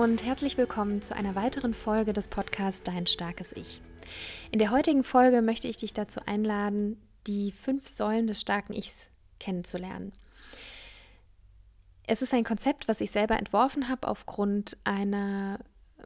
Und 0.00 0.24
herzlich 0.24 0.56
willkommen 0.56 1.02
zu 1.02 1.14
einer 1.14 1.34
weiteren 1.34 1.74
Folge 1.74 2.14
des 2.14 2.26
Podcasts 2.26 2.82
Dein 2.82 3.06
starkes 3.06 3.52
Ich. 3.52 3.82
In 4.50 4.58
der 4.58 4.70
heutigen 4.70 5.04
Folge 5.04 5.42
möchte 5.42 5.68
ich 5.68 5.76
dich 5.76 5.92
dazu 5.92 6.20
einladen, 6.24 6.98
die 7.26 7.52
fünf 7.52 7.86
Säulen 7.86 8.26
des 8.26 8.40
starken 8.40 8.72
Ichs 8.72 9.10
kennenzulernen. 9.40 10.12
Es 12.06 12.22
ist 12.22 12.32
ein 12.32 12.44
Konzept, 12.44 12.88
was 12.88 13.02
ich 13.02 13.10
selber 13.10 13.38
entworfen 13.38 13.90
habe 13.90 14.08
aufgrund 14.08 14.78
einer 14.84 15.58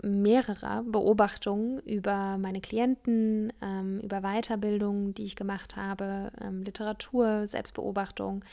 mehrerer 0.03 0.83
Beobachtungen 0.83 1.79
über 1.79 2.37
meine 2.37 2.61
Klienten, 2.61 3.53
ähm, 3.63 4.01
über 4.01 4.23
Weiterbildung, 4.23 5.15
die 5.15 5.27
ich 5.27 5.37
gemacht 5.37 5.77
habe, 5.77 6.33
ähm, 6.41 6.65
Literatur, 6.65 7.47
Selbstbeobachtung 7.47 8.45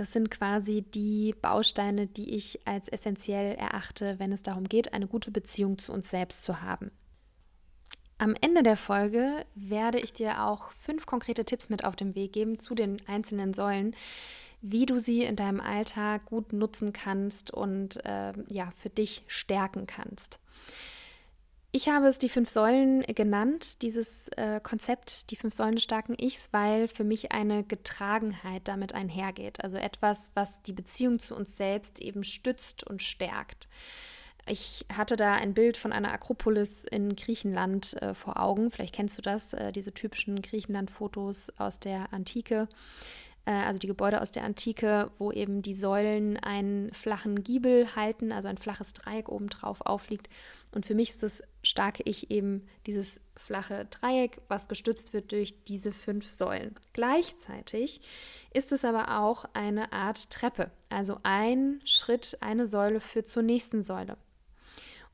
das 0.00 0.12
sind 0.12 0.30
quasi 0.30 0.80
die 0.80 1.34
Bausteine, 1.42 2.06
die 2.06 2.34
ich 2.34 2.66
als 2.66 2.88
essentiell 2.88 3.54
erachte, 3.56 4.18
wenn 4.18 4.32
es 4.32 4.42
darum 4.42 4.64
geht, 4.64 4.94
eine 4.94 5.06
gute 5.06 5.30
Beziehung 5.30 5.76
zu 5.76 5.92
uns 5.92 6.08
selbst 6.08 6.42
zu 6.42 6.62
haben. 6.62 6.90
Am 8.16 8.34
Ende 8.40 8.62
der 8.62 8.78
Folge 8.78 9.44
werde 9.54 10.00
ich 10.00 10.14
dir 10.14 10.46
auch 10.46 10.72
fünf 10.72 11.04
konkrete 11.04 11.44
Tipps 11.44 11.68
mit 11.68 11.84
auf 11.84 11.96
den 11.96 12.14
Weg 12.14 12.32
geben 12.32 12.58
zu 12.58 12.74
den 12.74 12.96
einzelnen 13.08 13.52
Säulen, 13.52 13.94
wie 14.62 14.86
du 14.86 14.98
sie 14.98 15.22
in 15.22 15.36
deinem 15.36 15.60
Alltag 15.60 16.24
gut 16.24 16.54
nutzen 16.54 16.94
kannst 16.94 17.50
und 17.50 18.02
äh, 18.06 18.32
ja, 18.50 18.72
für 18.78 18.88
dich 18.88 19.22
stärken 19.26 19.86
kannst. 19.86 20.38
Ich 21.72 21.88
habe 21.88 22.08
es 22.08 22.18
die 22.18 22.28
fünf 22.28 22.48
Säulen 22.48 23.02
genannt, 23.02 23.82
dieses 23.82 24.26
äh, 24.36 24.60
Konzept, 24.60 25.30
die 25.30 25.36
fünf 25.36 25.54
Säulen 25.54 25.76
des 25.76 25.84
starken 25.84 26.16
Ichs, 26.18 26.48
weil 26.50 26.88
für 26.88 27.04
mich 27.04 27.30
eine 27.30 27.62
Getragenheit 27.62 28.66
damit 28.66 28.92
einhergeht. 28.92 29.62
Also 29.62 29.76
etwas, 29.76 30.32
was 30.34 30.62
die 30.62 30.72
Beziehung 30.72 31.20
zu 31.20 31.36
uns 31.36 31.56
selbst 31.56 32.00
eben 32.00 32.24
stützt 32.24 32.84
und 32.84 33.02
stärkt. 33.02 33.68
Ich 34.46 34.84
hatte 34.92 35.14
da 35.14 35.34
ein 35.34 35.54
Bild 35.54 35.76
von 35.76 35.92
einer 35.92 36.12
Akropolis 36.12 36.84
in 36.84 37.14
Griechenland 37.14 38.02
äh, 38.02 38.14
vor 38.14 38.40
Augen. 38.40 38.72
Vielleicht 38.72 38.94
kennst 38.96 39.16
du 39.18 39.22
das, 39.22 39.52
äh, 39.52 39.70
diese 39.70 39.94
typischen 39.94 40.42
Griechenland-Fotos 40.42 41.50
aus 41.56 41.78
der 41.78 42.12
Antike. 42.12 42.66
Äh, 43.44 43.52
also 43.52 43.78
die 43.78 43.86
Gebäude 43.86 44.20
aus 44.20 44.32
der 44.32 44.44
Antike, 44.44 45.10
wo 45.18 45.30
eben 45.30 45.62
die 45.62 45.74
Säulen 45.74 46.36
einen 46.36 46.92
flachen 46.92 47.44
Giebel 47.44 47.94
halten, 47.94 48.32
also 48.32 48.48
ein 48.48 48.58
flaches 48.58 48.92
Dreieck 48.92 49.28
obendrauf 49.28 49.82
aufliegt. 49.82 50.28
Und 50.72 50.86
für 50.86 50.94
mich 50.94 51.10
ist 51.10 51.22
das 51.22 51.42
starke 51.62 52.02
Ich 52.04 52.30
eben 52.30 52.66
dieses 52.86 53.20
flache 53.36 53.86
Dreieck, 53.90 54.40
was 54.48 54.68
gestützt 54.68 55.12
wird 55.12 55.32
durch 55.32 55.64
diese 55.64 55.92
fünf 55.92 56.28
Säulen. 56.28 56.74
Gleichzeitig 56.92 58.00
ist 58.52 58.72
es 58.72 58.84
aber 58.84 59.20
auch 59.20 59.44
eine 59.52 59.92
Art 59.92 60.30
Treppe, 60.30 60.70
also 60.88 61.18
ein 61.22 61.80
Schritt, 61.84 62.38
eine 62.40 62.66
Säule 62.66 63.00
führt 63.00 63.28
zur 63.28 63.42
nächsten 63.42 63.82
Säule. 63.82 64.16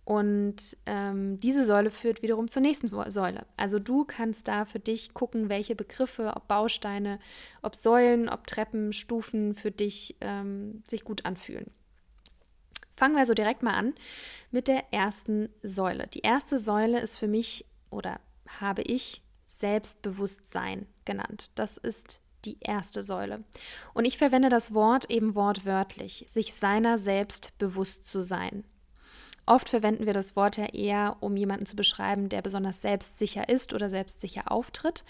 Und 0.06 0.76
ähm, 0.86 1.40
diese 1.40 1.64
Säule 1.64 1.90
führt 1.90 2.22
wiederum 2.22 2.46
zur 2.46 2.62
nächsten 2.62 2.88
Säule. 2.88 3.44
Also 3.56 3.80
du 3.80 4.04
kannst 4.04 4.46
da 4.46 4.64
für 4.64 4.78
dich 4.78 5.14
gucken, 5.14 5.48
welche 5.48 5.74
Begriffe, 5.74 6.32
ob 6.36 6.46
Bausteine, 6.46 7.18
ob 7.60 7.74
Säulen, 7.74 8.28
ob 8.28 8.46
Treppen, 8.46 8.92
Stufen 8.92 9.54
für 9.54 9.72
dich 9.72 10.16
ähm, 10.20 10.84
sich 10.88 11.02
gut 11.02 11.26
anfühlen. 11.26 11.72
Fangen 12.96 13.14
wir 13.14 13.20
also 13.20 13.34
direkt 13.34 13.62
mal 13.62 13.74
an 13.74 13.94
mit 14.50 14.68
der 14.68 14.92
ersten 14.92 15.50
Säule. 15.62 16.06
Die 16.08 16.20
erste 16.20 16.58
Säule 16.58 17.00
ist 17.00 17.16
für 17.16 17.28
mich 17.28 17.66
oder 17.90 18.20
habe 18.48 18.82
ich 18.82 19.22
Selbstbewusstsein 19.46 20.86
genannt. 21.04 21.50
Das 21.54 21.76
ist 21.76 22.20
die 22.44 22.58
erste 22.60 23.02
Säule. 23.02 23.44
Und 23.92 24.04
ich 24.04 24.18
verwende 24.18 24.48
das 24.48 24.72
Wort 24.72 25.10
eben 25.10 25.34
wortwörtlich, 25.34 26.26
sich 26.28 26.54
seiner 26.54 26.98
selbst 26.98 27.56
bewusst 27.58 28.06
zu 28.06 28.22
sein. 28.22 28.64
Oft 29.46 29.68
verwenden 29.68 30.06
wir 30.06 30.12
das 30.12 30.34
Wort 30.34 30.56
ja 30.56 30.66
eher, 30.66 31.18
um 31.20 31.36
jemanden 31.36 31.66
zu 31.66 31.76
beschreiben, 31.76 32.28
der 32.28 32.42
besonders 32.42 32.82
selbstsicher 32.82 33.48
ist 33.48 33.72
oder 33.72 33.88
selbstsicher 33.90 34.50
auftritt. 34.50 35.04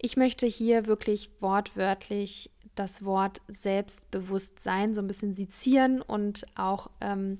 Ich 0.00 0.16
möchte 0.16 0.46
hier 0.46 0.86
wirklich 0.86 1.30
wortwörtlich 1.40 2.50
das 2.78 3.04
Wort 3.04 3.40
Selbstbewusstsein 3.48 4.94
so 4.94 5.00
ein 5.00 5.06
bisschen 5.06 5.34
sezieren 5.34 6.00
und 6.00 6.46
auch 6.56 6.90
ähm, 7.00 7.38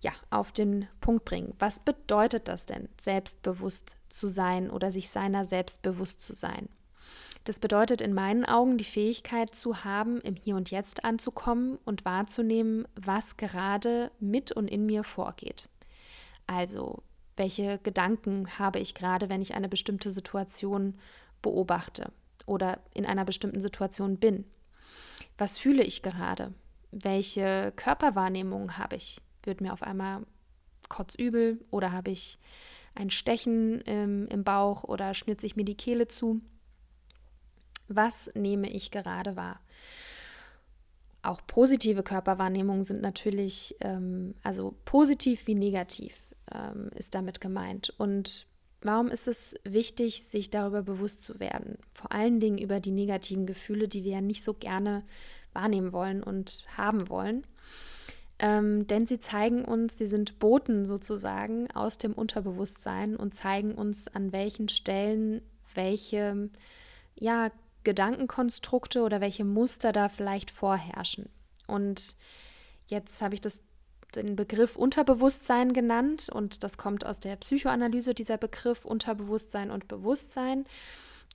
ja, 0.00 0.12
auf 0.30 0.52
den 0.52 0.88
Punkt 1.00 1.24
bringen. 1.24 1.54
Was 1.58 1.80
bedeutet 1.80 2.48
das 2.48 2.66
denn, 2.66 2.88
selbstbewusst 3.00 3.96
zu 4.08 4.28
sein 4.28 4.70
oder 4.70 4.92
sich 4.92 5.10
seiner 5.10 5.44
selbstbewusst 5.44 6.22
zu 6.22 6.34
sein? 6.34 6.68
Das 7.44 7.58
bedeutet 7.58 8.00
in 8.00 8.12
meinen 8.12 8.44
Augen 8.44 8.76
die 8.76 8.84
Fähigkeit 8.84 9.54
zu 9.54 9.84
haben, 9.84 10.20
im 10.20 10.36
Hier 10.36 10.56
und 10.56 10.70
Jetzt 10.70 11.04
anzukommen 11.04 11.78
und 11.84 12.04
wahrzunehmen, 12.04 12.86
was 12.94 13.36
gerade 13.36 14.10
mit 14.20 14.52
und 14.52 14.68
in 14.68 14.86
mir 14.86 15.04
vorgeht. 15.04 15.68
Also, 16.46 17.02
welche 17.36 17.78
Gedanken 17.78 18.58
habe 18.58 18.78
ich 18.78 18.94
gerade, 18.94 19.30
wenn 19.30 19.40
ich 19.40 19.54
eine 19.54 19.68
bestimmte 19.68 20.10
Situation 20.10 20.98
beobachte 21.40 22.12
oder 22.46 22.80
in 22.94 23.06
einer 23.06 23.24
bestimmten 23.24 23.60
Situation 23.60 24.18
bin? 24.18 24.44
Was 25.38 25.58
fühle 25.58 25.82
ich 25.82 26.02
gerade? 26.02 26.52
Welche 26.90 27.72
Körperwahrnehmung 27.76 28.76
habe 28.76 28.96
ich? 28.96 29.20
Wird 29.42 29.60
mir 29.60 29.72
auf 29.72 29.82
einmal 29.82 30.22
kotzübel 30.88 31.60
oder 31.70 31.92
habe 31.92 32.10
ich 32.10 32.38
ein 32.94 33.10
Stechen 33.10 33.80
im, 33.82 34.26
im 34.28 34.44
Bauch 34.44 34.84
oder 34.84 35.14
schnürt 35.14 35.40
sich 35.40 35.56
mir 35.56 35.64
die 35.64 35.76
Kehle 35.76 36.08
zu? 36.08 36.40
Was 37.88 38.30
nehme 38.34 38.70
ich 38.70 38.90
gerade 38.90 39.36
wahr? 39.36 39.60
Auch 41.22 41.40
positive 41.46 42.02
Körperwahrnehmungen 42.02 42.84
sind 42.84 43.02
natürlich, 43.02 43.76
ähm, 43.80 44.34
also 44.42 44.74
positiv 44.84 45.46
wie 45.46 45.54
negativ 45.54 46.34
ähm, 46.52 46.90
ist 46.94 47.14
damit 47.14 47.40
gemeint. 47.40 47.92
Und 47.98 48.46
warum 48.82 49.08
ist 49.08 49.28
es 49.28 49.54
wichtig, 49.64 50.24
sich 50.24 50.50
darüber 50.50 50.82
bewusst 50.82 51.22
zu 51.22 51.40
werden? 51.40 51.78
Vor 51.92 52.12
allen 52.12 52.40
Dingen 52.40 52.58
über 52.58 52.80
die 52.80 52.90
negativen 52.90 53.46
Gefühle, 53.46 53.88
die 53.88 54.04
wir 54.04 54.12
ja 54.12 54.20
nicht 54.20 54.44
so 54.44 54.54
gerne 54.54 55.04
wahrnehmen 55.52 55.92
wollen 55.92 56.22
und 56.22 56.64
haben 56.76 57.08
wollen. 57.08 57.46
Ähm, 58.38 58.86
denn 58.86 59.06
sie 59.06 59.20
zeigen 59.20 59.64
uns, 59.64 59.98
sie 59.98 60.06
sind 60.06 60.38
Boten 60.38 60.86
sozusagen 60.86 61.70
aus 61.72 61.98
dem 61.98 62.14
Unterbewusstsein 62.14 63.16
und 63.16 63.34
zeigen 63.34 63.74
uns, 63.74 64.08
an 64.08 64.32
welchen 64.32 64.68
Stellen 64.68 65.42
welche 65.74 66.48
ja, 67.16 67.50
Gedankenkonstrukte 67.84 69.02
oder 69.02 69.20
welche 69.20 69.44
Muster 69.44 69.92
da 69.92 70.08
vielleicht 70.08 70.50
vorherrschen. 70.50 71.28
Und 71.66 72.16
jetzt 72.86 73.20
habe 73.20 73.34
ich 73.34 73.40
das 73.42 73.60
den 74.10 74.36
Begriff 74.36 74.76
Unterbewusstsein 74.76 75.72
genannt 75.72 76.28
und 76.32 76.64
das 76.64 76.78
kommt 76.78 77.06
aus 77.06 77.20
der 77.20 77.36
Psychoanalyse, 77.36 78.14
dieser 78.14 78.38
Begriff 78.38 78.84
Unterbewusstsein 78.84 79.70
und 79.70 79.88
Bewusstsein 79.88 80.64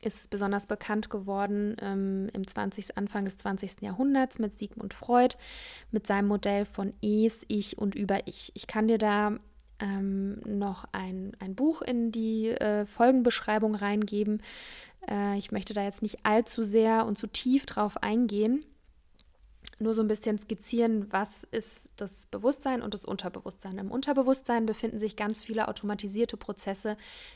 ist 0.01 0.29
besonders 0.29 0.67
bekannt 0.67 1.09
geworden 1.09 1.75
ähm, 1.81 2.29
im 2.33 2.47
20. 2.47 2.97
Anfang 2.97 3.25
des 3.25 3.37
20. 3.37 3.81
Jahrhunderts 3.81 4.39
mit 4.39 4.53
Sigmund 4.53 4.93
Freud, 4.93 5.35
mit 5.91 6.05
seinem 6.05 6.27
Modell 6.27 6.65
von 6.65 6.93
Es, 7.01 7.43
Ich 7.47 7.77
und 7.77 7.95
Über-Ich. 7.95 8.51
Ich 8.55 8.67
kann 8.67 8.87
dir 8.87 8.97
da 8.97 9.37
ähm, 9.79 10.39
noch 10.45 10.85
ein, 10.91 11.35
ein 11.39 11.55
Buch 11.55 11.81
in 11.81 12.11
die 12.11 12.49
äh, 12.49 12.85
Folgenbeschreibung 12.85 13.75
reingeben. 13.75 14.41
Äh, 15.09 15.37
ich 15.37 15.51
möchte 15.51 15.73
da 15.73 15.83
jetzt 15.83 16.01
nicht 16.01 16.19
allzu 16.23 16.63
sehr 16.63 17.05
und 17.05 17.17
zu 17.17 17.27
tief 17.27 17.65
drauf 17.65 18.01
eingehen. 18.01 18.63
Nur 19.77 19.93
so 19.93 20.01
ein 20.01 20.07
bisschen 20.07 20.39
skizzieren, 20.39 21.11
was 21.11 21.43
ist 21.43 21.89
das 21.97 22.27
Bewusstsein 22.27 22.81
und 22.81 22.93
das 22.93 23.05
Unterbewusstsein. 23.05 23.77
Im 23.77 23.91
Unterbewusstsein 23.91 24.65
befinden 24.65 24.99
sich 24.99 25.17
ganz 25.17 25.41
viele 25.41 25.67
automatisierte 25.67 26.37
Prozesse, 26.37 26.95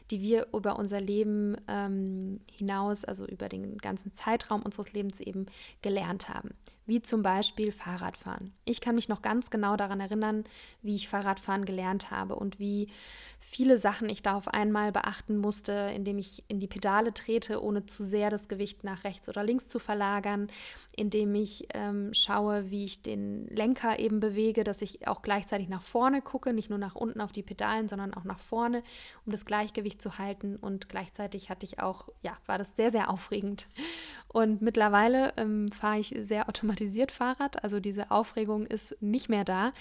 die 0.09 0.21
wir 0.21 0.47
über 0.53 0.80
unser 0.80 1.01
Leben 1.01 1.57
ähm, 1.68 2.39
hinaus, 2.51 3.03
also 3.03 3.25
über 3.25 3.50
den 3.50 3.77
ganzen 3.77 4.13
Zeitraum 4.13 4.62
unseres 4.62 4.94
Lebens 4.94 5.19
eben 5.19 5.47
gelernt 5.81 6.30
haben. 6.30 6.51
Wie 6.89 7.01
zum 7.01 7.21
Beispiel 7.21 7.71
Fahrradfahren. 7.71 8.51
Ich 8.65 8.81
kann 8.81 8.95
mich 8.95 9.07
noch 9.07 9.21
ganz 9.21 9.50
genau 9.50 9.77
daran 9.77 10.00
erinnern, 10.00 10.44
wie 10.81 10.95
ich 10.95 11.07
Fahrradfahren 11.07 11.63
gelernt 11.63 12.12
habe 12.12 12.36
und 12.36 12.59
wie 12.59 12.89
viele 13.39 13.77
Sachen 13.77 14.09
ich 14.09 14.21
da 14.21 14.36
auf 14.36 14.50
einmal 14.50 14.91
beachten 14.91 15.38
musste, 15.38 15.71
indem 15.95 16.18
ich 16.18 16.44
in 16.50 16.59
die 16.59 16.68
Pedale 16.68 17.13
trete, 17.13 17.63
ohne 17.63 17.86
zu 17.86 18.03
sehr 18.03 18.30
das 18.30 18.50
Gewicht 18.50 18.83
nach 18.83 19.06
rechts 19.06 19.30
oder 19.30 19.44
links 19.44 19.69
zu 19.69 19.80
verlagern, 19.80 20.50
indem 20.95 21.33
ich 21.36 21.68
ähm, 21.74 22.13
schaue, 22.13 22.69
wie 22.69 22.83
ich 22.83 23.01
den 23.01 23.47
Lenker 23.47 24.00
eben 24.00 24.19
bewege, 24.19 24.63
dass 24.63 24.81
ich 24.81 25.07
auch 25.07 25.21
gleichzeitig 25.21 25.69
nach 25.69 25.83
vorne 25.83 26.21
gucke, 26.21 26.51
nicht 26.53 26.69
nur 26.69 26.80
nach 26.80 26.95
unten 26.95 27.21
auf 27.21 27.31
die 27.31 27.44
Pedalen, 27.44 27.88
sondern 27.88 28.13
auch 28.13 28.25
nach 28.25 28.39
vorne, 28.39 28.83
um 29.25 29.31
das 29.31 29.45
Gleichgewicht 29.45 30.01
zu 30.01 30.18
halten. 30.18 30.57
Und 30.57 30.89
gleichzeitig 30.89 31.50
hatte 31.50 31.65
ich 31.65 31.80
auch, 31.80 32.09
ja, 32.24 32.35
war 32.47 32.57
das 32.57 32.75
sehr, 32.75 32.92
sehr 32.92 33.09
aufregend. 33.09 33.68
Und 34.31 34.62
mittlerweile 34.62 35.34
ähm, 35.38 35.72
fahre 35.72 36.00
ich 36.00 36.16
sehr 36.22 36.48
automatisiert 36.48 37.12
Fahrrad. 37.12 37.64
Also 37.64 37.80
diese 37.80 38.12
Aufregung 38.12 38.66
ist 38.66 38.96
nicht 39.02 39.28
mehr 39.28 39.44
da. 39.44 39.74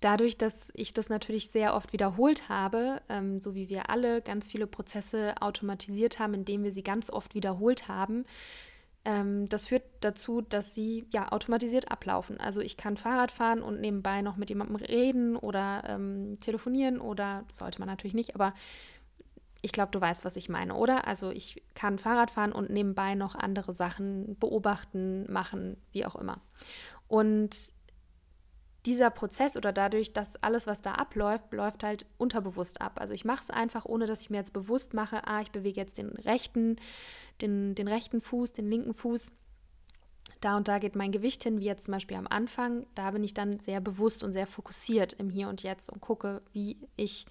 Dadurch, 0.00 0.36
dass 0.36 0.70
ich 0.74 0.92
das 0.92 1.08
natürlich 1.08 1.50
sehr 1.50 1.74
oft 1.74 1.92
wiederholt 1.92 2.48
habe, 2.48 3.00
ähm, 3.08 3.40
so 3.40 3.54
wie 3.54 3.68
wir 3.68 3.90
alle 3.90 4.20
ganz 4.20 4.50
viele 4.50 4.66
Prozesse 4.66 5.34
automatisiert 5.40 6.18
haben, 6.18 6.34
indem 6.34 6.62
wir 6.62 6.72
sie 6.72 6.82
ganz 6.82 7.10
oft 7.10 7.34
wiederholt 7.34 7.88
haben, 7.88 8.24
ähm, 9.04 9.48
das 9.48 9.66
führt 9.66 9.84
dazu, 10.00 10.40
dass 10.40 10.74
sie 10.74 11.06
ja 11.10 11.32
automatisiert 11.32 11.90
ablaufen. 11.90 12.38
Also 12.38 12.60
ich 12.60 12.76
kann 12.76 12.96
Fahrrad 12.96 13.30
fahren 13.30 13.62
und 13.62 13.80
nebenbei 13.80 14.22
noch 14.22 14.36
mit 14.36 14.50
jemandem 14.50 14.76
reden 14.76 15.36
oder 15.36 15.82
ähm, 15.86 16.38
telefonieren 16.40 17.00
oder 17.00 17.44
sollte 17.52 17.80
man 17.80 17.88
natürlich 17.88 18.14
nicht, 18.14 18.34
aber 18.34 18.54
ich 19.64 19.72
glaube, 19.72 19.90
du 19.92 20.00
weißt, 20.00 20.26
was 20.26 20.36
ich 20.36 20.50
meine, 20.50 20.74
oder? 20.74 21.06
Also 21.06 21.30
ich 21.30 21.62
kann 21.74 21.98
Fahrrad 21.98 22.30
fahren 22.30 22.52
und 22.52 22.68
nebenbei 22.68 23.14
noch 23.14 23.34
andere 23.34 23.72
Sachen 23.72 24.36
beobachten, 24.38 25.30
machen, 25.32 25.78
wie 25.90 26.04
auch 26.04 26.16
immer. 26.16 26.42
Und 27.08 27.56
dieser 28.84 29.08
Prozess 29.08 29.56
oder 29.56 29.72
dadurch, 29.72 30.12
dass 30.12 30.36
alles, 30.42 30.66
was 30.66 30.82
da 30.82 30.92
abläuft, 30.92 31.50
läuft 31.52 31.82
halt 31.82 32.04
unterbewusst 32.18 32.82
ab. 32.82 33.00
Also 33.00 33.14
ich 33.14 33.24
mache 33.24 33.42
es 33.42 33.50
einfach, 33.50 33.86
ohne 33.86 34.06
dass 34.06 34.20
ich 34.20 34.28
mir 34.28 34.36
jetzt 34.36 34.52
bewusst 34.52 34.92
mache, 34.92 35.26
ah, 35.26 35.40
ich 35.40 35.50
bewege 35.50 35.80
jetzt 35.80 35.96
den 35.96 36.10
rechten, 36.10 36.76
den, 37.40 37.74
den 37.74 37.88
rechten 37.88 38.20
Fuß, 38.20 38.52
den 38.52 38.68
linken 38.68 38.92
Fuß. 38.92 39.28
Da 40.42 40.58
und 40.58 40.68
da 40.68 40.78
geht 40.78 40.94
mein 40.94 41.12
Gewicht 41.12 41.42
hin, 41.42 41.60
wie 41.60 41.64
jetzt 41.64 41.86
zum 41.86 41.92
Beispiel 41.92 42.18
am 42.18 42.26
Anfang. 42.26 42.86
Da 42.94 43.12
bin 43.12 43.24
ich 43.24 43.32
dann 43.32 43.60
sehr 43.60 43.80
bewusst 43.80 44.22
und 44.22 44.32
sehr 44.32 44.46
fokussiert 44.46 45.14
im 45.14 45.30
Hier 45.30 45.48
und 45.48 45.62
Jetzt 45.62 45.88
und 45.88 46.02
gucke, 46.02 46.42
wie 46.52 46.76
ich 46.96 47.24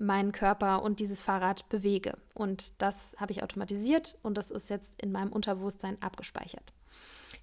meinen 0.00 0.32
Körper 0.32 0.82
und 0.82 1.00
dieses 1.00 1.22
Fahrrad 1.22 1.68
bewege. 1.68 2.16
Und 2.34 2.80
das 2.82 3.14
habe 3.18 3.32
ich 3.32 3.42
automatisiert 3.42 4.18
und 4.22 4.36
das 4.36 4.50
ist 4.50 4.70
jetzt 4.70 5.00
in 5.00 5.12
meinem 5.12 5.32
Unterbewusstsein 5.32 6.00
abgespeichert. 6.00 6.72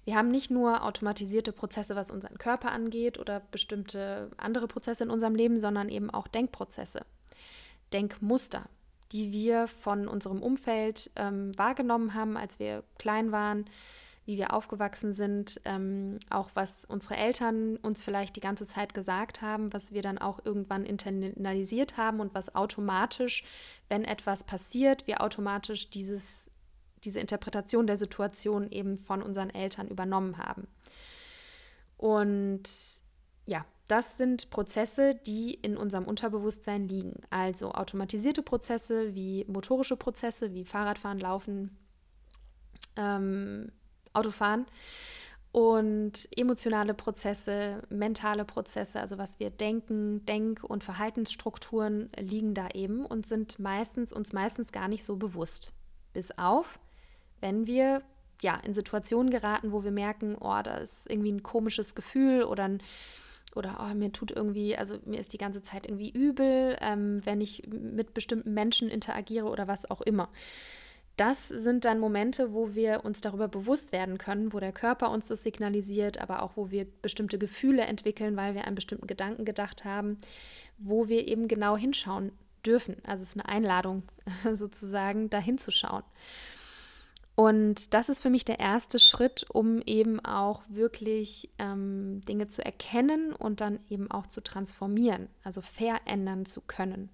Wir 0.04 0.16
haben 0.16 0.30
nicht 0.30 0.50
nur 0.50 0.84
automatisierte 0.84 1.52
Prozesse, 1.52 1.94
was 1.94 2.10
unseren 2.10 2.38
Körper 2.38 2.72
angeht 2.72 3.18
oder 3.18 3.40
bestimmte 3.50 4.30
andere 4.36 4.66
Prozesse 4.66 5.04
in 5.04 5.10
unserem 5.10 5.34
Leben, 5.34 5.58
sondern 5.58 5.88
eben 5.88 6.10
auch 6.10 6.28
Denkprozesse, 6.28 7.04
Denkmuster, 7.92 8.64
die 9.12 9.32
wir 9.32 9.68
von 9.68 10.08
unserem 10.08 10.42
Umfeld 10.42 11.10
ähm, 11.16 11.56
wahrgenommen 11.56 12.14
haben, 12.14 12.36
als 12.36 12.58
wir 12.58 12.84
klein 12.98 13.32
waren, 13.32 13.66
wie 14.28 14.36
wir 14.36 14.52
aufgewachsen 14.52 15.14
sind, 15.14 15.58
ähm, 15.64 16.18
auch 16.28 16.50
was 16.52 16.84
unsere 16.84 17.16
Eltern 17.16 17.78
uns 17.78 18.02
vielleicht 18.02 18.36
die 18.36 18.40
ganze 18.40 18.66
Zeit 18.66 18.92
gesagt 18.92 19.40
haben, 19.40 19.72
was 19.72 19.94
wir 19.94 20.02
dann 20.02 20.18
auch 20.18 20.44
irgendwann 20.44 20.84
internalisiert 20.84 21.96
haben 21.96 22.20
und 22.20 22.34
was 22.34 22.54
automatisch, 22.54 23.42
wenn 23.88 24.04
etwas 24.04 24.44
passiert, 24.44 25.06
wir 25.06 25.22
automatisch 25.22 25.88
dieses, 25.88 26.50
diese 27.04 27.20
Interpretation 27.20 27.86
der 27.86 27.96
Situation 27.96 28.70
eben 28.70 28.98
von 28.98 29.22
unseren 29.22 29.48
Eltern 29.48 29.88
übernommen 29.88 30.36
haben. 30.36 30.68
Und 31.96 32.68
ja, 33.46 33.64
das 33.86 34.18
sind 34.18 34.50
Prozesse, 34.50 35.14
die 35.14 35.54
in 35.54 35.78
unserem 35.78 36.04
Unterbewusstsein 36.04 36.86
liegen. 36.86 37.14
Also 37.30 37.72
automatisierte 37.72 38.42
Prozesse 38.42 39.14
wie 39.14 39.46
motorische 39.48 39.96
Prozesse, 39.96 40.52
wie 40.52 40.66
Fahrradfahren, 40.66 41.18
Laufen, 41.18 41.78
ähm, 42.96 43.72
Autofahren. 44.12 44.66
Und 45.50 46.28
emotionale 46.36 46.92
Prozesse, 46.92 47.82
mentale 47.88 48.44
Prozesse, 48.44 49.00
also 49.00 49.16
was 49.16 49.40
wir 49.40 49.50
denken, 49.50 50.24
Denk- 50.26 50.62
und 50.62 50.84
Verhaltensstrukturen 50.84 52.10
liegen 52.18 52.52
da 52.52 52.68
eben 52.74 53.06
und 53.06 53.26
sind 53.26 53.58
meistens 53.58 54.12
uns 54.12 54.32
meistens 54.34 54.72
gar 54.72 54.88
nicht 54.88 55.04
so 55.04 55.16
bewusst. 55.16 55.74
Bis 56.12 56.36
auf, 56.36 56.78
wenn 57.40 57.66
wir 57.66 58.02
ja 58.42 58.56
in 58.62 58.74
Situationen 58.74 59.30
geraten, 59.30 59.72
wo 59.72 59.84
wir 59.84 59.90
merken, 59.90 60.36
oh, 60.38 60.60
da 60.62 60.76
ist 60.76 61.10
irgendwie 61.10 61.32
ein 61.32 61.42
komisches 61.42 61.94
Gefühl 61.94 62.44
oder 62.44 62.64
ein 62.64 62.82
oder 63.54 63.78
oh, 63.80 63.94
mir 63.94 64.12
tut 64.12 64.30
irgendwie, 64.30 64.76
also 64.76 64.98
mir 65.06 65.18
ist 65.18 65.32
die 65.32 65.38
ganze 65.38 65.62
Zeit 65.62 65.86
irgendwie 65.86 66.10
übel, 66.10 66.76
ähm, 66.80 67.24
wenn 67.24 67.40
ich 67.40 67.66
mit 67.66 68.12
bestimmten 68.12 68.52
Menschen 68.52 68.90
interagiere 68.90 69.46
oder 69.46 69.66
was 69.66 69.90
auch 69.90 70.02
immer 70.02 70.28
das 71.18 71.48
sind 71.48 71.84
dann 71.84 71.98
Momente, 71.98 72.52
wo 72.52 72.74
wir 72.74 73.04
uns 73.04 73.20
darüber 73.20 73.48
bewusst 73.48 73.92
werden 73.92 74.18
können, 74.18 74.52
wo 74.52 74.60
der 74.60 74.72
Körper 74.72 75.10
uns 75.10 75.26
das 75.26 75.42
signalisiert, 75.42 76.20
aber 76.20 76.42
auch 76.42 76.52
wo 76.56 76.70
wir 76.70 76.86
bestimmte 77.02 77.38
Gefühle 77.38 77.82
entwickeln, 77.82 78.36
weil 78.36 78.54
wir 78.54 78.64
einen 78.64 78.76
bestimmten 78.76 79.06
Gedanken 79.06 79.44
gedacht 79.44 79.84
haben, 79.84 80.18
wo 80.78 81.08
wir 81.08 81.26
eben 81.26 81.48
genau 81.48 81.76
hinschauen 81.76 82.32
dürfen. 82.64 82.96
Also 83.04 83.22
es 83.22 83.30
ist 83.30 83.36
eine 83.36 83.48
Einladung 83.48 84.04
sozusagen, 84.52 85.28
da 85.28 85.38
hinzuschauen. 85.38 86.04
Und 87.34 87.94
das 87.94 88.08
ist 88.08 88.20
für 88.20 88.30
mich 88.30 88.44
der 88.44 88.58
erste 88.58 88.98
Schritt, 88.98 89.46
um 89.52 89.80
eben 89.86 90.18
auch 90.24 90.62
wirklich 90.68 91.50
ähm, 91.58 92.20
Dinge 92.28 92.48
zu 92.48 92.64
erkennen 92.64 93.32
und 93.32 93.60
dann 93.60 93.78
eben 93.88 94.10
auch 94.10 94.26
zu 94.26 94.40
transformieren, 94.40 95.28
also 95.44 95.60
verändern 95.60 96.46
zu 96.46 96.60
können. 96.60 97.10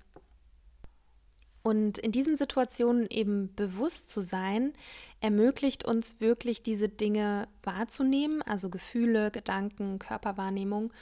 Und 1.65 1.97
in 1.97 2.13
diesen 2.13 2.37
Situationen 2.37 3.07
eben 3.09 3.55
bewusst 3.55 4.11
zu 4.11 4.21
sein, 4.21 4.75
ermöglicht 5.21 5.83
uns 5.83 6.21
wirklich 6.21 6.63
diese 6.63 6.91
Dinge 6.91 7.49
wahrzunehmen, 7.63 8.43
also 8.43 8.69
Gefühle, 8.69 9.31
Gedanken, 9.31 9.99
Körperwahrnehmung 9.99 10.93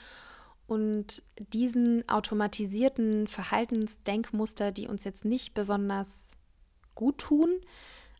und 0.68 1.24
diesen 1.36 2.08
automatisierten 2.08 3.26
Verhaltensdenkmuster, 3.26 4.70
die 4.70 4.86
uns 4.86 5.02
jetzt 5.02 5.24
nicht 5.24 5.52
besonders 5.52 6.26
gut 6.94 7.18
tun, 7.18 7.50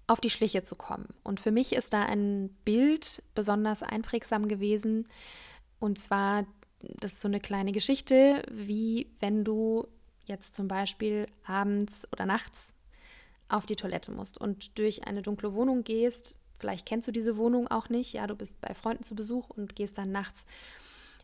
auf 0.09 0.21
die 0.21 0.31
Schliche 0.31 0.65
zu 0.65 0.75
kommen. 0.75 1.15
Und 1.23 1.39
für 1.39 1.53
mich 1.53 1.73
ist 1.73 1.95
da 1.95 2.03
ein 2.03 2.49
Bild 2.65 3.23
besonders 3.37 3.85
einprägsam 3.85 4.49
gewesen. 4.49 5.07
Und 5.79 5.97
zwar, 6.01 6.45
das 6.81 7.13
ist 7.13 7.21
so 7.21 7.29
eine 7.29 7.39
kleine 7.39 7.71
Geschichte, 7.71 8.43
wie 8.51 9.13
wenn 9.21 9.45
du 9.45 9.87
jetzt 10.25 10.55
zum 10.55 10.69
Beispiel 10.69 11.27
abends 11.45 12.07
oder 12.13 12.27
nachts 12.27 12.75
auf 13.49 13.67
die 13.67 13.77
Toilette 13.77 14.13
musst 14.13 14.39
und 14.39 14.79
durch 14.79 15.07
eine 15.07 15.23
dunkle 15.23 15.55
Wohnung 15.55 15.85
gehst, 15.85 16.39
vielleicht 16.59 16.87
kennst 16.87 17.09
du 17.09 17.13
diese 17.13 17.37
Wohnung 17.37 17.69
auch 17.69 17.89
nicht, 17.89 18.13
ja, 18.13 18.27
du 18.27 18.35
bist 18.35 18.61
bei 18.61 18.75
Freunden 18.75 19.05
zu 19.05 19.15
Besuch 19.15 19.51
und 19.51 19.77
gehst 19.77 19.99
dann 19.99 20.13
nachts 20.13 20.47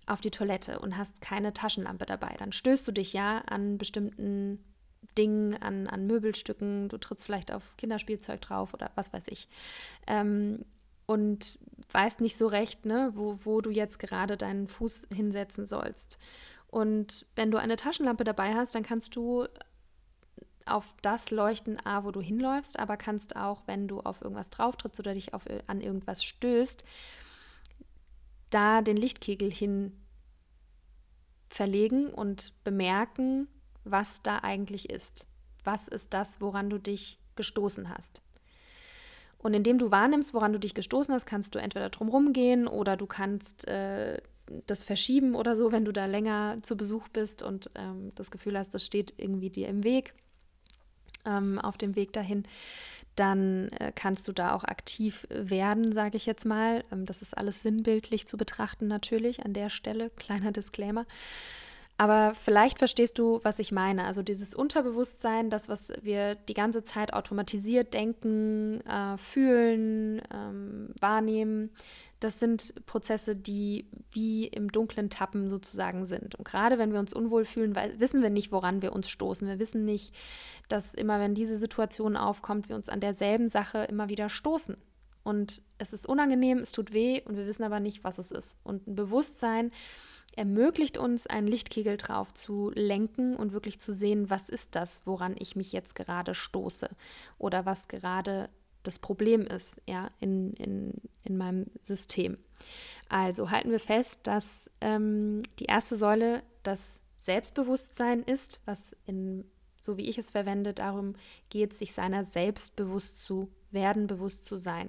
auf 0.07 0.21
die 0.21 0.31
Toilette 0.31 0.79
und 0.79 0.97
hast 0.97 1.21
keine 1.21 1.53
Taschenlampe 1.53 2.07
dabei, 2.07 2.35
dann 2.39 2.53
stößt 2.53 2.87
du 2.89 2.93
dich 2.93 3.13
ja 3.13 3.39
an 3.47 3.79
bestimmten 3.79 4.63
Dingen, 5.17 5.55
an, 5.57 5.87
an 5.87 6.07
Möbelstücken, 6.07 6.89
du 6.89 6.99
trittst 6.99 7.25
vielleicht 7.25 7.53
auf 7.53 7.77
Kinderspielzeug 7.77 8.41
drauf 8.41 8.75
oder 8.75 8.91
was 8.95 9.13
weiß 9.13 9.29
ich. 9.29 9.49
Ähm, 10.07 10.65
und 11.07 11.59
weißt 11.93 12.21
nicht 12.21 12.37
so 12.37 12.47
recht, 12.47 12.85
ne, 12.85 13.13
wo, 13.15 13.39
wo 13.45 13.61
du 13.63 13.71
jetzt 13.71 13.99
gerade 13.99 14.37
deinen 14.37 14.69
Fuß 14.69 15.07
hinsetzen 15.13 15.65
sollst. 15.65 16.19
Und 16.69 17.27
wenn 17.35 17.51
du 17.51 17.59
eine 17.59 17.77
Taschenlampe 17.77 18.25
dabei 18.25 18.55
hast, 18.55 18.75
dann 18.75 18.83
kannst 18.83 19.17
du 19.17 19.47
auf 20.67 20.95
das 21.03 21.31
leuchten, 21.31 21.85
A, 21.85 22.05
wo 22.05 22.11
du 22.11 22.21
hinläufst, 22.21 22.79
aber 22.79 22.97
kannst 22.97 23.37
auch, 23.37 23.63
wenn 23.67 23.89
du 23.89 24.01
auf 24.01 24.21
irgendwas 24.21 24.51
drauf 24.51 24.77
trittst 24.77 25.01
oder 25.01 25.15
dich 25.15 25.33
auf, 25.33 25.47
an 25.67 25.81
irgendwas 25.81 26.23
stößt, 26.23 26.85
da 28.51 28.83
den 28.83 28.97
Lichtkegel 28.97 29.51
hin 29.51 29.93
verlegen 31.49 32.11
und 32.11 32.53
bemerken, 32.65 33.49
was 33.85 34.23
da 34.23 34.41
eigentlich 34.41 34.91
ist. 34.91 35.29
Was 35.65 35.89
ist 35.89 36.13
das, 36.15 36.41
woran 36.41 36.71
du 36.71 36.79
dich 36.79 37.19
gestoßen 37.37 37.89
hast? 37.89 38.21
Und 39.39 39.55
indem 39.55 39.79
du 39.79 39.91
wahrnimmst, 39.91 40.35
woran 40.35 40.53
du 40.53 40.59
dich 40.59 40.75
gestoßen 40.75 41.15
hast, 41.15 41.27
kannst 41.27 41.55
du 41.55 41.59
entweder 41.59 41.91
drumherum 41.91 42.33
gehen 42.33 42.67
oder 42.67 42.97
du 42.97 43.07
kannst 43.07 43.67
äh, 43.69 44.21
das 44.67 44.85
verschieben 44.85 45.35
oder 45.35 45.57
so, 45.57 45.73
wenn 45.73 45.85
du 45.85 45.93
da 45.93 46.07
länger 46.07 46.59
zu 46.63 46.77
Besuch 46.77 47.09
bist 47.09 47.43
und 47.43 47.71
ähm, 47.75 48.13
das 48.15 48.31
Gefühl 48.31 48.59
hast, 48.59 48.75
das 48.75 48.85
steht 48.85 49.15
irgendwie 49.17 49.51
dir 49.51 49.69
im 49.69 49.85
Weg, 49.85 50.15
ähm, 51.25 51.59
auf 51.59 51.77
dem 51.77 51.97
Weg 51.97 52.13
dahin, 52.13 52.45
dann 53.17 53.69
äh, 53.71 53.93
kannst 53.95 54.29
du 54.29 54.33
da 54.33 54.55
auch 54.55 54.65
aktiv 54.65 55.27
werden, 55.31 55.93
sage 55.93 56.17
ich 56.17 56.27
jetzt 56.27 56.45
mal. 56.45 56.85
Ähm, 56.93 57.07
das 57.07 57.23
ist 57.23 57.37
alles 57.37 57.63
sinnbildlich 57.63 58.27
zu 58.27 58.37
betrachten 58.37 58.87
natürlich 58.87 59.45
an 59.45 59.53
der 59.53 59.71
Stelle, 59.71 60.11
kleiner 60.17 60.53
Disclaimer. 60.53 61.05
Aber 62.01 62.33
vielleicht 62.37 62.79
verstehst 62.79 63.19
du, 63.19 63.41
was 63.43 63.59
ich 63.59 63.73
meine. 63.73 64.05
Also 64.05 64.23
dieses 64.23 64.55
Unterbewusstsein, 64.55 65.51
das, 65.51 65.69
was 65.69 65.93
wir 66.01 66.37
die 66.37 66.55
ganze 66.55 66.85
Zeit 66.85 67.13
automatisiert 67.13 67.93
denken, 67.93 68.81
äh, 68.83 69.19
fühlen, 69.19 70.23
ähm, 70.33 70.95
wahrnehmen, 71.01 71.71
das 72.21 72.41
sind 72.41 72.75
Prozesse, 72.87 73.37
die 73.37 73.89
wie 74.11 74.47
im 74.47 74.73
dunklen 74.73 75.11
Tappen 75.11 75.49
sozusagen 75.49 76.05
sind. 76.05 76.35
Und 76.35 76.45
gerade 76.45 76.79
wenn 76.79 76.93
wir 76.93 76.99
uns 76.99 77.13
unwohl 77.13 77.45
fühlen, 77.45 77.77
wissen 77.99 78.23
wir 78.23 78.31
nicht, 78.31 78.51
woran 78.51 78.83
wir 78.83 78.93
uns 78.93 79.09
stoßen. 79.09 79.47
Wir 79.47 79.59
wissen 79.59 79.85
nicht, 79.85 80.15
dass 80.69 80.95
immer, 80.95 81.21
wenn 81.21 81.35
diese 81.35 81.57
Situation 81.57 82.17
aufkommt, 82.17 82.69
wir 82.69 82.77
uns 82.77 82.89
an 82.89 83.01
derselben 83.01 83.49
Sache 83.49 83.85
immer 83.85 84.09
wieder 84.09 84.29
stoßen. 84.29 84.77
Und 85.23 85.63
es 85.77 85.93
ist 85.93 86.09
unangenehm, 86.09 86.59
es 86.59 86.73
tut 86.73 86.93
weh 86.93 87.21
und 87.23 87.37
wir 87.37 87.47
wissen 87.47 87.63
aber 87.63 87.81
nicht, 87.81 88.03
was 88.03 88.19
es 88.19 88.31
ist. 88.31 88.57
Und 88.65 88.87
ein 88.87 88.95
Bewusstsein 88.95 89.71
ermöglicht 90.37 90.99
uns, 90.99 91.27
einen 91.27 91.47
Lichtkegel 91.47 91.97
drauf 91.97 92.33
zu 92.33 92.71
lenken 92.75 93.37
und 93.37 93.53
wirklich 93.53 93.79
zu 93.79 93.93
sehen, 93.93 94.31
was 94.31 94.49
ist 94.49 94.75
das, 94.75 95.03
woran 95.05 95.35
ich 95.39 95.57
mich 95.57 95.73
jetzt 95.73 95.95
gerade 95.95 96.35
stoße 96.35 96.89
oder 97.39 97.67
was 97.67 97.89
gerade 97.89 98.49
das 98.89 98.99
Problem 98.99 99.43
ist, 99.43 99.77
ja, 99.87 100.11
in, 100.19 100.55
in, 100.55 100.95
in 101.25 101.37
meinem 101.37 101.67
System. 101.83 102.39
Also 103.09 103.51
halten 103.51 103.71
wir 103.71 103.81
fest, 103.81 104.21
dass 104.23 104.71
ähm, 104.81 105.43
die 105.59 105.67
erste 105.67 105.95
Säule 105.95 106.43
das 106.63 107.01
Selbstbewusstsein 107.19 108.23
ist, 108.23 108.63
was 108.65 108.97
in, 109.07 109.45
so 109.79 109.99
wie 109.99 110.09
ich 110.09 110.17
es 110.17 110.31
verwende, 110.31 110.73
darum 110.73 111.17
geht, 111.51 111.75
sich 111.75 111.93
seiner 111.93 112.25
selbst 112.25 112.77
bewusst 112.77 113.25
zu 113.25 113.51
werden, 113.71 114.07
bewusst 114.07 114.47
zu 114.47 114.57
sein. 114.57 114.89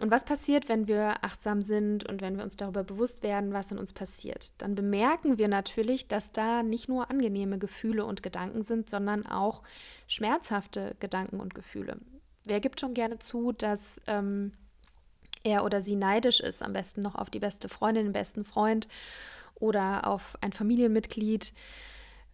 Und 0.00 0.10
was 0.10 0.24
passiert, 0.24 0.68
wenn 0.68 0.88
wir 0.88 1.24
achtsam 1.24 1.60
sind 1.60 2.08
und 2.08 2.22
wenn 2.22 2.36
wir 2.36 2.44
uns 2.44 2.56
darüber 2.56 2.82
bewusst 2.82 3.22
werden, 3.22 3.52
was 3.52 3.70
in 3.70 3.78
uns 3.78 3.92
passiert? 3.92 4.54
Dann 4.62 4.74
bemerken 4.74 5.36
wir 5.36 5.48
natürlich, 5.48 6.08
dass 6.08 6.32
da 6.32 6.62
nicht 6.62 6.88
nur 6.88 7.10
angenehme 7.10 7.58
Gefühle 7.58 8.06
und 8.06 8.22
Gedanken 8.22 8.62
sind, 8.62 8.88
sondern 8.88 9.26
auch 9.26 9.62
schmerzhafte 10.06 10.96
Gedanken 11.00 11.38
und 11.38 11.54
Gefühle. 11.54 11.98
Wer 12.50 12.58
gibt 12.58 12.80
schon 12.80 12.94
gerne 12.94 13.20
zu, 13.20 13.52
dass 13.52 14.00
ähm, 14.08 14.50
er 15.44 15.64
oder 15.64 15.80
sie 15.80 15.94
neidisch 15.94 16.40
ist, 16.40 16.64
am 16.64 16.72
besten 16.72 17.00
noch 17.00 17.14
auf 17.14 17.30
die 17.30 17.38
beste 17.38 17.68
Freundin, 17.68 18.06
den 18.06 18.12
besten 18.12 18.42
Freund 18.42 18.88
oder 19.54 20.08
auf 20.08 20.36
ein 20.40 20.52
Familienmitglied? 20.52 21.54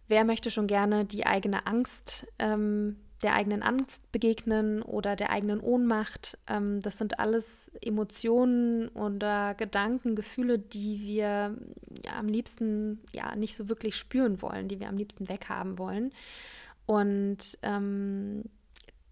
Wer 0.07 0.25
möchte 0.25 0.49
schon 0.49 0.65
gerne 0.65 1.05
die 1.05 1.27
eigene 1.27 1.67
Angst 1.67 2.25
ähm, 2.39 2.95
der 3.21 3.35
eigenen 3.35 3.61
Angst 3.61 4.11
begegnen 4.11 4.81
oder 4.81 5.15
der 5.15 5.29
eigenen 5.29 5.59
Ohnmacht. 5.59 6.37
Ähm, 6.47 6.81
das 6.81 6.97
sind 6.97 7.19
alles 7.19 7.71
Emotionen 7.81 8.89
oder 8.89 9.53
Gedanken, 9.53 10.15
Gefühle, 10.15 10.59
die 10.59 11.01
wir 11.01 11.55
ja, 12.05 12.13
am 12.17 12.27
liebsten 12.27 13.01
ja 13.13 13.35
nicht 13.35 13.55
so 13.55 13.69
wirklich 13.69 13.95
spüren 13.95 14.41
wollen, 14.41 14.67
die 14.67 14.79
wir 14.79 14.89
am 14.89 14.97
liebsten 14.97 15.29
weghaben 15.29 15.77
wollen. 15.77 16.11
Und 16.85 17.57
ähm, 17.63 18.43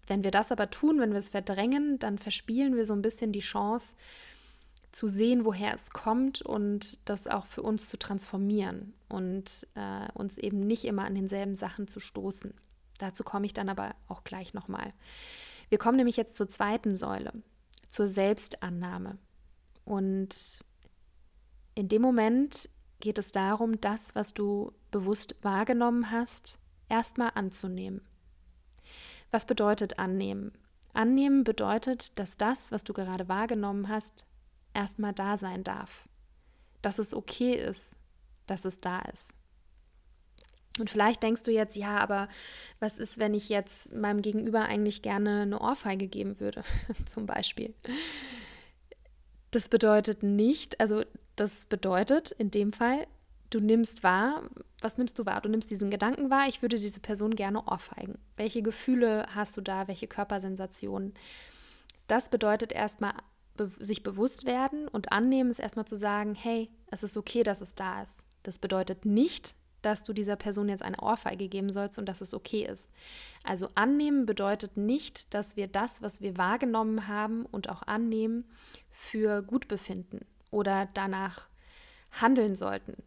wenn 0.06 0.24
wir 0.24 0.30
das 0.30 0.52
aber 0.52 0.70
tun, 0.70 1.00
wenn 1.00 1.12
wir 1.12 1.18
es 1.18 1.30
verdrängen, 1.30 1.98
dann 1.98 2.18
verspielen 2.18 2.76
wir 2.76 2.84
so 2.84 2.94
ein 2.94 3.02
bisschen 3.02 3.32
die 3.32 3.40
Chance 3.40 3.96
zu 4.92 5.08
sehen, 5.08 5.44
woher 5.44 5.74
es 5.74 5.90
kommt 5.90 6.42
und 6.42 6.98
das 7.04 7.26
auch 7.26 7.44
für 7.44 7.62
uns 7.62 7.88
zu 7.88 7.98
transformieren 7.98 8.94
und 9.08 9.66
äh, 9.74 10.10
uns 10.14 10.38
eben 10.38 10.60
nicht 10.60 10.84
immer 10.84 11.04
an 11.04 11.14
denselben 11.14 11.54
Sachen 11.54 11.86
zu 11.86 12.00
stoßen. 12.00 12.54
Dazu 12.98 13.24
komme 13.24 13.46
ich 13.46 13.52
dann 13.52 13.68
aber 13.68 13.94
auch 14.08 14.24
gleich 14.24 14.54
nochmal. 14.54 14.94
Wir 15.68 15.78
kommen 15.78 15.96
nämlich 15.96 16.16
jetzt 16.16 16.36
zur 16.36 16.48
zweiten 16.48 16.96
Säule, 16.96 17.32
zur 17.88 18.08
Selbstannahme. 18.08 19.18
Und 19.84 20.60
in 21.74 21.88
dem 21.88 22.00
Moment 22.00 22.70
geht 23.00 23.18
es 23.18 23.32
darum, 23.32 23.80
das, 23.80 24.14
was 24.14 24.32
du 24.32 24.72
bewusst 24.90 25.36
wahrgenommen 25.42 26.10
hast, 26.10 26.58
erstmal 26.88 27.32
anzunehmen. 27.34 28.00
Was 29.30 29.46
bedeutet 29.46 29.98
annehmen? 29.98 30.52
Annehmen 30.92 31.44
bedeutet, 31.44 32.18
dass 32.18 32.36
das, 32.36 32.72
was 32.72 32.84
du 32.84 32.92
gerade 32.92 33.28
wahrgenommen 33.28 33.88
hast, 33.88 34.24
erstmal 34.72 35.12
da 35.12 35.36
sein 35.36 35.62
darf. 35.62 36.08
Dass 36.82 36.98
es 36.98 37.14
okay 37.14 37.54
ist, 37.54 37.94
dass 38.46 38.64
es 38.64 38.78
da 38.78 39.00
ist. 39.00 39.32
Und 40.78 40.90
vielleicht 40.90 41.22
denkst 41.22 41.42
du 41.42 41.50
jetzt, 41.50 41.76
ja, 41.76 41.98
aber 41.98 42.28
was 42.80 42.98
ist, 42.98 43.18
wenn 43.18 43.34
ich 43.34 43.48
jetzt 43.48 43.94
meinem 43.94 44.22
Gegenüber 44.22 44.62
eigentlich 44.66 45.02
gerne 45.02 45.42
eine 45.42 45.60
Ohrfeige 45.60 46.06
geben 46.06 46.38
würde, 46.40 46.62
zum 47.06 47.26
Beispiel? 47.26 47.74
Das 49.50 49.68
bedeutet 49.68 50.22
nicht, 50.22 50.80
also 50.80 51.04
das 51.34 51.66
bedeutet 51.66 52.30
in 52.32 52.50
dem 52.50 52.72
Fall, 52.72 53.06
du 53.50 53.60
nimmst 53.60 54.02
wahr, 54.02 54.42
was 54.80 54.98
nimmst 54.98 55.18
du 55.18 55.26
wahr? 55.26 55.40
Du 55.40 55.48
nimmst 55.48 55.70
diesen 55.70 55.90
Gedanken 55.90 56.30
wahr, 56.30 56.48
ich 56.48 56.62
würde 56.62 56.78
diese 56.78 57.00
Person 57.00 57.34
gerne 57.34 57.64
ohrfeigen. 57.66 58.18
Welche 58.36 58.62
Gefühle 58.62 59.26
hast 59.34 59.56
du 59.56 59.60
da, 59.60 59.88
welche 59.88 60.06
Körpersensationen? 60.06 61.14
Das 62.06 62.28
bedeutet 62.28 62.72
erstmal 62.72 63.14
be 63.56 63.70
sich 63.78 64.02
bewusst 64.02 64.44
werden 64.44 64.86
und 64.86 65.12
annehmen 65.12 65.50
ist 65.50 65.58
erstmal 65.58 65.86
zu 65.86 65.96
sagen, 65.96 66.34
hey, 66.34 66.70
es 66.90 67.02
ist 67.02 67.16
okay, 67.16 67.42
dass 67.42 67.60
es 67.60 67.74
da 67.74 68.02
ist. 68.02 68.26
Das 68.42 68.58
bedeutet 68.58 69.06
nicht, 69.06 69.54
dass 69.82 70.02
du 70.02 70.12
dieser 70.12 70.36
Person 70.36 70.68
jetzt 70.68 70.82
eine 70.82 71.00
Ohrfeige 71.00 71.48
geben 71.48 71.72
sollst 71.72 71.98
und 71.98 72.06
dass 72.06 72.20
es 72.20 72.34
okay 72.34 72.66
ist. 72.66 72.90
Also 73.44 73.68
annehmen 73.74 74.26
bedeutet 74.26 74.76
nicht, 74.76 75.32
dass 75.32 75.56
wir 75.56 75.68
das, 75.68 76.02
was 76.02 76.20
wir 76.20 76.36
wahrgenommen 76.36 77.08
haben 77.08 77.46
und 77.46 77.68
auch 77.68 77.82
annehmen, 77.82 78.44
für 78.90 79.42
gut 79.42 79.68
befinden 79.68 80.20
oder 80.50 80.88
danach 80.92 81.48
handeln 82.10 82.56
sollten. 82.56 83.02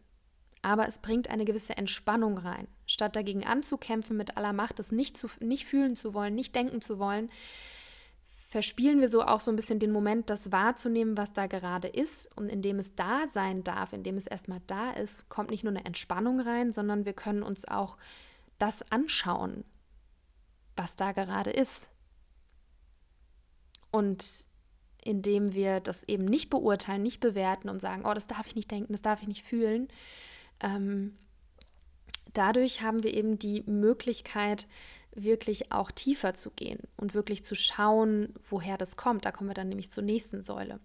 Aber 0.62 0.86
es 0.86 0.98
bringt 0.98 1.30
eine 1.30 1.44
gewisse 1.44 1.76
Entspannung 1.76 2.38
rein. 2.38 2.68
Statt 2.86 3.16
dagegen 3.16 3.46
anzukämpfen 3.46 4.16
mit 4.16 4.36
aller 4.36 4.52
Macht, 4.52 4.78
es 4.78 4.92
nicht, 4.92 5.16
zu, 5.16 5.28
nicht 5.40 5.64
fühlen 5.64 5.96
zu 5.96 6.12
wollen, 6.12 6.34
nicht 6.34 6.54
denken 6.54 6.80
zu 6.80 6.98
wollen, 6.98 7.30
verspielen 8.50 9.00
wir 9.00 9.08
so 9.08 9.22
auch 9.22 9.38
so 9.38 9.52
ein 9.52 9.56
bisschen 9.56 9.78
den 9.78 9.92
Moment, 9.92 10.28
das 10.28 10.50
wahrzunehmen, 10.50 11.16
was 11.16 11.32
da 11.32 11.46
gerade 11.46 11.86
ist. 11.86 12.28
Und 12.36 12.48
indem 12.48 12.80
es 12.80 12.96
da 12.96 13.26
sein 13.28 13.62
darf, 13.62 13.92
indem 13.92 14.16
es 14.16 14.26
erstmal 14.26 14.60
da 14.66 14.90
ist, 14.90 15.28
kommt 15.28 15.50
nicht 15.50 15.62
nur 15.62 15.72
eine 15.72 15.84
Entspannung 15.84 16.40
rein, 16.40 16.72
sondern 16.72 17.04
wir 17.04 17.12
können 17.12 17.44
uns 17.44 17.66
auch 17.66 17.96
das 18.58 18.82
anschauen, 18.90 19.64
was 20.76 20.96
da 20.96 21.12
gerade 21.12 21.50
ist. 21.50 21.86
Und 23.92 24.46
indem 25.04 25.54
wir 25.54 25.78
das 25.78 26.02
eben 26.04 26.24
nicht 26.24 26.50
beurteilen, 26.50 27.02
nicht 27.02 27.20
bewerten 27.20 27.68
und 27.68 27.80
sagen, 27.80 28.04
oh, 28.04 28.14
das 28.14 28.26
darf 28.26 28.48
ich 28.48 28.56
nicht 28.56 28.70
denken, 28.70 28.92
das 28.92 29.02
darf 29.02 29.22
ich 29.22 29.28
nicht 29.28 29.44
fühlen, 29.44 29.88
ähm, 30.60 31.16
dadurch 32.32 32.82
haben 32.82 33.02
wir 33.02 33.14
eben 33.14 33.38
die 33.38 33.62
Möglichkeit, 33.66 34.66
wirklich 35.12 35.72
auch 35.72 35.90
tiefer 35.90 36.34
zu 36.34 36.50
gehen 36.50 36.78
und 36.96 37.14
wirklich 37.14 37.44
zu 37.44 37.54
schauen, 37.54 38.34
woher 38.48 38.78
das 38.78 38.96
kommt. 38.96 39.24
Da 39.24 39.32
kommen 39.32 39.50
wir 39.50 39.54
dann 39.54 39.68
nämlich 39.68 39.90
zur 39.90 40.04
nächsten 40.04 40.42
Säule. 40.42 40.80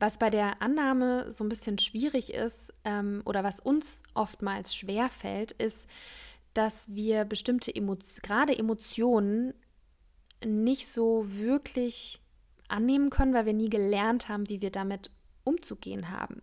Was 0.00 0.18
bei 0.18 0.30
der 0.30 0.62
Annahme 0.62 1.30
so 1.32 1.44
ein 1.44 1.48
bisschen 1.48 1.78
schwierig 1.78 2.32
ist 2.32 2.72
ähm, 2.84 3.22
oder 3.24 3.42
was 3.42 3.60
uns 3.60 4.02
oftmals 4.14 4.74
schwer 4.74 5.08
fällt, 5.10 5.52
ist, 5.52 5.88
dass 6.54 6.94
wir 6.94 7.24
bestimmte 7.24 7.74
Emotionen, 7.74 8.22
gerade 8.22 8.56
Emotionen 8.56 9.54
nicht 10.44 10.86
so 10.88 11.24
wirklich 11.36 12.20
annehmen 12.68 13.10
können, 13.10 13.34
weil 13.34 13.46
wir 13.46 13.54
nie 13.54 13.70
gelernt 13.70 14.28
haben, 14.28 14.48
wie 14.48 14.62
wir 14.62 14.70
damit 14.70 15.10
umzugehen 15.44 16.10
haben. 16.10 16.42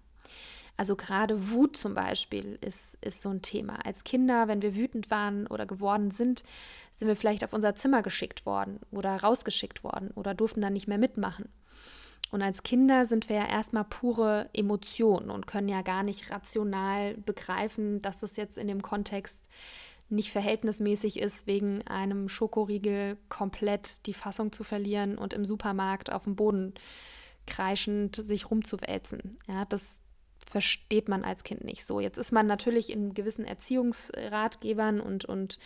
Also 0.77 0.96
gerade 0.96 1.51
Wut 1.51 1.77
zum 1.77 1.94
Beispiel 1.94 2.58
ist, 2.62 2.98
ist 3.01 3.22
so 3.22 3.29
ein 3.29 3.41
Thema. 3.41 3.86
Als 3.86 4.03
Kinder, 4.03 4.48
wenn 4.48 4.62
wir 4.62 4.75
wütend 4.75 5.10
waren 5.10 5.48
oder 5.48 5.65
geworden 5.65 6.12
sind, 6.12 6.44
sind 6.91 7.08
wir 7.08 7.15
vielleicht 7.15 7.44
auf 7.44 7.53
unser 7.53 7.75
Zimmer 7.75 8.01
geschickt 8.03 8.46
worden 8.46 8.79
oder 8.91 9.15
rausgeschickt 9.15 9.84
worden 9.84 10.12
oder 10.15 10.34
durften 10.34 10.62
dann 10.62 10.74
nicht 10.74 10.88
mehr 10.88 10.98
mitmachen. 10.98 11.50
Und 12.32 12.41
als 12.41 12.63
Kinder 12.63 13.05
sind 13.05 13.29
wir 13.29 13.38
ja 13.38 13.48
erstmal 13.48 13.86
pure 13.86 14.50
Emotionen 14.53 15.29
und 15.29 15.48
können 15.48 15.70
ja 15.70 15.82
gar 15.82 16.03
nicht 16.03 16.32
rational 16.32 17.15
begreifen, 17.17 18.01
dass 18.01 18.20
das 18.20 18.36
jetzt 18.36 18.58
in 18.58 18.67
dem 18.67 18.82
Kontext 18.82 19.48
nicht 20.10 20.32
verhältnismäßig 20.32 21.20
ist, 21.20 21.48
wegen 21.48 21.82
einem 21.88 22.29
Schokoriegel 22.29 23.17
komplett 23.29 24.05
die 24.05 24.13
Fassung 24.13 24.51
zu 24.51 24.63
verlieren 24.63 25.17
und 25.17 25.34
im 25.34 25.46
Supermarkt 25.46 26.12
auf 26.12 26.25
dem 26.25 26.36
Boden 26.36 26.74
kreischend 27.48 28.15
sich 28.15 28.50
rumzuwälzen. 28.50 29.38
Ja, 29.48 29.65
das, 29.65 30.01
versteht 30.55 31.09
man 31.09 31.25
als 31.25 31.43
Kind 31.43 31.65
nicht 31.65 31.85
so. 31.85 32.00
Jetzt 32.00 32.17
ist 32.17 32.31
man 32.31 32.47
natürlich 32.47 32.89
in 32.89 33.13
gewissen 33.13 33.43
Erziehungsratgebern 33.43 35.01
und, 35.01 35.25
und 35.25 35.59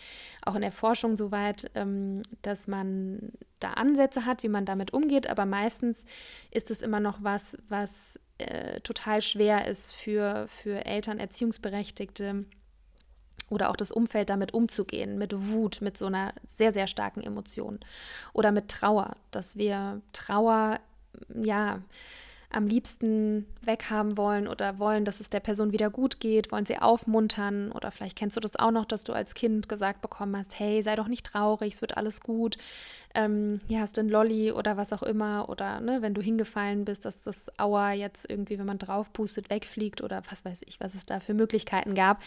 auch 0.44 0.56
in 0.56 0.62
der 0.62 0.72
Forschung 0.72 1.16
so 1.16 1.30
weit, 1.30 1.70
ähm, 1.76 2.22
dass 2.42 2.66
man 2.66 3.30
da 3.60 3.74
Ansätze 3.74 4.26
hat, 4.26 4.42
wie 4.42 4.48
man 4.48 4.66
damit 4.66 4.92
umgeht, 4.92 5.30
aber 5.30 5.46
meistens 5.46 6.06
ist 6.50 6.72
es 6.72 6.82
immer 6.82 6.98
noch 6.98 7.22
was, 7.22 7.56
was 7.68 8.18
äh, 8.38 8.80
total 8.80 9.22
schwer 9.22 9.68
ist 9.68 9.94
für, 9.94 10.48
für 10.48 10.84
Eltern, 10.84 11.20
Erziehungsberechtigte 11.20 12.46
oder 13.48 13.70
auch 13.70 13.76
das 13.76 13.92
Umfeld 13.92 14.28
damit 14.28 14.54
umzugehen, 14.54 15.18
mit 15.18 15.32
Wut, 15.36 15.82
mit 15.82 15.96
so 15.96 16.06
einer 16.06 16.34
sehr, 16.42 16.72
sehr 16.72 16.88
starken 16.88 17.20
Emotion 17.20 17.78
oder 18.32 18.50
mit 18.50 18.66
Trauer, 18.66 19.14
dass 19.30 19.56
wir 19.56 20.02
Trauer, 20.12 20.80
ja, 21.32 21.80
am 22.52 22.66
liebsten 22.66 23.46
weghaben 23.62 24.16
wollen 24.16 24.48
oder 24.48 24.78
wollen, 24.78 25.04
dass 25.04 25.20
es 25.20 25.30
der 25.30 25.40
Person 25.40 25.72
wieder 25.72 25.88
gut 25.90 26.18
geht, 26.18 26.50
wollen 26.50 26.66
sie 26.66 26.78
aufmuntern 26.78 27.70
oder 27.70 27.90
vielleicht 27.90 28.18
kennst 28.18 28.36
du 28.36 28.40
das 28.40 28.56
auch 28.56 28.72
noch, 28.72 28.84
dass 28.84 29.04
du 29.04 29.12
als 29.12 29.34
Kind 29.34 29.68
gesagt 29.68 30.00
bekommen 30.00 30.36
hast, 30.36 30.58
hey, 30.58 30.82
sei 30.82 30.96
doch 30.96 31.06
nicht 31.06 31.26
traurig, 31.26 31.74
es 31.74 31.80
wird 31.80 31.96
alles 31.96 32.20
gut, 32.20 32.56
ähm, 33.14 33.60
hier 33.68 33.80
hast 33.80 33.96
du 33.96 34.00
ein 34.02 34.08
Lolli 34.08 34.52
oder 34.52 34.76
was 34.76 34.92
auch 34.92 35.02
immer 35.02 35.48
oder 35.48 35.80
ne, 35.80 36.02
wenn 36.02 36.14
du 36.14 36.20
hingefallen 36.20 36.84
bist, 36.84 37.04
dass 37.04 37.22
das 37.22 37.50
Aua 37.58 37.92
jetzt 37.92 38.28
irgendwie, 38.28 38.58
wenn 38.58 38.66
man 38.66 38.78
drauf 38.78 39.12
pustet, 39.12 39.50
wegfliegt 39.50 40.00
oder 40.02 40.22
was 40.30 40.44
weiß 40.44 40.62
ich, 40.66 40.80
was 40.80 40.94
es 40.94 41.06
da 41.06 41.20
für 41.20 41.34
Möglichkeiten 41.34 41.94
gab 41.94 42.20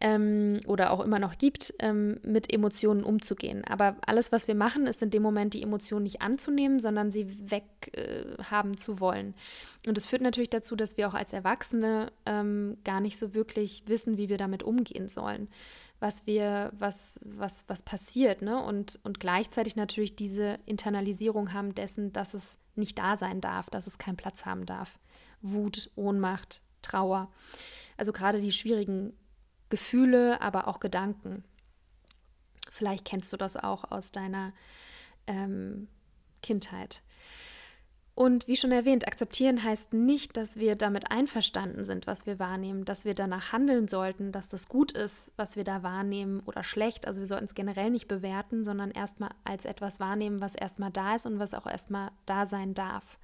ähm, 0.00 0.60
oder 0.66 0.92
auch 0.92 1.00
immer 1.00 1.18
noch 1.18 1.38
gibt, 1.38 1.74
ähm, 1.78 2.18
mit 2.22 2.52
Emotionen 2.52 3.02
umzugehen. 3.02 3.64
Aber 3.64 3.96
alles, 4.06 4.32
was 4.32 4.48
wir 4.48 4.54
machen, 4.54 4.86
ist 4.86 5.02
in 5.02 5.10
dem 5.10 5.22
Moment 5.22 5.54
die 5.54 5.62
Emotionen 5.62 6.04
nicht 6.04 6.22
anzunehmen, 6.22 6.80
sondern 6.80 7.10
sie 7.10 7.50
weghaben 7.50 8.72
äh, 8.72 8.76
zu 8.76 9.00
wollen. 9.00 9.34
Und 9.86 9.96
das 9.96 10.06
führt 10.06 10.22
natürlich 10.22 10.50
dazu, 10.50 10.76
dass 10.76 10.96
wir 10.96 11.08
auch 11.08 11.14
als 11.14 11.32
Erwachsene 11.32 12.12
ähm, 12.26 12.76
gar 12.84 13.00
nicht 13.00 13.18
so 13.18 13.34
wirklich 13.34 13.84
wissen, 13.86 14.18
wie 14.18 14.28
wir 14.28 14.38
damit 14.38 14.62
umgehen 14.62 15.08
sollen 15.08 15.48
was 15.98 16.26
wir, 16.26 16.72
was, 16.78 17.18
was, 17.22 17.64
was 17.68 17.82
passiert, 17.82 18.42
ne? 18.42 18.62
Und, 18.62 19.00
und 19.02 19.18
gleichzeitig 19.18 19.76
natürlich 19.76 20.14
diese 20.14 20.58
Internalisierung 20.66 21.52
haben 21.52 21.74
dessen, 21.74 22.12
dass 22.12 22.34
es 22.34 22.58
nicht 22.74 22.98
da 22.98 23.16
sein 23.16 23.40
darf, 23.40 23.70
dass 23.70 23.86
es 23.86 23.96
keinen 23.96 24.16
Platz 24.16 24.44
haben 24.44 24.66
darf. 24.66 24.98
Wut, 25.40 25.90
Ohnmacht, 25.96 26.60
Trauer. 26.82 27.30
Also 27.96 28.12
gerade 28.12 28.40
die 28.40 28.52
schwierigen 28.52 29.14
Gefühle, 29.68 30.40
aber 30.40 30.68
auch 30.68 30.80
Gedanken. 30.80 31.44
Vielleicht 32.68 33.04
kennst 33.04 33.32
du 33.32 33.36
das 33.36 33.56
auch 33.56 33.90
aus 33.90 34.12
deiner 34.12 34.52
ähm, 35.26 35.88
Kindheit. 36.42 37.02
Und 38.16 38.48
wie 38.48 38.56
schon 38.56 38.72
erwähnt, 38.72 39.06
akzeptieren 39.06 39.62
heißt 39.62 39.92
nicht, 39.92 40.38
dass 40.38 40.56
wir 40.56 40.74
damit 40.74 41.10
einverstanden 41.10 41.84
sind, 41.84 42.06
was 42.06 42.24
wir 42.24 42.38
wahrnehmen, 42.38 42.86
dass 42.86 43.04
wir 43.04 43.14
danach 43.14 43.52
handeln 43.52 43.88
sollten, 43.88 44.32
dass 44.32 44.48
das 44.48 44.68
gut 44.70 44.92
ist, 44.92 45.32
was 45.36 45.56
wir 45.56 45.64
da 45.64 45.82
wahrnehmen 45.82 46.40
oder 46.46 46.62
schlecht. 46.62 47.06
Also 47.06 47.20
wir 47.20 47.26
sollten 47.26 47.44
es 47.44 47.54
generell 47.54 47.90
nicht 47.90 48.08
bewerten, 48.08 48.64
sondern 48.64 48.90
erstmal 48.90 49.32
als 49.44 49.66
etwas 49.66 50.00
wahrnehmen, 50.00 50.40
was 50.40 50.54
erstmal 50.54 50.90
da 50.90 51.16
ist 51.16 51.26
und 51.26 51.38
was 51.38 51.52
auch 51.52 51.66
erstmal 51.66 52.10
da 52.24 52.46
sein 52.46 52.72
darf. 52.72 53.18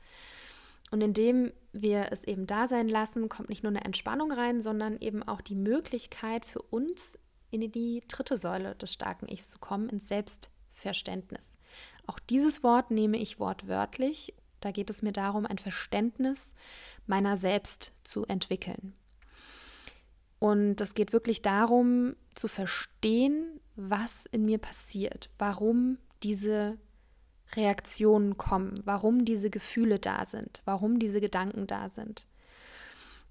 Und 0.93 1.01
indem 1.01 1.53
wir 1.73 2.13
es 2.13 2.23
eben 2.23 2.47
da 2.47 2.69
sein 2.69 2.89
lassen, 2.89 3.29
kommt 3.29 3.49
nicht 3.49 3.65
nur 3.65 3.71
eine 3.71 3.85
Entspannung 3.85 4.31
rein, 4.31 4.61
sondern 4.61 4.99
eben 5.01 5.25
auch 5.25 5.41
die 5.41 5.57
Möglichkeit 5.57 6.45
für 6.45 6.63
uns 6.63 7.19
in 7.51 7.61
die 7.73 8.05
dritte 8.07 8.37
Säule 8.37 8.77
des 8.77 8.93
starken 8.93 9.27
Ichs 9.27 9.51
zu 9.51 9.59
kommen, 9.59 9.89
ins 9.89 10.07
Selbstverständnis. 10.07 11.59
Auch 12.07 12.21
dieses 12.21 12.63
Wort 12.63 12.93
nehme 12.93 13.17
ich 13.17 13.41
wortwörtlich 13.41 14.35
da 14.63 14.71
geht 14.71 14.91
es 14.91 15.03
mir 15.03 15.13
darum, 15.13 15.45
ein 15.45 15.59
Verständnis 15.59 16.55
meiner 17.07 17.37
selbst 17.37 17.93
zu 18.05 18.25
entwickeln. 18.27 18.95
Und 20.39 20.81
es 20.81 20.95
geht 20.95 21.13
wirklich 21.13 21.43
darum, 21.43 22.17
zu 22.35 22.49
verstehen, 22.49 23.61
was 23.77 24.27
in 24.27 24.45
mir 24.45 24.59
passiert, 24.59 25.31
warum 25.39 25.99
diese 26.23 26.79
Reaktionen 27.55 28.37
kommen, 28.37 28.81
warum 28.85 29.25
diese 29.25 29.51
Gefühle 29.51 29.99
da 29.99 30.25
sind, 30.25 30.63
warum 30.65 30.99
diese 30.99 31.21
Gedanken 31.21 31.67
da 31.67 31.89
sind. 31.91 32.27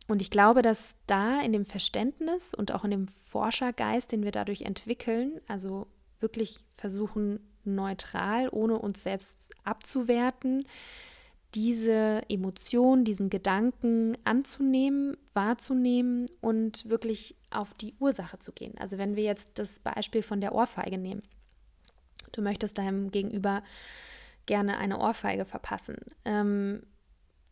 Und 0.07 0.21
ich 0.21 0.29
glaube, 0.29 0.61
dass 0.61 0.95
da 1.07 1.41
in 1.41 1.53
dem 1.53 1.65
Verständnis 1.65 2.53
und 2.53 2.71
auch 2.73 2.83
in 2.83 2.91
dem 2.91 3.07
Forschergeist, 3.07 4.11
den 4.11 4.23
wir 4.23 4.31
dadurch 4.31 4.63
entwickeln, 4.63 5.39
also 5.47 5.87
wirklich 6.19 6.59
versuchen, 6.71 7.39
neutral, 7.63 8.49
ohne 8.51 8.77
uns 8.77 9.03
selbst 9.03 9.53
abzuwerten, 9.63 10.65
diese 11.53 12.21
Emotion, 12.29 13.03
diesen 13.03 13.29
Gedanken 13.29 14.17
anzunehmen, 14.23 15.17
wahrzunehmen 15.33 16.27
und 16.39 16.89
wirklich 16.89 17.35
auf 17.49 17.73
die 17.73 17.93
Ursache 17.99 18.39
zu 18.39 18.53
gehen. 18.53 18.77
Also 18.77 18.97
wenn 18.97 19.15
wir 19.15 19.23
jetzt 19.23 19.51
das 19.55 19.79
Beispiel 19.79 20.23
von 20.23 20.41
der 20.41 20.55
Ohrfeige 20.55 20.97
nehmen. 20.97 21.23
Du 22.31 22.41
möchtest 22.41 22.77
deinem 22.77 23.11
Gegenüber 23.11 23.63
gerne 24.45 24.77
eine 24.77 24.99
Ohrfeige 24.99 25.45
verpassen. 25.45 25.97
Ähm, 26.25 26.83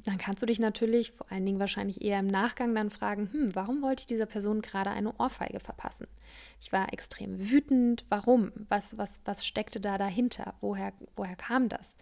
dann 0.06 0.18
kannst 0.18 0.42
du 0.42 0.46
dich 0.46 0.60
natürlich, 0.60 1.12
vor 1.12 1.30
allen 1.30 1.46
Dingen 1.46 1.60
wahrscheinlich 1.60 2.02
eher 2.02 2.20
im 2.20 2.28
Nachgang, 2.28 2.74
dann 2.74 2.90
fragen, 2.90 3.30
hm, 3.32 3.56
warum 3.56 3.82
wollte 3.82 4.02
ich 4.02 4.08
dieser 4.08 4.26
Person 4.26 4.62
gerade 4.62 4.92
eine 4.92 5.14
Ohrfeige 5.18 5.60
verpassen? 5.60 6.08
Ich 6.62 6.72
war 6.72 6.94
extrem 6.94 7.50
wütend. 7.50 8.06
Warum? 8.10 8.52
Was, 8.70 8.98
was, 8.98 9.20
was 9.26 9.46
steckte 9.46 9.82
da 9.82 9.98
dahinter? 9.98 10.54
Woher, 10.62 10.94
woher 11.16 11.36
kam 11.36 11.68
das? 11.68 11.98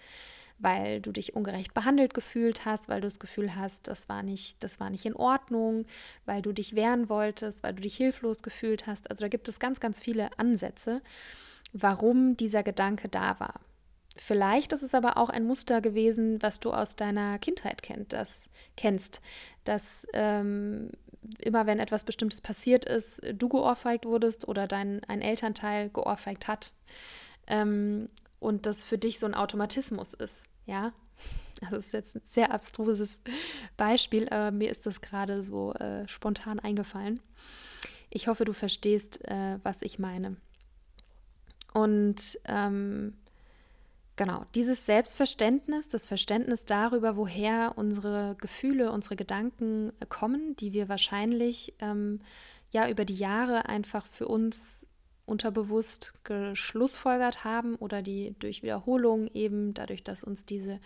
weil 0.59 1.01
du 1.01 1.11
dich 1.11 1.35
ungerecht 1.35 1.73
behandelt 1.73 2.13
gefühlt 2.13 2.65
hast, 2.65 2.89
weil 2.89 3.01
du 3.01 3.07
das 3.07 3.19
Gefühl 3.19 3.55
hast, 3.55 3.87
das 3.87 4.09
war 4.09 4.23
nicht, 4.23 4.63
das 4.63 4.79
war 4.79 4.89
nicht 4.89 5.05
in 5.05 5.15
Ordnung, 5.15 5.85
weil 6.25 6.41
du 6.41 6.51
dich 6.51 6.75
wehren 6.75 7.09
wolltest, 7.09 7.63
weil 7.63 7.73
du 7.75 7.81
dich 7.81 7.95
hilflos 7.95 8.39
gefühlt 8.39 8.87
hast. 8.87 9.09
Also 9.09 9.25
da 9.25 9.27
gibt 9.27 9.47
es 9.47 9.59
ganz, 9.59 9.79
ganz 9.79 9.99
viele 9.99 10.29
Ansätze, 10.39 11.01
warum 11.73 12.37
dieser 12.37 12.63
Gedanke 12.63 13.07
da 13.07 13.39
war. 13.39 13.59
Vielleicht 14.17 14.73
ist 14.73 14.83
es 14.83 14.93
aber 14.93 15.17
auch 15.17 15.29
ein 15.29 15.45
Muster 15.45 15.81
gewesen, 15.81 16.41
was 16.41 16.59
du 16.59 16.71
aus 16.71 16.95
deiner 16.95 17.39
Kindheit 17.39 17.83
kennt, 17.83 18.13
das, 18.13 18.49
kennst, 18.75 19.21
dass 19.63 20.07
ähm, 20.13 20.91
immer 21.39 21.65
wenn 21.65 21.79
etwas 21.79 22.03
Bestimmtes 22.03 22.41
passiert 22.41 22.85
ist, 22.85 23.21
du 23.33 23.49
geohrfeigt 23.49 24.05
wurdest 24.05 24.47
oder 24.47 24.67
dein 24.67 25.03
ein 25.05 25.21
Elternteil 25.21 25.89
geohrfeigt 25.89 26.47
hat. 26.47 26.73
Ähm, 27.47 28.09
und 28.39 28.65
das 28.65 28.83
für 28.83 28.97
dich 28.97 29.19
so 29.19 29.25
ein 29.25 29.33
Automatismus 29.33 30.13
ist, 30.13 30.43
ja. 30.65 30.93
Das 31.59 31.87
ist 31.87 31.93
jetzt 31.93 32.15
ein 32.15 32.21
sehr 32.23 32.51
abstruses 32.53 33.21
Beispiel, 33.77 34.29
aber 34.29 34.51
mir 34.51 34.69
ist 34.69 34.85
das 34.85 35.01
gerade 35.01 35.41
so 35.41 35.73
äh, 35.73 36.07
spontan 36.07 36.59
eingefallen. 36.59 37.19
Ich 38.11 38.27
hoffe, 38.27 38.45
du 38.45 38.53
verstehst, 38.53 39.25
äh, 39.27 39.57
was 39.63 39.81
ich 39.81 39.97
meine. 39.97 40.37
Und 41.73 42.39
ähm, 42.45 43.13
genau, 44.17 44.45
dieses 44.53 44.85
Selbstverständnis, 44.85 45.87
das 45.87 46.05
Verständnis 46.05 46.65
darüber, 46.65 47.15
woher 47.15 47.73
unsere 47.77 48.35
Gefühle, 48.39 48.91
unsere 48.91 49.15
Gedanken 49.15 49.93
kommen, 50.09 50.55
die 50.57 50.73
wir 50.73 50.89
wahrscheinlich 50.89 51.73
ähm, 51.79 52.19
ja 52.71 52.89
über 52.89 53.05
die 53.05 53.15
Jahre 53.15 53.69
einfach 53.69 54.05
für 54.05 54.27
uns 54.27 54.85
unterbewusst 55.25 56.13
geschlussfolgert 56.23 57.43
haben 57.43 57.75
oder 57.75 58.01
die 58.01 58.35
durch 58.39 58.63
Wiederholung 58.63 59.27
eben, 59.33 59.73
dadurch, 59.73 60.03
dass 60.03 60.23
uns 60.23 60.45
diese 60.45 60.79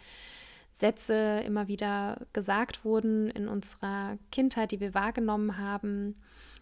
Sätze 0.71 1.41
immer 1.45 1.67
wieder 1.67 2.25
gesagt 2.33 2.85
wurden 2.85 3.29
in 3.29 3.47
unserer 3.47 4.17
Kindheit, 4.31 4.71
die 4.71 4.79
wir 4.79 4.93
wahrgenommen 4.93 5.57
haben, 5.57 6.15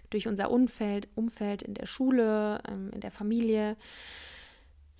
durch 0.09 0.27
unser 0.27 0.51
Umfeld, 0.51 1.07
Umfeld 1.15 1.61
in 1.61 1.73
der 1.73 1.85
Schule, 1.85 2.61
ähm, 2.67 2.89
in 2.93 3.01
der 3.01 3.11
Familie. 3.11 3.77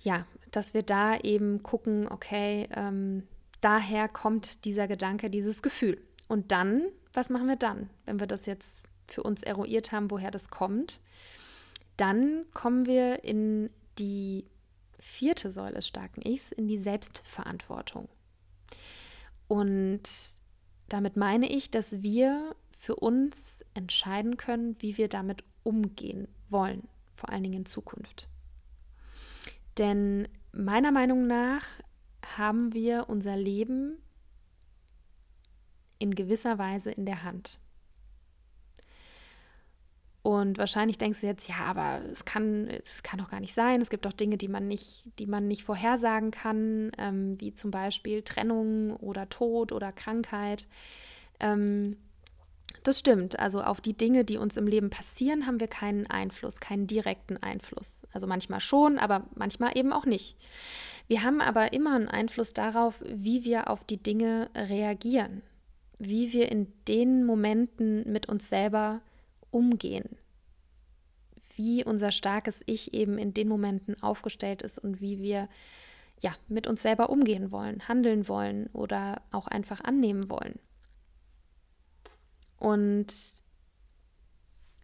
Ja, 0.00 0.26
dass 0.50 0.74
wir 0.74 0.82
da 0.82 1.18
eben 1.18 1.62
gucken, 1.62 2.08
okay, 2.08 2.68
ähm, 2.74 3.26
daher 3.60 4.08
kommt 4.08 4.64
dieser 4.64 4.88
Gedanke, 4.88 5.30
dieses 5.30 5.62
Gefühl. 5.62 6.00
Und 6.26 6.52
dann, 6.52 6.86
was 7.12 7.30
machen 7.30 7.48
wir 7.48 7.56
dann, 7.56 7.90
wenn 8.06 8.20
wir 8.20 8.26
das 8.26 8.46
jetzt 8.46 8.86
für 9.06 9.22
uns 9.22 9.42
eruiert 9.42 9.92
haben, 9.92 10.10
woher 10.10 10.30
das 10.30 10.48
kommt? 10.48 11.00
Dann 11.96 12.46
kommen 12.54 12.86
wir 12.86 13.24
in 13.24 13.68
die 13.98 14.46
vierte 14.98 15.50
Säule 15.50 15.74
des 15.74 15.86
starken 15.86 16.22
Ichs, 16.26 16.52
in 16.52 16.66
die 16.66 16.78
Selbstverantwortung. 16.78 18.08
Und 19.48 20.02
damit 20.88 21.16
meine 21.16 21.50
ich, 21.50 21.70
dass 21.70 22.02
wir 22.02 22.54
für 22.70 22.96
uns 22.96 23.64
entscheiden 23.74 24.38
können, 24.38 24.76
wie 24.80 24.96
wir 24.96 25.08
damit 25.08 25.44
umgehen 25.62 26.28
wollen, 26.48 26.88
vor 27.14 27.28
allen 27.30 27.42
Dingen 27.42 27.60
in 27.60 27.66
Zukunft. 27.66 28.29
Denn 29.78 30.28
meiner 30.52 30.92
Meinung 30.92 31.26
nach 31.26 31.66
haben 32.36 32.72
wir 32.72 33.08
unser 33.08 33.36
Leben 33.36 33.98
in 35.98 36.14
gewisser 36.14 36.58
Weise 36.58 36.90
in 36.90 37.06
der 37.06 37.22
Hand. 37.22 37.58
Und 40.22 40.58
wahrscheinlich 40.58 40.98
denkst 40.98 41.22
du 41.22 41.26
jetzt, 41.26 41.48
ja, 41.48 41.56
aber 41.64 42.02
es 42.10 42.26
kann, 42.26 42.68
es 42.68 43.02
kann 43.02 43.18
doch 43.18 43.30
gar 43.30 43.40
nicht 43.40 43.54
sein. 43.54 43.80
Es 43.80 43.88
gibt 43.88 44.04
doch 44.04 44.12
Dinge, 44.12 44.36
die 44.36 44.48
man 44.48 44.68
nicht, 44.68 45.08
die 45.18 45.26
man 45.26 45.48
nicht 45.48 45.64
vorhersagen 45.64 46.30
kann, 46.30 46.92
ähm, 46.98 47.40
wie 47.40 47.54
zum 47.54 47.70
Beispiel 47.70 48.22
Trennung 48.22 48.94
oder 48.96 49.30
Tod 49.30 49.72
oder 49.72 49.92
Krankheit. 49.92 50.66
Ähm, 51.40 51.96
das 52.82 52.98
stimmt. 52.98 53.38
Also 53.38 53.62
auf 53.62 53.80
die 53.80 53.96
Dinge, 53.96 54.24
die 54.24 54.38
uns 54.38 54.56
im 54.56 54.66
Leben 54.66 54.90
passieren, 54.90 55.46
haben 55.46 55.60
wir 55.60 55.68
keinen 55.68 56.06
Einfluss, 56.06 56.60
keinen 56.60 56.86
direkten 56.86 57.36
Einfluss. 57.36 58.02
Also 58.12 58.26
manchmal 58.26 58.60
schon, 58.60 58.98
aber 58.98 59.26
manchmal 59.34 59.76
eben 59.76 59.92
auch 59.92 60.06
nicht. 60.06 60.36
Wir 61.06 61.22
haben 61.22 61.40
aber 61.40 61.72
immer 61.72 61.96
einen 61.96 62.08
Einfluss 62.08 62.52
darauf, 62.52 63.02
wie 63.04 63.44
wir 63.44 63.68
auf 63.68 63.84
die 63.84 64.02
Dinge 64.02 64.48
reagieren, 64.54 65.42
wie 65.98 66.32
wir 66.32 66.50
in 66.50 66.72
den 66.88 67.24
Momenten 67.24 68.10
mit 68.10 68.28
uns 68.28 68.48
selber 68.48 69.00
umgehen, 69.50 70.16
wie 71.56 71.84
unser 71.84 72.12
starkes 72.12 72.62
Ich 72.66 72.94
eben 72.94 73.18
in 73.18 73.34
den 73.34 73.48
Momenten 73.48 74.00
aufgestellt 74.02 74.62
ist 74.62 74.78
und 74.78 75.00
wie 75.00 75.20
wir 75.20 75.48
ja 76.20 76.32
mit 76.48 76.66
uns 76.66 76.82
selber 76.82 77.10
umgehen 77.10 77.50
wollen, 77.50 77.88
handeln 77.88 78.28
wollen 78.28 78.68
oder 78.72 79.20
auch 79.32 79.48
einfach 79.48 79.80
annehmen 79.82 80.30
wollen. 80.30 80.58
Und 82.60 83.12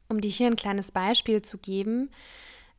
um 0.08 0.20
dir 0.20 0.30
hier 0.30 0.48
ein 0.48 0.56
kleines 0.56 0.90
Beispiel 0.90 1.42
zu 1.42 1.58
geben, 1.58 2.10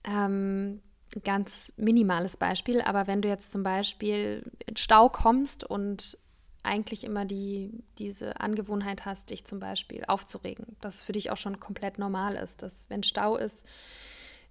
ähm, 0.04 0.82
ganz 1.24 1.72
minimales 1.78 2.36
Beispiel, 2.36 2.82
aber 2.82 3.08
wenn 3.08 3.22
du 3.22 3.30
jetzt 3.30 3.52
zum 3.52 3.64
Beispiel 3.64 4.44
in 4.66 4.76
Stau 4.76 5.08
kommst 5.08 5.64
und 5.64 6.18
eigentlich 6.64 7.06
immer 7.06 7.26
die, 7.26 7.72
diese 7.98 8.40
Angewohnheit 8.42 9.06
hast, 9.06 9.30
dich 9.30 9.46
zum 9.46 9.60
Beispiel 9.60 10.04
aufzuregen, 10.08 10.76
dass 10.82 11.02
für 11.02 11.14
dich 11.14 11.32
auch 11.32 11.38
schon 11.38 11.60
komplett 11.60 11.98
normal 11.98 12.36
ist, 12.36 12.62
dass 12.62 12.90
wenn 12.90 13.04
Stau 13.04 13.38
ist, 13.38 13.66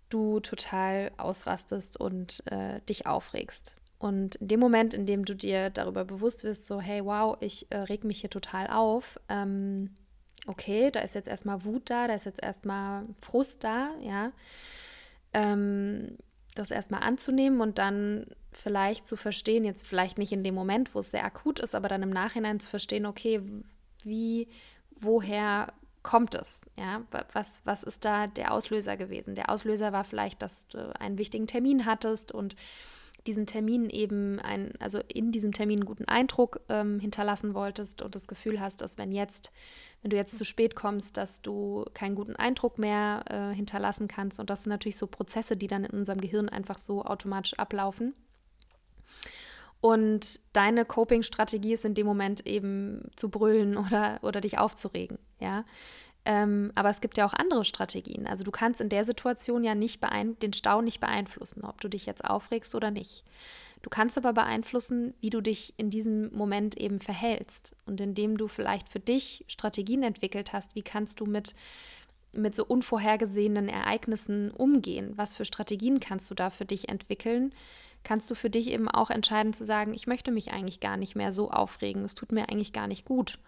du 0.08 0.40
total 0.40 1.12
ausrastest 1.18 2.00
und 2.00 2.42
äh, 2.50 2.80
dich 2.88 3.06
aufregst. 3.06 3.76
Und 3.98 4.36
in 4.36 4.48
dem 4.48 4.60
Moment, 4.60 4.94
in 4.94 5.06
dem 5.06 5.24
du 5.24 5.34
dir 5.34 5.70
darüber 5.70 6.04
bewusst 6.04 6.44
wirst, 6.44 6.66
so, 6.66 6.80
hey, 6.80 7.04
wow, 7.04 7.36
ich 7.40 7.70
äh, 7.70 7.78
reg 7.78 8.04
mich 8.04 8.20
hier 8.20 8.30
total 8.30 8.68
auf, 8.68 9.18
ähm, 9.28 9.94
okay, 10.46 10.90
da 10.90 11.00
ist 11.00 11.14
jetzt 11.14 11.28
erstmal 11.28 11.64
Wut 11.64 11.90
da, 11.90 12.06
da 12.06 12.14
ist 12.14 12.26
jetzt 12.26 12.42
erstmal 12.42 13.04
Frust 13.20 13.64
da, 13.64 13.90
ja, 14.00 14.32
ähm, 15.32 16.16
das 16.54 16.70
erstmal 16.70 17.02
anzunehmen 17.02 17.60
und 17.60 17.78
dann 17.78 18.26
vielleicht 18.50 19.06
zu 19.06 19.16
verstehen, 19.16 19.64
jetzt 19.64 19.86
vielleicht 19.86 20.18
nicht 20.18 20.32
in 20.32 20.42
dem 20.42 20.54
Moment, 20.54 20.94
wo 20.94 21.00
es 21.00 21.10
sehr 21.10 21.24
akut 21.24 21.60
ist, 21.60 21.74
aber 21.74 21.88
dann 21.88 22.02
im 22.02 22.10
Nachhinein 22.10 22.60
zu 22.60 22.68
verstehen, 22.68 23.04
okay, 23.04 23.42
wie, 24.02 24.48
woher 24.98 25.68
kommt 26.02 26.34
es? 26.34 26.60
Ja, 26.78 27.02
was, 27.32 27.60
was 27.64 27.82
ist 27.82 28.04
da 28.04 28.28
der 28.28 28.52
Auslöser 28.52 28.96
gewesen? 28.96 29.34
Der 29.34 29.50
Auslöser 29.50 29.92
war 29.92 30.04
vielleicht, 30.04 30.40
dass 30.40 30.66
du 30.68 30.98
einen 30.98 31.18
wichtigen 31.18 31.46
Termin 31.46 31.84
hattest 31.84 32.32
und 32.32 32.56
diesen 33.26 33.46
Termin 33.46 33.90
eben 33.90 34.38
ein, 34.40 34.72
also 34.80 35.00
in 35.12 35.32
diesem 35.32 35.52
Termin 35.52 35.80
einen 35.80 35.86
guten 35.86 36.06
Eindruck 36.06 36.60
ähm, 36.68 37.00
hinterlassen 37.00 37.54
wolltest 37.54 38.02
und 38.02 38.14
das 38.14 38.28
Gefühl 38.28 38.60
hast, 38.60 38.80
dass 38.80 38.98
wenn 38.98 39.12
jetzt, 39.12 39.52
wenn 40.02 40.10
du 40.10 40.16
jetzt 40.16 40.36
zu 40.36 40.44
spät 40.44 40.74
kommst, 40.74 41.16
dass 41.16 41.42
du 41.42 41.84
keinen 41.94 42.14
guten 42.14 42.36
Eindruck 42.36 42.78
mehr 42.78 43.24
äh, 43.28 43.54
hinterlassen 43.54 44.08
kannst. 44.08 44.40
Und 44.40 44.50
das 44.50 44.62
sind 44.62 44.70
natürlich 44.70 44.96
so 44.96 45.06
Prozesse, 45.06 45.56
die 45.56 45.66
dann 45.66 45.84
in 45.84 45.98
unserem 45.98 46.20
Gehirn 46.20 46.48
einfach 46.48 46.78
so 46.78 47.04
automatisch 47.04 47.54
ablaufen. 47.54 48.14
Und 49.80 50.40
deine 50.52 50.84
Coping-Strategie 50.84 51.74
ist 51.74 51.84
in 51.84 51.94
dem 51.94 52.06
Moment 52.06 52.46
eben 52.46 53.10
zu 53.16 53.28
brüllen 53.28 53.76
oder, 53.86 54.18
oder 54.22 54.40
dich 54.40 54.58
aufzuregen, 54.58 55.18
ja. 55.40 55.64
Ähm, 56.26 56.72
aber 56.74 56.90
es 56.90 57.00
gibt 57.00 57.18
ja 57.18 57.24
auch 57.24 57.34
andere 57.34 57.64
Strategien. 57.64 58.26
Also 58.26 58.42
du 58.42 58.50
kannst 58.50 58.80
in 58.80 58.88
der 58.88 59.04
Situation 59.04 59.62
ja 59.62 59.76
nicht 59.76 60.00
den 60.42 60.52
Stau 60.52 60.82
nicht 60.82 60.98
beeinflussen, 60.98 61.64
ob 61.64 61.80
du 61.80 61.88
dich 61.88 62.04
jetzt 62.04 62.24
aufregst 62.24 62.74
oder 62.74 62.90
nicht. 62.90 63.22
Du 63.82 63.90
kannst 63.90 64.18
aber 64.18 64.32
beeinflussen, 64.32 65.14
wie 65.20 65.30
du 65.30 65.40
dich 65.40 65.72
in 65.76 65.88
diesem 65.88 66.34
Moment 66.34 66.76
eben 66.76 66.98
verhältst. 66.98 67.76
Und 67.86 68.00
indem 68.00 68.36
du 68.36 68.48
vielleicht 68.48 68.88
für 68.88 68.98
dich 68.98 69.44
Strategien 69.46 70.02
entwickelt 70.02 70.52
hast, 70.52 70.74
wie 70.74 70.82
kannst 70.82 71.20
du 71.20 71.26
mit, 71.26 71.54
mit 72.32 72.56
so 72.56 72.64
unvorhergesehenen 72.64 73.68
Ereignissen 73.68 74.50
umgehen? 74.50 75.12
Was 75.14 75.32
für 75.32 75.44
Strategien 75.44 76.00
kannst 76.00 76.28
du 76.28 76.34
da 76.34 76.50
für 76.50 76.64
dich 76.64 76.88
entwickeln? 76.88 77.54
Kannst 78.02 78.28
du 78.28 78.34
für 78.34 78.50
dich 78.50 78.68
eben 78.72 78.88
auch 78.88 79.10
entscheiden 79.10 79.52
zu 79.52 79.64
sagen, 79.64 79.94
ich 79.94 80.08
möchte 80.08 80.32
mich 80.32 80.50
eigentlich 80.50 80.80
gar 80.80 80.96
nicht 80.96 81.14
mehr 81.14 81.32
so 81.32 81.52
aufregen, 81.52 82.04
es 82.04 82.16
tut 82.16 82.32
mir 82.32 82.48
eigentlich 82.48 82.72
gar 82.72 82.88
nicht 82.88 83.04
gut. 83.04 83.38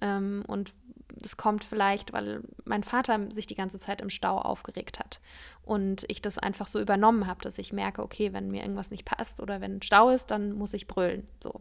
Ähm, 0.00 0.44
und 0.46 0.72
das 1.16 1.36
kommt 1.36 1.64
vielleicht, 1.64 2.12
weil 2.12 2.42
mein 2.64 2.82
Vater 2.82 3.30
sich 3.30 3.46
die 3.46 3.54
ganze 3.54 3.78
Zeit 3.78 4.00
im 4.00 4.10
Stau 4.10 4.38
aufgeregt 4.38 4.98
hat 4.98 5.20
und 5.62 6.04
ich 6.08 6.22
das 6.22 6.38
einfach 6.38 6.68
so 6.68 6.80
übernommen 6.80 7.26
habe, 7.26 7.42
dass 7.42 7.58
ich 7.58 7.72
merke, 7.72 8.02
okay, 8.02 8.32
wenn 8.32 8.50
mir 8.50 8.62
irgendwas 8.62 8.90
nicht 8.90 9.04
passt 9.04 9.40
oder 9.40 9.60
wenn 9.60 9.82
Stau 9.82 10.10
ist, 10.10 10.30
dann 10.30 10.52
muss 10.52 10.72
ich 10.72 10.86
brüllen. 10.86 11.26
So. 11.42 11.60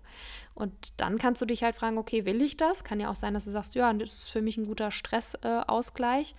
Und 0.54 0.74
dann 0.98 1.18
kannst 1.18 1.42
du 1.42 1.46
dich 1.46 1.64
halt 1.64 1.76
fragen, 1.76 1.98
okay, 1.98 2.26
will 2.26 2.42
ich 2.42 2.58
das? 2.58 2.84
Kann 2.84 3.00
ja 3.00 3.10
auch 3.10 3.16
sein, 3.16 3.34
dass 3.34 3.46
du 3.46 3.52
sagst, 3.52 3.76
ja, 3.76 3.92
das 3.94 4.10
ist 4.10 4.30
für 4.30 4.42
mich 4.42 4.58
ein 4.58 4.66
guter 4.66 4.92
Stressausgleich. 4.92 6.32
Äh, 6.32 6.36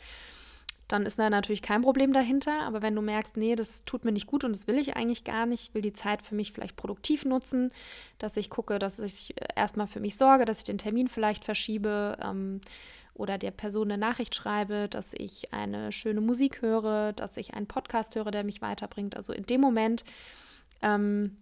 dann 0.93 1.07
ist 1.07 1.19
da 1.19 1.31
natürlich 1.31 1.63
kein 1.63 1.83
Problem 1.83 2.13
dahinter. 2.13 2.63
Aber 2.63 2.83
wenn 2.83 2.95
du 2.95 3.03
merkst, 3.03 3.37
nee, 3.37 3.55
das 3.55 3.85
tut 3.85 4.05
mir 4.05 4.13
nicht 4.13 4.27
gut 4.27 4.45
und 4.45 4.55
das 4.55 4.67
will 4.67 4.79
ich 4.79 4.97
eigentlich 4.97 5.25
gar 5.25 5.47
nicht, 5.47 5.69
ich 5.69 5.75
will 5.75 5.83
die 5.83 5.93
Zeit 5.93 6.23
für 6.23 6.35
mich 6.35 6.53
vielleicht 6.53 6.77
produktiv 6.77 7.25
nutzen, 7.25 7.69
dass 8.19 8.37
ich 8.37 8.51
gucke, 8.51 8.79
dass 8.79 8.99
ich 8.99 9.35
erstmal 9.55 9.87
für 9.87 10.01
mich 10.01 10.17
sorge, 10.17 10.45
dass 10.45 10.59
ich 10.59 10.65
den 10.65 10.79
Termin 10.79 11.09
vielleicht 11.09 11.45
verschiebe 11.45 12.17
ähm, 12.23 12.61
oder 13.15 13.39
der 13.39 13.53
Person 13.53 13.91
eine 13.91 13.99
Nachricht 13.99 14.35
schreibe, 14.35 14.89
dass 14.89 15.13
ich 15.15 15.53
eine 15.53 15.93
schöne 15.93 16.21
Musik 16.21 16.63
höre, 16.63 17.13
dass 17.13 17.37
ich 17.37 17.55
einen 17.55 17.67
Podcast 17.67 18.17
höre, 18.17 18.31
der 18.31 18.45
mich 18.45 18.63
weiterbringt. 18.63 19.17
Also 19.17 19.33
in 19.33 19.45
dem 19.45 19.61
Moment, 19.61 20.05
ähm, 20.83 21.37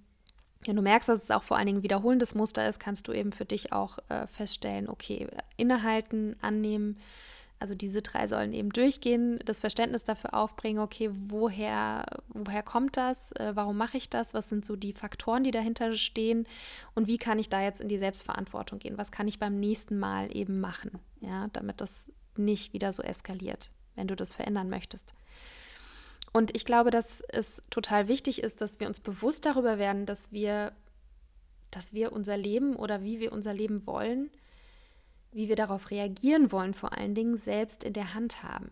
wenn 0.67 0.77
du 0.77 0.83
merkst, 0.83 1.09
dass 1.09 1.23
es 1.23 1.31
auch 1.31 1.45
vor 1.45 1.57
allen 1.57 1.67
Dingen 1.67 1.83
wiederholendes 1.83 2.35
Muster 2.35 2.69
ist, 2.69 2.81
kannst 2.81 3.09
du 3.09 3.13
eben 3.13 3.33
für 3.33 3.45
dich 3.45 3.73
auch 3.73 3.99
äh, 4.09 4.27
feststellen, 4.27 4.89
okay, 4.89 5.29
innehalten, 5.57 6.37
annehmen, 6.43 6.99
also 7.61 7.75
diese 7.75 8.03
drei 8.03 8.29
sollen 8.29 8.53
eben 8.53 8.71
durchgehen, 8.71 9.41
das 9.45 9.61
Verständnis 9.61 10.05
dafür 10.05 10.35
aufbringen, 10.35 10.79
okay, 10.79 11.11
woher, 11.13 12.07
woher 12.29 12.63
kommt 12.63 12.97
das, 12.97 13.33
äh, 13.33 13.53
warum 13.55 13.77
mache 13.77 13.97
ich 13.97 14.09
das, 14.09 14.35
was 14.35 14.49
sind 14.49 14.65
so 14.65 14.77
die 14.77 14.93
Faktoren, 14.93 15.43
die 15.43 15.51
dahinter 15.51 15.95
stehen? 15.95 16.47
Und 16.95 17.09
wie 17.09 17.19
kann 17.19 17.39
ich 17.39 17.49
da 17.49 17.63
jetzt 17.63 17.81
in 17.81 17.89
die 17.89 17.99
Selbstverantwortung 17.99 18.79
gehen, 18.79 18.99
was 18.99 19.11
kann 19.11 19.29
ich 19.29 19.39
beim 19.39 19.59
nächsten 19.59 19.99
Mal 19.99 20.35
eben 20.37 20.61
machen, 20.61 20.99
ja, 21.21 21.49
damit 21.53 21.81
das 21.81 22.11
nicht 22.37 22.73
wieder 22.73 22.93
so 22.93 23.03
eskaliert, 23.03 23.71
wenn 23.97 24.07
du 24.07 24.15
das 24.15 24.33
verändern 24.33 24.71
möchtest. 24.71 25.13
Und 26.33 26.55
ich 26.55 26.65
glaube, 26.65 26.91
dass 26.91 27.23
es 27.29 27.63
total 27.71 28.07
wichtig 28.07 28.43
ist, 28.43 28.61
dass 28.61 28.79
wir 28.79 28.87
uns 28.87 29.01
bewusst 29.01 29.47
darüber 29.47 29.79
werden, 29.79 30.07
dass 30.07 30.31
wir, 30.31 30.73
dass 31.71 31.93
wir 31.93 32.13
unser 32.13 32.37
Leben 32.37 32.77
oder 32.77 33.03
wie 33.03 33.19
wir 33.19 33.33
unser 33.33 33.55
Leben 33.55 33.87
wollen, 33.87 34.31
wie 35.33 35.49
wir 35.49 35.57
darauf 35.57 35.91
reagieren 35.91 36.53
wollen, 36.53 36.75
vor 36.75 36.97
allen 36.97 37.15
Dingen 37.15 37.37
selbst 37.37 37.85
in 37.85 37.93
der 37.93 38.15
Hand 38.15 38.43
haben. 38.43 38.71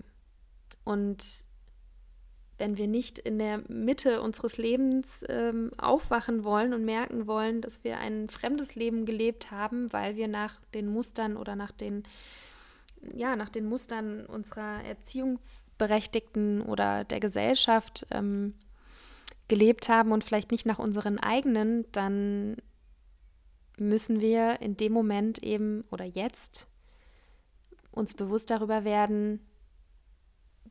Und 0.85 1.47
wenn 2.59 2.77
wir 2.79 2.89
nicht 2.89 3.19
in 3.19 3.39
der 3.39 3.63
Mitte 3.69 4.23
unseres 4.23 4.57
Lebens 4.57 5.25
ähm, 5.29 5.71
aufwachen 5.77 6.45
wollen 6.45 6.73
und 6.73 6.85
merken 6.85 7.27
wollen, 7.27 7.61
dass 7.61 7.85
wir 7.85 7.99
ein 7.99 8.29
fremdes 8.29 8.75
Leben 8.75 9.05
gelebt 9.05 9.51
haben, 9.51 9.93
weil 9.93 10.17
wir 10.17 10.29
nach 10.29 10.61
den 10.73 10.89
Mustern 10.89 11.37
oder 11.37 11.57
nach 11.57 11.73
den 11.73 12.05
ja, 13.15 13.37
nach 13.37 13.51
den 13.51 13.69
Mustern 13.69 14.27
unserer 14.27 14.83
Erziehungsberechtigten 14.85 16.63
oder 16.63 17.05
der 17.05 17.21
Gesellschaft 17.21 18.07
ähm, 18.11 18.55
gelebt 19.49 19.89
haben 19.89 20.13
und 20.13 20.25
vielleicht 20.25 20.51
nicht 20.51 20.67
nach 20.67 20.79
unseren 20.79 21.19
eigenen, 21.19 21.85
dann 21.93 22.57
müssen 23.77 24.21
wir 24.21 24.61
in 24.61 24.77
dem 24.77 24.93
Moment 24.93 25.43
eben 25.43 25.85
oder 25.91 26.05
jetzt 26.05 26.69
uns 27.91 28.15
bewusst 28.15 28.51
darüber 28.51 28.85
werden, 28.85 29.41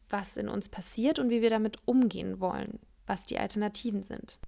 was 0.09 0.37
in 0.37 0.49
uns 0.49 0.69
passiert 0.69 1.19
und 1.19 1.29
wie 1.29 1.41
wir 1.41 1.49
damit 1.49 1.79
umgehen 1.85 2.39
wollen, 2.39 2.79
was 3.07 3.25
die 3.25 3.39
Alternativen 3.39 4.03
sind. 4.03 4.39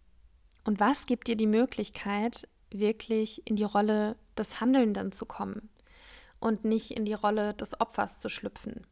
Und 0.64 0.80
was 0.80 1.06
gibt 1.06 1.28
dir 1.28 1.36
die 1.36 1.48
Möglichkeit, 1.48 2.48
wirklich 2.70 3.42
in 3.48 3.56
die 3.56 3.64
Rolle 3.64 4.16
des 4.38 4.60
Handelnden 4.60 5.12
zu 5.12 5.26
kommen 5.26 5.70
und 6.40 6.66
nicht 6.66 6.92
in 6.92 7.06
die 7.06 7.14
Rolle 7.14 7.54
des 7.54 7.80
Opfers 7.80 8.20
zu 8.20 8.30
schlüpfen. 8.30 8.86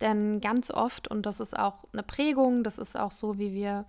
Denn 0.00 0.40
ganz 0.40 0.70
oft, 0.70 1.08
und 1.08 1.24
das 1.24 1.40
ist 1.40 1.58
auch 1.58 1.84
eine 1.92 2.02
Prägung, 2.02 2.62
das 2.62 2.78
ist 2.78 2.98
auch 2.98 3.12
so, 3.12 3.38
wie 3.38 3.52
wir 3.54 3.86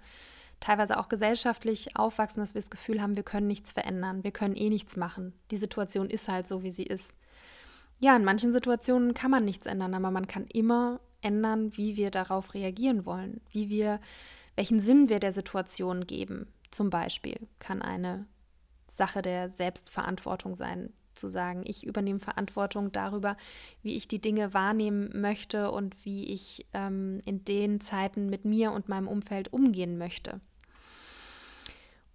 teilweise 0.60 1.00
auch 1.00 1.10
gesellschaftlich 1.10 1.96
aufwachsen, 1.96 2.42
dass 2.42 2.54
wir 2.54 2.62
das 2.62 2.70
Gefühl 2.70 3.02
haben, 3.02 3.16
wir 3.16 3.24
können 3.24 3.48
nichts 3.48 3.72
verändern, 3.72 4.24
wir 4.24 4.32
können 4.32 4.56
eh 4.56 4.70
nichts 4.70 4.98
machen. 4.98 5.34
Die 5.52 5.58
Situation 5.58 6.10
ist 6.10 6.28
halt 6.28 6.48
so, 6.48 6.64
wie 6.64 6.72
sie 6.72 6.86
ist. 6.86 7.14
Ja, 8.00 8.16
in 8.16 8.24
manchen 8.24 8.52
Situationen 8.52 9.14
kann 9.14 9.32
man 9.32 9.46
nichts 9.46 9.66
ändern, 9.66 9.94
aber 9.94 10.12
man 10.12 10.28
kann 10.28 10.46
immer 10.48 11.00
ändern, 11.22 11.76
wie 11.76 11.96
wir 11.96 12.12
darauf 12.12 12.54
reagieren 12.54 13.06
wollen, 13.06 13.42
wie 13.52 13.70
wir, 13.70 14.00
welchen 14.56 14.80
Sinn 14.80 15.10
wir 15.10 15.20
der 15.20 15.34
Situation 15.34 16.06
geben. 16.06 16.48
Zum 16.70 16.90
Beispiel 16.90 17.48
kann 17.60 17.82
eine 17.82 18.28
Sache 18.88 19.22
der 19.22 19.50
Selbstverantwortung 19.50 20.56
sein, 20.56 20.94
zu 21.18 21.28
sagen, 21.28 21.64
ich 21.66 21.86
übernehme 21.86 22.20
Verantwortung 22.20 22.92
darüber, 22.92 23.36
wie 23.82 23.96
ich 23.96 24.08
die 24.08 24.22
Dinge 24.22 24.54
wahrnehmen 24.54 25.10
möchte 25.20 25.72
und 25.72 26.06
wie 26.06 26.26
ich 26.26 26.68
ähm, 26.74 27.20
in 27.26 27.44
den 27.44 27.82
Zeiten 27.82 28.30
mit 28.30 28.46
mir 28.46 28.72
und 28.72 28.88
meinem 28.88 29.08
Umfeld 29.08 29.52
umgehen 29.52 29.98
möchte. 29.98 30.40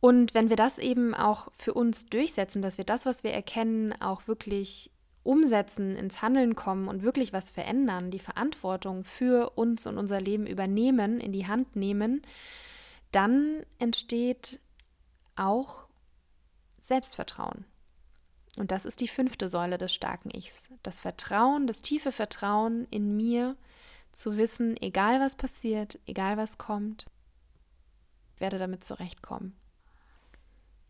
Und 0.05 0.35
wenn 0.35 0.49
wir 0.49 0.57
das 0.57 0.81
eben 0.81 1.15
auch 1.15 1.47
für 1.57 1.75
uns 1.75 2.07
durchsetzen, 2.07 2.61
dass 2.61 2.77
wir 2.77 2.85
das, 2.85 3.07
was 3.07 3.23
wir 3.23 3.31
erkennen, 3.31 3.93
auch 4.03 4.27
wirklich 4.27 4.91
umsetzen, 5.23 5.95
ins 5.95 6.21
Handeln 6.23 6.57
kommen 6.57 6.89
und 6.89 7.05
wirklich 7.05 7.33
was 7.33 7.53
verändern, 7.53 8.11
die 8.11 8.19
Verantwortung 8.19 9.05
für 9.05 9.51
uns 9.51 9.87
und 9.87 9.99
unser 9.99 10.21
Leben 10.21 10.49
übernehmen, 10.49 11.21
in 11.21 11.31
die 11.31 11.47
Hand 11.47 11.77
nehmen, 11.77 12.23
dann 13.13 13.65
entsteht 13.79 14.59
auch 15.37 15.87
Selbstvertrauen. 16.81 17.65
Und 18.57 18.73
das 18.73 18.87
ist 18.87 19.01
die 19.01 19.09
fünfte 19.09 19.49
Säule 19.49 19.79
des 19.79 19.95
starken 19.95 20.31
Ichs. 20.37 20.69
Das 20.83 20.99
Vertrauen, 20.99 21.69
das 21.69 21.79
tiefe 21.79 22.11
Vertrauen 22.11 22.89
in 22.91 23.17
mir, 23.17 23.57
zu 24.11 24.37
wissen, 24.37 24.77
egal 24.79 25.21
was 25.21 25.37
passiert, 25.37 26.01
egal 26.07 26.39
was 26.39 26.59
kommt, 26.59 27.07
werde 28.39 28.59
damit 28.59 28.83
zurechtkommen. 28.83 29.57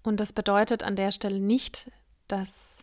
Und 0.03 0.21
das 0.21 0.33
bedeutet 0.33 0.83
an 0.83 0.97
der 0.97 1.13
Stelle 1.13 1.41
nicht, 1.41 1.91
dass 2.27 2.79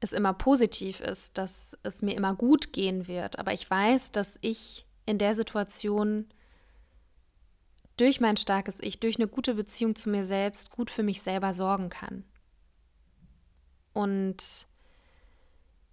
es 0.00 0.12
immer 0.12 0.32
positiv 0.32 1.00
ist, 1.00 1.38
dass 1.38 1.76
es 1.82 2.02
mir 2.02 2.14
immer 2.16 2.34
gut 2.34 2.72
gehen 2.72 3.06
wird. 3.06 3.38
Aber 3.38 3.52
ich 3.52 3.68
weiß, 3.68 4.10
dass 4.10 4.38
ich 4.40 4.86
in 5.06 5.18
der 5.18 5.34
Situation 5.34 6.28
durch 7.96 8.20
mein 8.20 8.36
starkes 8.36 8.80
Ich, 8.80 9.00
durch 9.00 9.16
eine 9.16 9.28
gute 9.28 9.54
Beziehung 9.54 9.94
zu 9.94 10.08
mir 10.08 10.24
selbst 10.24 10.70
gut 10.70 10.90
für 10.90 11.02
mich 11.02 11.22
selber 11.22 11.54
sorgen 11.54 11.88
kann. 11.88 12.24
Und 13.92 14.66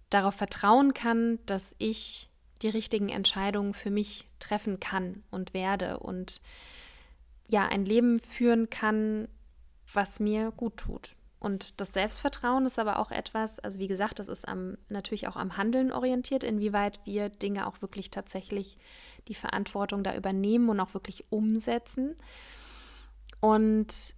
darauf 0.08 0.34
vertrauen 0.34 0.94
kann, 0.94 1.38
dass 1.46 1.76
ich 1.78 2.30
die 2.62 2.68
richtigen 2.68 3.08
Entscheidungen 3.10 3.74
für 3.74 3.90
mich 3.90 4.28
treffen 4.38 4.80
kann 4.80 5.22
und 5.30 5.54
werde 5.54 5.98
und 6.00 6.40
ja, 7.50 7.66
ein 7.66 7.84
Leben 7.84 8.18
führen 8.18 8.70
kann, 8.70 9.28
was 9.92 10.20
mir 10.20 10.52
gut 10.52 10.76
tut. 10.76 11.16
Und 11.40 11.80
das 11.80 11.94
Selbstvertrauen 11.94 12.66
ist 12.66 12.78
aber 12.78 12.98
auch 12.98 13.10
etwas, 13.10 13.58
also 13.58 13.78
wie 13.78 13.86
gesagt, 13.86 14.18
das 14.18 14.28
ist 14.28 14.46
am, 14.46 14.76
natürlich 14.88 15.26
auch 15.26 15.36
am 15.36 15.56
Handeln 15.56 15.90
orientiert, 15.90 16.44
inwieweit 16.44 17.00
wir 17.06 17.30
Dinge 17.30 17.66
auch 17.66 17.80
wirklich 17.80 18.10
tatsächlich 18.10 18.76
die 19.26 19.34
Verantwortung 19.34 20.04
da 20.04 20.14
übernehmen 20.14 20.68
und 20.68 20.80
auch 20.80 20.92
wirklich 20.92 21.24
umsetzen. 21.30 22.14
Und 23.40 24.14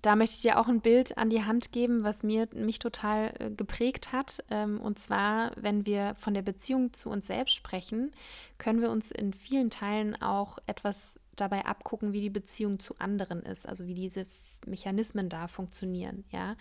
da 0.00 0.16
möchte 0.16 0.36
ich 0.36 0.42
dir 0.42 0.58
auch 0.58 0.68
ein 0.68 0.80
Bild 0.80 1.18
an 1.18 1.30
die 1.30 1.44
Hand 1.44 1.72
geben, 1.72 2.04
was 2.04 2.22
mir 2.22 2.48
mich 2.54 2.78
total 2.78 3.34
äh, 3.38 3.50
geprägt 3.50 4.12
hat. 4.12 4.42
Ähm, 4.50 4.80
und 4.80 4.98
zwar, 4.98 5.52
wenn 5.56 5.84
wir 5.84 6.14
von 6.16 6.32
der 6.32 6.42
Beziehung 6.42 6.94
zu 6.94 7.10
uns 7.10 7.26
selbst 7.26 7.54
sprechen, 7.54 8.12
können 8.56 8.80
wir 8.80 8.90
uns 8.90 9.10
in 9.10 9.34
vielen 9.34 9.68
Teilen 9.68 10.20
auch 10.22 10.58
etwas 10.66 11.20
dabei 11.36 11.64
abgucken, 11.64 12.12
wie 12.12 12.20
die 12.20 12.30
Beziehung 12.30 12.78
zu 12.78 12.98
anderen 12.98 13.42
ist, 13.42 13.68
also 13.68 13.86
wie 13.86 13.94
diese 13.94 14.26
Mechanismen 14.66 15.28
da 15.28 15.46
funktionieren. 15.48 16.24
Ja, 16.30 16.56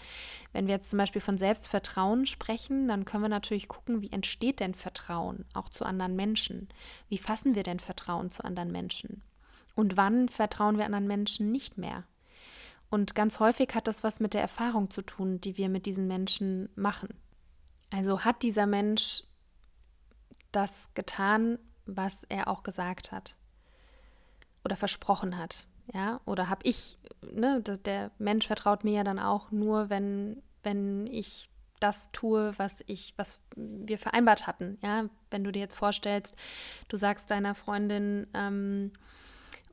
wenn 0.54 0.68
wir 0.68 0.76
jetzt 0.76 0.90
zum 0.90 0.98
Beispiel 0.98 1.22
von 1.22 1.38
Selbstvertrauen 1.38 2.26
sprechen, 2.26 2.88
dann 2.88 3.06
können 3.06 3.24
wir 3.24 3.30
natürlich 3.30 3.68
gucken, 3.68 4.02
wie 4.02 4.12
entsteht 4.12 4.60
denn 4.60 4.74
Vertrauen 4.74 5.46
auch 5.54 5.70
zu 5.70 5.86
anderen 5.86 6.16
Menschen? 6.16 6.70
Wie 7.10 7.18
fassen 7.18 7.56
wir 7.56 7.64
denn 7.64 7.80
Vertrauen 7.80 8.30
zu 8.30 8.44
anderen 8.44 8.72
Menschen? 8.72 9.24
Und 9.76 9.98
wann 9.98 10.30
vertrauen 10.30 10.78
wir 10.78 10.86
anderen 10.86 11.08
Menschen 11.08 11.52
nicht 11.52 11.78
mehr? 11.78 12.04
Und 12.90 13.16
ganz 13.16 13.40
häufig 13.40 13.70
hat 13.74 13.88
das 13.88 14.04
was 14.04 14.20
mit 14.20 14.34
der 14.34 14.42
Erfahrung 14.42 14.90
zu 14.90 15.02
tun, 15.02 15.42
die 15.42 15.58
wir 15.58 15.70
mit 15.70 15.86
diesen 15.86 16.08
Menschen 16.08 16.70
machen. 16.76 17.10
Also 17.90 18.22
hat 18.22 18.44
dieser 18.44 18.68
Mensch 18.68 19.24
das 20.52 20.94
getan, 20.94 21.58
was 21.86 22.24
er 22.24 22.48
auch 22.48 22.64
gesagt 22.64 23.12
hat 23.12 23.36
oder 24.66 24.76
versprochen 24.76 25.38
hat. 25.38 25.68
Ja, 25.94 26.20
oder 26.26 26.50
habe 26.50 26.62
ich, 26.64 26.98
ne, 27.22 27.62
der 27.62 28.12
Mensch 28.18 28.48
vertraut 28.48 28.84
mir 28.84 28.94
ja 28.94 29.04
dann 29.04 29.20
auch 29.20 29.52
nur, 29.52 29.90
wenn, 29.90 30.42
wenn 30.64 31.06
ich 31.08 31.50
das 31.80 32.10
tue, 32.12 32.54
was 32.58 32.84
ich, 32.88 33.14
was 33.18 33.40
wir 33.56 34.00
vereinbart 34.00 34.48
hatten. 34.48 34.80
Ja, 34.82 35.06
wenn 35.30 35.44
du 35.44 35.52
dir 35.52 35.60
jetzt 35.60 35.76
vorstellst, 35.76 36.36
du 36.88 36.98
sagst 36.98 37.30
deiner 37.30 37.54
Freundin 37.54 38.26
ähm, 38.34 38.92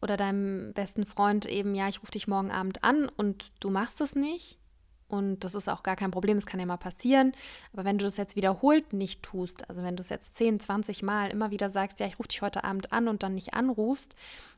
oder 0.02 0.18
deinem 0.18 0.74
besten 0.74 1.06
Freund 1.06 1.46
eben, 1.46 1.74
ja, 1.74 1.88
ich 1.88 2.02
rufe 2.02 2.12
dich 2.12 2.28
morgen 2.28 2.50
Abend 2.50 2.84
an 2.84 3.08
und 3.08 3.52
du 3.60 3.70
machst 3.70 4.00
es 4.02 4.14
nicht, 4.14 4.58
und 5.12 5.44
das 5.44 5.54
ist 5.54 5.68
auch 5.68 5.82
gar 5.82 5.94
kein 5.94 6.10
Problem, 6.10 6.38
es 6.38 6.46
kann 6.46 6.58
ja 6.58 6.64
mal 6.64 6.78
passieren. 6.78 7.32
Aber 7.74 7.84
wenn 7.84 7.98
du 7.98 8.04
das 8.06 8.16
jetzt 8.16 8.34
wiederholt 8.34 8.94
nicht 8.94 9.22
tust, 9.22 9.68
also 9.68 9.82
wenn 9.82 9.94
du 9.94 10.00
es 10.00 10.08
jetzt 10.08 10.34
10, 10.36 10.58
20 10.58 11.02
Mal 11.02 11.28
immer 11.28 11.50
wieder 11.50 11.68
sagst, 11.68 12.00
ja, 12.00 12.06
ich 12.06 12.18
rufe 12.18 12.28
dich 12.28 12.40
heute 12.40 12.64
Abend 12.64 12.92
an 12.92 13.08
und 13.08 13.22
dann 13.22 13.34
nicht 13.34 13.52
anrufst, 13.52 14.14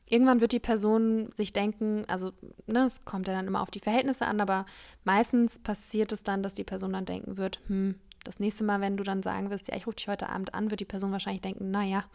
irgendwann 0.07 0.39
wird 0.39 0.53
die 0.53 0.59
Person 0.59 1.29
sich 1.33 1.51
denken, 1.51 2.05
also 2.07 2.31
ne, 2.67 2.85
es 2.85 3.03
kommt 3.03 3.27
ja 3.27 3.33
dann 3.33 3.47
immer 3.47 3.61
auf 3.61 3.69
die 3.69 3.81
Verhältnisse 3.81 4.25
an, 4.25 4.39
aber 4.39 4.65
meistens 5.03 5.59
passiert 5.59 6.13
es 6.13 6.23
dann, 6.23 6.41
dass 6.41 6.53
die 6.53 6.63
Person 6.63 6.93
dann 6.93 7.05
denken 7.05 7.35
wird, 7.35 7.59
hm, 7.67 7.95
das 8.23 8.39
nächste 8.39 8.63
Mal, 8.63 8.79
wenn 8.79 8.95
du 8.95 9.03
dann 9.03 9.23
sagen 9.23 9.49
wirst, 9.49 9.67
ja, 9.67 9.75
ich 9.75 9.87
rufe 9.87 9.97
dich 9.97 10.07
heute 10.07 10.29
Abend 10.29 10.53
an, 10.53 10.71
wird 10.71 10.79
die 10.79 10.85
Person 10.85 11.11
wahrscheinlich 11.11 11.41
denken, 11.41 11.69
naja, 11.69 12.05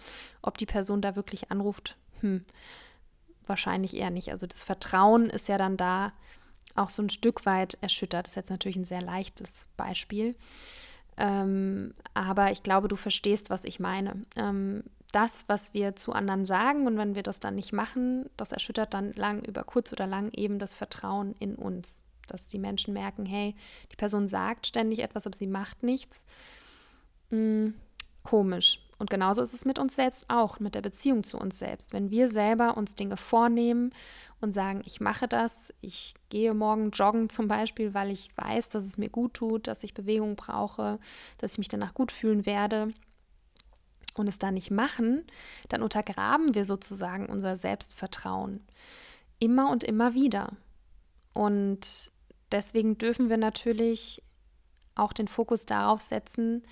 ob 0.41 0.57
die 0.57 0.67
Person 0.67 1.03
da 1.03 1.15
wirklich 1.15 1.51
anruft, 1.51 1.99
hm, 2.21 2.45
wahrscheinlich 3.47 3.95
eher 3.95 4.11
nicht. 4.11 4.31
Also 4.31 4.47
das 4.47 4.65
Vertrauen 4.65 5.29
ist 5.29 5.49
ja 5.49 5.59
dann 5.59 5.77
da, 5.77 6.13
auch 6.77 6.91
so 6.91 7.03
ein 7.03 7.11
Stück 7.11 7.47
weit 7.47 7.79
erschüttert. 7.81 8.27
Das 8.27 8.33
ist 8.33 8.37
jetzt 8.37 8.51
natürlich 8.51 8.77
ein 8.77 8.85
sehr 8.85 9.03
leichtes 9.03 9.67
Beispiel. 9.77 10.37
Ähm, 11.17 11.95
aber 12.15 12.51
ich 12.51 12.63
glaube, 12.63 12.89
du 12.89 12.97
verstehst, 12.97 13.51
was 13.51 13.65
ich 13.65 13.81
meine. 13.81 14.23
Ähm, 14.37 14.85
das, 15.13 15.45
was 15.49 15.75
wir 15.75 15.97
zu 15.97 16.13
anderen 16.13 16.45
sagen 16.45 16.87
und 16.87 16.97
wenn 16.97 17.15
wir 17.15 17.23
das 17.23 17.41
dann 17.41 17.57
nicht 17.57 17.73
machen, 17.73 18.31
das 18.37 18.53
erschüttert 18.53 18.95
dann 18.95 19.13
lang 19.15 19.45
über 19.45 19.65
kurz 19.65 19.93
oder 19.93 20.07
lang 20.07 20.33
eben 20.33 20.59
das 20.59 20.73
Vertrauen 20.73 21.35
in 21.39 21.57
uns. 21.57 22.05
Dass 22.29 22.47
die 22.47 22.61
Menschen 22.61 22.95
merken, 22.95 23.27
hey, 23.27 23.57
die 23.91 23.97
Person 23.97 24.29
sagt 24.29 24.67
ständig 24.67 25.01
etwas, 25.01 25.27
aber 25.27 25.37
sie 25.37 25.49
macht 25.49 25.83
nichts. 25.83 26.23
Hm, 27.31 27.75
komisch. 28.23 28.81
Und 29.01 29.09
genauso 29.09 29.41
ist 29.41 29.55
es 29.55 29.65
mit 29.65 29.79
uns 29.79 29.95
selbst 29.95 30.27
auch, 30.29 30.61
mit 30.61 30.75
der 30.75 30.83
Beziehung 30.83 31.25
zu 31.25 31.39
uns 31.39 31.59
selbst. 31.59 31.95
Wenn 31.95 32.11
wir 32.11 32.29
selber 32.29 32.77
uns 32.77 32.95
Dinge 32.95 33.17
vornehmen 33.17 33.95
und 34.43 34.53
sagen, 34.53 34.83
ich 34.85 35.01
mache 35.01 35.27
das, 35.27 35.73
ich 35.81 36.13
gehe 36.29 36.53
morgen 36.53 36.91
joggen 36.91 37.31
zum 37.31 37.49
Beispiel, 37.49 37.95
weil 37.95 38.11
ich 38.11 38.29
weiß, 38.37 38.69
dass 38.69 38.85
es 38.85 38.99
mir 38.99 39.09
gut 39.09 39.33
tut, 39.33 39.69
dass 39.69 39.85
ich 39.85 39.95
Bewegung 39.95 40.37
brauche, 40.37 40.99
dass 41.39 41.53
ich 41.53 41.59
mich 41.59 41.69
danach 41.69 41.95
gut 41.95 42.13
fühlen 42.13 42.45
werde 42.45 42.93
und 44.17 44.29
es 44.29 44.39
dann 44.39 44.53
nicht 44.53 44.71
machen, 44.71 45.25
dann 45.71 45.83
untergraben 45.83 46.55
wir 46.55 46.67
sozusagen 46.67 47.25
unser 47.25 47.57
Selbstvertrauen 47.57 48.61
immer 49.39 49.71
und 49.71 49.83
immer 49.83 50.13
wieder. 50.13 50.53
Und 51.33 52.13
deswegen 52.53 52.99
dürfen 52.99 53.31
wir 53.31 53.39
natürlich 53.39 54.23
auch 54.95 55.15
den 55.15 55.27
Fokus 55.27 55.65
darauf 55.65 56.03
setzen, 56.03 56.63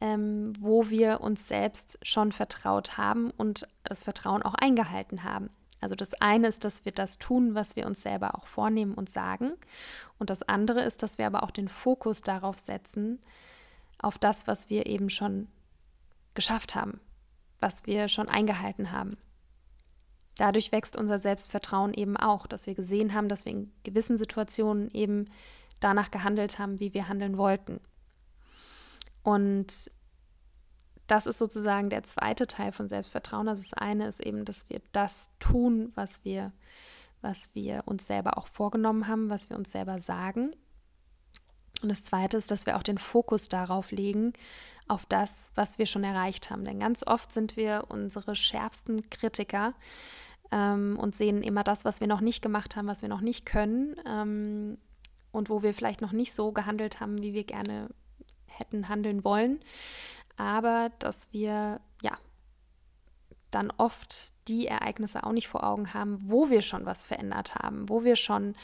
ähm, 0.00 0.52
wo 0.58 0.90
wir 0.90 1.20
uns 1.20 1.48
selbst 1.48 1.98
schon 2.02 2.32
vertraut 2.32 2.98
haben 2.98 3.30
und 3.30 3.66
das 3.84 4.02
Vertrauen 4.02 4.42
auch 4.42 4.54
eingehalten 4.54 5.24
haben. 5.24 5.50
Also 5.80 5.94
das 5.94 6.14
eine 6.14 6.48
ist, 6.48 6.64
dass 6.64 6.84
wir 6.84 6.92
das 6.92 7.18
tun, 7.18 7.54
was 7.54 7.76
wir 7.76 7.86
uns 7.86 8.02
selber 8.02 8.34
auch 8.34 8.46
vornehmen 8.46 8.94
und 8.94 9.10
sagen. 9.10 9.52
Und 10.18 10.30
das 10.30 10.42
andere 10.42 10.82
ist, 10.82 11.02
dass 11.02 11.18
wir 11.18 11.26
aber 11.26 11.42
auch 11.42 11.50
den 11.50 11.68
Fokus 11.68 12.22
darauf 12.22 12.58
setzen, 12.58 13.20
auf 13.98 14.18
das, 14.18 14.46
was 14.46 14.70
wir 14.70 14.86
eben 14.86 15.10
schon 15.10 15.48
geschafft 16.34 16.74
haben, 16.74 17.00
was 17.60 17.86
wir 17.86 18.08
schon 18.08 18.28
eingehalten 18.28 18.92
haben. 18.92 19.16
Dadurch 20.36 20.70
wächst 20.70 20.96
unser 20.96 21.18
Selbstvertrauen 21.18 21.94
eben 21.94 22.16
auch, 22.16 22.46
dass 22.46 22.66
wir 22.66 22.74
gesehen 22.74 23.14
haben, 23.14 23.28
dass 23.28 23.46
wir 23.46 23.52
in 23.52 23.72
gewissen 23.84 24.18
Situationen 24.18 24.90
eben 24.92 25.26
danach 25.80 26.10
gehandelt 26.10 26.58
haben, 26.58 26.78
wie 26.78 26.92
wir 26.92 27.08
handeln 27.08 27.38
wollten. 27.38 27.80
Und 29.26 29.90
das 31.08 31.26
ist 31.26 31.38
sozusagen 31.38 31.90
der 31.90 32.04
zweite 32.04 32.46
Teil 32.46 32.70
von 32.70 32.88
Selbstvertrauen. 32.88 33.48
Also 33.48 33.60
das 33.60 33.72
eine 33.72 34.06
ist 34.06 34.24
eben, 34.24 34.44
dass 34.44 34.70
wir 34.70 34.80
das 34.92 35.30
tun, 35.40 35.90
was 35.96 36.24
wir, 36.24 36.52
was 37.22 37.52
wir 37.52 37.82
uns 37.86 38.06
selber 38.06 38.38
auch 38.38 38.46
vorgenommen 38.46 39.08
haben, 39.08 39.28
was 39.28 39.50
wir 39.50 39.56
uns 39.56 39.72
selber 39.72 39.98
sagen. 39.98 40.54
Und 41.82 41.88
das 41.88 42.04
zweite 42.04 42.36
ist, 42.36 42.52
dass 42.52 42.66
wir 42.66 42.76
auch 42.76 42.84
den 42.84 42.98
Fokus 42.98 43.48
darauf 43.48 43.90
legen, 43.90 44.32
auf 44.86 45.06
das, 45.06 45.50
was 45.56 45.80
wir 45.80 45.86
schon 45.86 46.04
erreicht 46.04 46.50
haben. 46.50 46.64
Denn 46.64 46.78
ganz 46.78 47.04
oft 47.04 47.32
sind 47.32 47.56
wir 47.56 47.86
unsere 47.88 48.36
schärfsten 48.36 49.10
Kritiker 49.10 49.74
ähm, 50.52 50.96
und 51.00 51.16
sehen 51.16 51.42
immer 51.42 51.64
das, 51.64 51.84
was 51.84 51.98
wir 51.98 52.06
noch 52.06 52.20
nicht 52.20 52.42
gemacht 52.42 52.76
haben, 52.76 52.86
was 52.86 53.02
wir 53.02 53.08
noch 53.08 53.22
nicht 53.22 53.44
können 53.44 53.96
ähm, 54.06 54.78
und 55.32 55.50
wo 55.50 55.64
wir 55.64 55.74
vielleicht 55.74 56.00
noch 56.00 56.12
nicht 56.12 56.32
so 56.32 56.52
gehandelt 56.52 57.00
haben, 57.00 57.20
wie 57.20 57.34
wir 57.34 57.42
gerne 57.42 57.88
hätten 58.58 58.88
handeln 58.88 59.24
wollen, 59.24 59.60
aber 60.36 60.90
dass 60.98 61.32
wir 61.32 61.80
ja 62.02 62.18
dann 63.50 63.72
oft 63.76 64.32
die 64.48 64.66
Ereignisse 64.66 65.24
auch 65.24 65.32
nicht 65.32 65.48
vor 65.48 65.64
Augen 65.64 65.94
haben, 65.94 66.18
wo 66.20 66.50
wir 66.50 66.62
schon 66.62 66.86
was 66.86 67.02
verändert 67.02 67.54
haben, 67.54 67.88
wo 67.88 68.04
wir 68.04 68.16
schon 68.16 68.54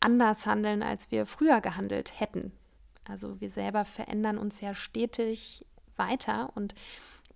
anders 0.00 0.46
handeln, 0.46 0.82
als 0.82 1.10
wir 1.10 1.26
früher 1.26 1.60
gehandelt 1.60 2.20
hätten. 2.20 2.52
Also 3.08 3.40
wir 3.40 3.50
selber 3.50 3.84
verändern 3.84 4.38
uns 4.38 4.60
ja 4.60 4.74
stetig 4.74 5.64
weiter 5.96 6.50
und 6.54 6.74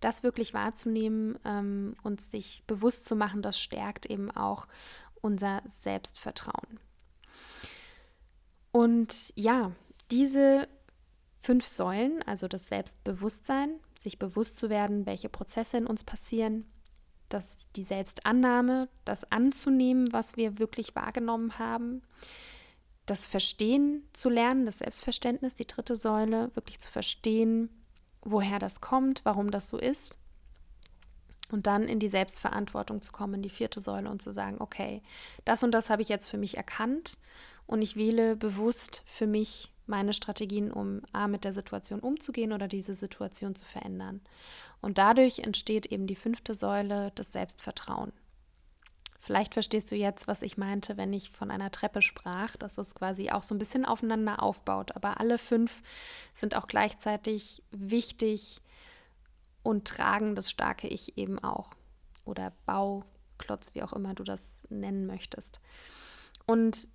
das 0.01 0.23
wirklich 0.23 0.55
wahrzunehmen, 0.55 1.39
ähm, 1.45 1.97
uns 2.03 2.31
sich 2.31 2.63
bewusst 2.67 3.07
zu 3.07 3.17
machen, 3.17 3.43
das 3.43 3.59
stärkt 3.59 4.07
eben 4.07 4.31
auch 4.31 4.67
unser 5.21 5.63
Selbstvertrauen. 5.65 6.79
Und 8.73 9.33
ja, 9.37 9.73
diese 10.11 10.69
fünf 11.47 11.69
Säulen, 11.69 12.25
also 12.25 12.49
das 12.49 12.67
Selbstbewusstsein, 12.67 13.79
sich 13.97 14.19
bewusst 14.19 14.57
zu 14.57 14.69
werden, 14.69 15.07
welche 15.07 15.29
Prozesse 15.29 15.77
in 15.77 15.87
uns 15.87 16.03
passieren, 16.03 16.67
das, 17.29 17.69
die 17.77 17.85
Selbstannahme, 17.85 18.89
das 19.05 19.31
anzunehmen, 19.31 20.13
was 20.13 20.37
wir 20.37 20.59
wirklich 20.59 20.97
wahrgenommen 20.97 21.57
haben, 21.61 22.03
das 23.07 23.27
Verstehen 23.27 24.09
zu 24.13 24.29
lernen, 24.29 24.67
das 24.67 24.79
Selbstverständnis, 24.79 25.55
die 25.55 25.69
dritte 25.69 25.95
Säule, 25.95 26.51
wirklich 26.55 26.81
zu 26.81 26.91
verstehen, 26.91 27.71
woher 28.23 28.59
das 28.59 28.81
kommt, 28.81 29.25
warum 29.25 29.53
das 29.53 29.71
so 29.71 29.79
ist. 29.79 30.19
Und 31.53 31.69
dann 31.69 31.85
in 31.85 32.01
die 32.01 32.09
Selbstverantwortung 32.09 33.03
zu 33.03 33.13
kommen, 33.13 33.41
die 33.41 33.51
vierte 33.51 33.79
Säule 33.79 34.11
und 34.11 34.21
zu 34.21 34.33
sagen, 34.33 34.57
okay, 34.59 35.01
das 35.45 35.63
und 35.63 35.71
das 35.71 35.91
habe 35.91 36.03
ich 36.03 36.09
jetzt 36.09 36.27
für 36.27 36.39
mich 36.39 36.57
erkannt 36.57 37.21
und 37.69 37.83
ich 37.83 37.95
wähle 37.95 38.35
bewusst 38.35 39.05
für 39.07 39.29
mich 39.29 39.73
meine 39.87 40.13
Strategien, 40.13 40.71
um 40.71 41.03
A, 41.13 41.29
mit 41.29 41.45
der 41.45 41.53
Situation 41.53 42.01
umzugehen 42.01 42.53
oder 42.53 42.69
diese 42.69 42.95
Situation 42.95 43.55
zu 43.55 43.65
verändern. 43.65 44.21
Und 44.81 44.99
dadurch 44.99 45.41
entsteht 45.41 45.87
eben 45.87 46.07
die 46.07 46.17
fünfte 46.17 46.55
Säule, 46.55 47.13
das 47.15 47.33
Selbstvertrauen. 47.33 48.13
Vielleicht 49.19 49.55
verstehst 49.55 49.91
du 49.91 49.97
jetzt, 49.97 50.29
was 50.29 50.43
ich 50.43 50.57
meinte, 50.57 50.97
wenn 50.97 51.13
ich 51.13 51.31
von 51.31 51.51
einer 51.51 51.73
Treppe 51.73 52.01
sprach, 52.01 52.55
dass 52.57 52.79
es 52.79 52.95
quasi 52.95 53.31
auch 53.31 53.43
so 53.43 53.57
ein 53.57 53.59
bisschen 53.59 53.85
aufeinander 53.85 54.41
aufbaut. 54.41 54.95
Aber 54.95 55.19
alle 55.19 55.39
fünf 55.39 55.83
sind 56.33 56.55
auch 56.55 56.69
gleichzeitig 56.69 57.61
wichtig 57.73 58.61
und 59.65 59.89
tragen 59.89 60.37
das 60.37 60.49
starke 60.49 60.87
Ich 60.87 61.19
eben 61.19 61.43
auch. 61.43 61.71
Oder 62.25 62.53
Bauklotz, 62.67 63.75
wie 63.75 63.83
auch 63.83 63.93
immer 63.93 64.15
du 64.15 64.23
das 64.23 64.59
nennen 64.69 65.07
möchtest. 65.07 65.61
Und 66.47 66.87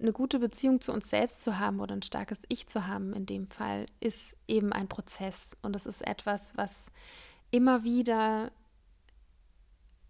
eine 0.00 0.12
gute 0.12 0.38
Beziehung 0.38 0.80
zu 0.80 0.92
uns 0.92 1.10
selbst 1.10 1.42
zu 1.42 1.58
haben 1.58 1.80
oder 1.80 1.94
ein 1.94 2.02
starkes 2.02 2.40
Ich 2.48 2.66
zu 2.68 2.86
haben 2.86 3.12
in 3.12 3.26
dem 3.26 3.46
Fall, 3.46 3.86
ist 4.00 4.36
eben 4.46 4.72
ein 4.72 4.88
Prozess. 4.88 5.56
Und 5.62 5.74
es 5.74 5.86
ist 5.86 6.06
etwas, 6.06 6.56
was 6.56 6.90
immer 7.50 7.82
wieder 7.82 8.52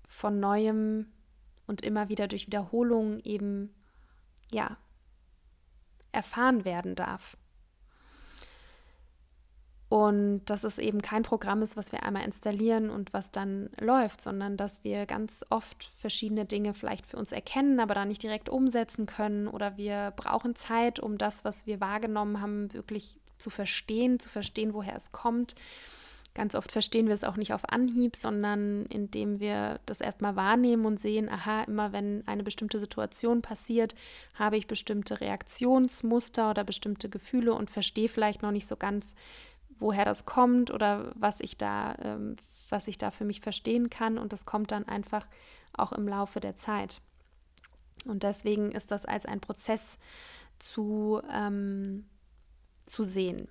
von 0.07 0.41
neuem 0.41 1.07
und 1.67 1.83
immer 1.83 2.09
wieder 2.09 2.29
durch 2.29 2.47
Wiederholung 2.47 3.21
eben, 3.21 3.75
ja, 4.51 4.77
erfahren 6.13 6.65
werden 6.65 6.95
darf. 6.95 7.37
Und 9.89 10.45
dass 10.45 10.65
es 10.65 10.79
eben 10.79 11.01
kein 11.01 11.23
Programm 11.23 11.63
ist, 11.63 11.77
was 11.77 11.93
wir 11.93 12.03
einmal 12.03 12.25
installieren 12.25 12.91
und 12.91 13.15
was 13.15 13.31
dann 13.31 13.71
läuft, 13.81 14.21
sondern 14.21 14.59
dass 14.59 14.85
wir 14.85 15.07
ganz 15.07 15.47
oft 15.49 15.83
verschiedene 15.83 16.45
Dinge 16.45 16.75
vielleicht 16.75 17.07
für 17.07 17.17
uns 17.17 17.33
erkennen, 17.33 17.81
aber 17.81 17.95
dann 17.95 18.09
nicht 18.09 18.23
direkt 18.23 18.51
umsetzen 18.51 19.07
können 19.07 19.49
oder 19.49 19.79
wir 19.79 20.13
brauchen 20.15 20.55
Zeit, 20.55 21.01
um 21.01 21.17
das, 21.17 21.43
was 21.45 21.67
wir 21.67 21.81
wahrgenommen 21.81 22.43
haben, 22.43 22.73
wirklich 22.75 23.17
zu 23.39 23.49
verstehen, 23.49 24.19
zu 24.19 24.29
verstehen, 24.29 24.75
woher 24.75 24.97
es 24.97 25.11
kommt. 25.11 25.55
Ganz 26.35 26.55
oft 26.55 26.71
verstehen 26.71 27.09
wir 27.09 27.15
es 27.15 27.25
auch 27.25 27.37
nicht 27.37 27.53
auf 27.53 27.69
Anhieb, 27.69 28.15
sondern 28.15 28.87
indem 28.87 29.41
wir 29.41 29.81
das 29.87 30.01
erstmal 30.01 30.37
wahrnehmen 30.37 30.87
und 30.87 31.01
sehen, 31.01 31.29
aha, 31.29 31.63
immer 31.63 31.93
wenn 31.93 32.23
eine 32.29 32.45
bestimmte 32.45 32.79
Situation 32.79 33.43
passiert, 33.43 33.95
habe 34.35 34.57
ich 34.57 34.69
bestimmte 34.69 35.21
Reaktionsmuster 35.21 36.51
oder 36.51 36.63
bestimmte 36.63 37.09
Gefühle 37.09 37.55
und 37.55 37.71
verstehe 37.71 38.09
vielleicht 38.09 38.43
noch 38.43 38.53
nicht 38.53 38.69
so 38.69 38.77
ganz, 38.77 39.17
woher 39.79 40.05
das 40.05 40.27
kommt 40.27 40.71
oder 40.71 41.13
was 41.15 41.41
ich 41.41 41.57
da, 41.57 41.95
ähm, 42.03 42.37
was 42.69 42.89
ich 42.89 42.99
da 42.99 43.11
für 43.11 43.25
mich 43.25 43.41
verstehen 43.41 43.91
kann. 43.91 44.19
Und 44.19 44.33
das 44.33 44.45
kommt 44.47 44.73
dann 44.73 44.87
einfach 44.87 45.27
auch 45.73 45.93
im 45.93 46.09
Laufe 46.09 46.41
der 46.41 46.57
Zeit. 46.57 47.01
Und 48.05 48.23
deswegen 48.23 48.73
ist 48.73 48.91
das 48.91 49.05
als 49.05 49.27
ein 49.27 49.41
Prozess 49.41 49.99
zu, 50.59 51.21
ähm, 51.33 52.07
zu 52.85 53.05
sehen. 53.05 53.49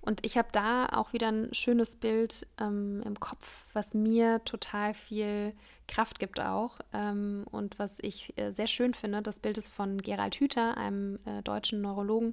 Und 0.00 0.24
ich 0.26 0.36
habe 0.36 0.48
da 0.52 0.86
auch 0.86 1.12
wieder 1.12 1.28
ein 1.28 1.54
schönes 1.54 1.96
Bild 1.96 2.46
ähm, 2.58 3.02
im 3.04 3.18
Kopf, 3.20 3.66
was 3.72 3.94
mir 3.94 4.44
total 4.44 4.94
viel 4.94 5.54
Kraft 5.86 6.18
gibt 6.18 6.40
auch 6.40 6.78
ähm, 6.92 7.44
und 7.50 7.78
was 7.78 7.98
ich 8.00 8.36
äh, 8.38 8.52
sehr 8.52 8.66
schön 8.66 8.94
finde. 8.94 9.22
Das 9.22 9.40
Bild 9.40 9.58
ist 9.58 9.68
von 9.68 9.98
Gerald 9.98 10.36
Hüther, 10.36 10.76
einem 10.76 11.18
äh, 11.24 11.42
deutschen 11.42 11.80
Neurologen, 11.80 12.32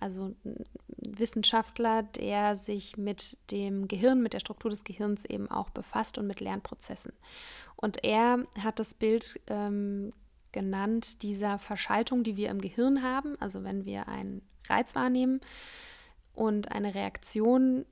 also 0.00 0.34
Wissenschaftler, 1.18 2.02
der 2.02 2.56
sich 2.56 2.96
mit 2.96 3.38
dem 3.50 3.88
Gehirn, 3.88 4.22
mit 4.22 4.32
der 4.32 4.40
Struktur 4.40 4.70
des 4.70 4.84
Gehirns 4.84 5.24
eben 5.24 5.50
auch 5.50 5.70
befasst 5.70 6.18
und 6.18 6.26
mit 6.26 6.40
Lernprozessen. 6.40 7.12
Und 7.76 8.04
er 8.04 8.44
hat 8.62 8.78
das 8.78 8.94
Bild 8.94 9.40
ähm, 9.46 10.10
genannt 10.52 11.22
dieser 11.22 11.58
Verschaltung, 11.58 12.22
die 12.22 12.36
wir 12.36 12.50
im 12.50 12.60
Gehirn 12.60 13.02
haben. 13.02 13.36
Also 13.40 13.62
wenn 13.62 13.84
wir 13.84 14.08
einen 14.08 14.42
Reiz 14.68 14.94
wahrnehmen 14.94 15.40
und 16.34 16.72
eine 16.72 16.94
Reaktion 16.94 17.84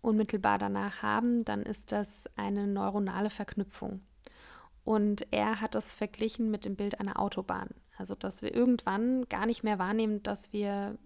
unmittelbar 0.00 0.58
danach 0.58 1.02
haben, 1.02 1.44
dann 1.44 1.62
ist 1.62 1.90
das 1.92 2.28
eine 2.36 2.66
neuronale 2.66 3.30
Verknüpfung. 3.30 4.02
Und 4.84 5.26
er 5.32 5.60
hat 5.60 5.74
das 5.74 5.94
verglichen 5.94 6.50
mit 6.50 6.64
dem 6.64 6.76
Bild 6.76 7.00
einer 7.00 7.18
Autobahn. 7.18 7.70
Also, 7.96 8.14
dass 8.14 8.42
wir 8.42 8.54
irgendwann 8.54 9.28
gar 9.28 9.46
nicht 9.46 9.64
mehr 9.64 9.78
wahrnehmen, 9.78 10.22
dass 10.22 10.52
wir 10.52 10.98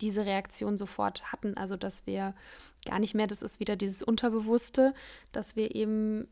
diese 0.00 0.26
Reaktion 0.26 0.78
sofort 0.78 1.32
hatten. 1.32 1.56
Also, 1.56 1.76
dass 1.76 2.06
wir 2.06 2.34
gar 2.84 2.98
nicht 2.98 3.14
mehr, 3.14 3.26
das 3.26 3.42
ist 3.42 3.60
wieder 3.60 3.76
dieses 3.76 4.02
Unterbewusste, 4.02 4.94
dass 5.30 5.56
wir 5.56 5.74
eben 5.74 6.22
äh, 6.22 6.26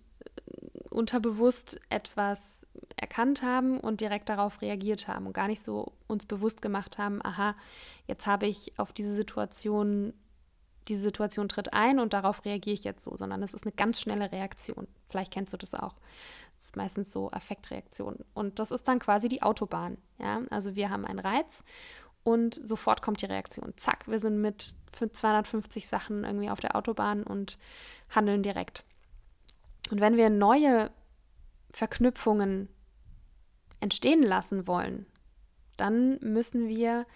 unterbewusst 0.90 1.78
etwas 1.88 2.66
erkannt 2.96 3.42
haben 3.42 3.78
und 3.78 4.00
direkt 4.00 4.28
darauf 4.28 4.62
reagiert 4.62 5.08
haben 5.08 5.26
und 5.26 5.32
gar 5.32 5.48
nicht 5.48 5.62
so 5.62 5.92
uns 6.06 6.26
bewusst 6.26 6.62
gemacht 6.62 6.98
haben, 6.98 7.24
aha, 7.24 7.54
jetzt 8.06 8.26
habe 8.26 8.46
ich 8.46 8.78
auf 8.78 8.92
diese 8.92 9.14
Situation, 9.14 10.12
diese 10.88 11.02
Situation 11.02 11.48
tritt 11.48 11.72
ein 11.72 12.00
und 12.00 12.12
darauf 12.12 12.44
reagiere 12.44 12.74
ich 12.74 12.84
jetzt 12.84 13.04
so, 13.04 13.16
sondern 13.16 13.42
es 13.42 13.54
ist 13.54 13.64
eine 13.64 13.72
ganz 13.72 14.00
schnelle 14.00 14.32
Reaktion. 14.32 14.88
Vielleicht 15.08 15.32
kennst 15.32 15.52
du 15.52 15.56
das 15.56 15.74
auch. 15.74 15.94
Das 16.56 16.64
ist 16.64 16.76
meistens 16.76 17.12
so 17.12 17.30
Affektreaktion. 17.30 18.18
Und 18.34 18.58
das 18.58 18.70
ist 18.70 18.88
dann 18.88 18.98
quasi 18.98 19.28
die 19.28 19.42
Autobahn. 19.42 19.96
Ja? 20.18 20.42
Also 20.50 20.74
wir 20.74 20.90
haben 20.90 21.06
einen 21.06 21.20
Reiz 21.20 21.62
und 22.22 22.54
sofort 22.54 23.02
kommt 23.02 23.22
die 23.22 23.26
Reaktion. 23.26 23.72
Zack, 23.76 24.06
wir 24.06 24.18
sind 24.18 24.40
mit 24.40 24.74
250 24.92 25.86
Sachen 25.86 26.24
irgendwie 26.24 26.50
auf 26.50 26.60
der 26.60 26.76
Autobahn 26.76 27.22
und 27.22 27.58
handeln 28.10 28.42
direkt. 28.42 28.84
Und 29.90 30.00
wenn 30.00 30.16
wir 30.16 30.30
neue 30.30 30.90
Verknüpfungen 31.72 32.68
entstehen 33.80 34.22
lassen 34.22 34.66
wollen, 34.66 35.06
dann 35.76 36.18
müssen 36.20 36.68
wir 36.68 37.06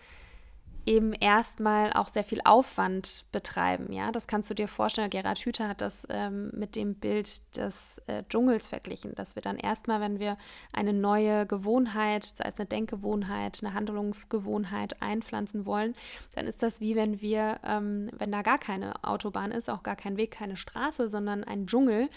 eben 0.87 1.13
erstmal 1.13 1.93
auch 1.93 2.09
sehr 2.09 2.25
viel 2.25 2.41
Aufwand 2.45 3.25
betreiben. 3.33 3.93
Ja, 3.93 4.13
das 4.13 4.27
kannst 4.27 4.51
du 4.51 4.55
dir 4.55 4.69
vorstellen. 4.69 5.11
Gerhard 5.11 5.39
Hüther 5.39 5.69
hat 5.69 5.81
das 5.81 6.07
ähm, 6.11 6.51
mit 6.55 6.77
dem 6.77 6.95
Bild 6.95 7.57
des 7.57 8.01
äh, 8.07 8.23
Dschungels 8.29 8.67
verglichen, 8.67 9.15
dass 9.15 9.35
wir 9.35 9.43
dann 9.43 9.57
erstmal, 9.57 10.01
wenn 10.01 10.19
wir 10.19 10.37
eine 10.73 10.93
neue 10.93 11.47
Gewohnheit, 11.47 12.25
sei 12.25 12.45
es 12.49 12.59
eine 12.59 12.67
Denkgewohnheit, 12.67 13.61
eine 13.63 13.75
Handlungsgewohnheit 13.75 15.01
einpflanzen 15.03 15.67
wollen, 15.67 15.95
dann 16.35 16.47
ist 16.47 16.63
das 16.63 16.81
wie 16.81 16.97
wenn 16.97 17.21
wir, 17.21 17.61
ähm, 17.65 18.11
wenn 18.17 18.33
da 18.33 18.43
gar 18.43 18.59
keine 18.59 19.03
Autobahn 19.05 19.51
ist, 19.53 19.71
auch 19.71 19.83
gar 19.83 19.97
kein 19.97 20.17
Weg, 20.17 20.33
keine 20.33 20.57
Straße, 20.57 21.09
sondern 21.09 21.45
ein 21.45 21.67
Dschungel, 21.67 22.09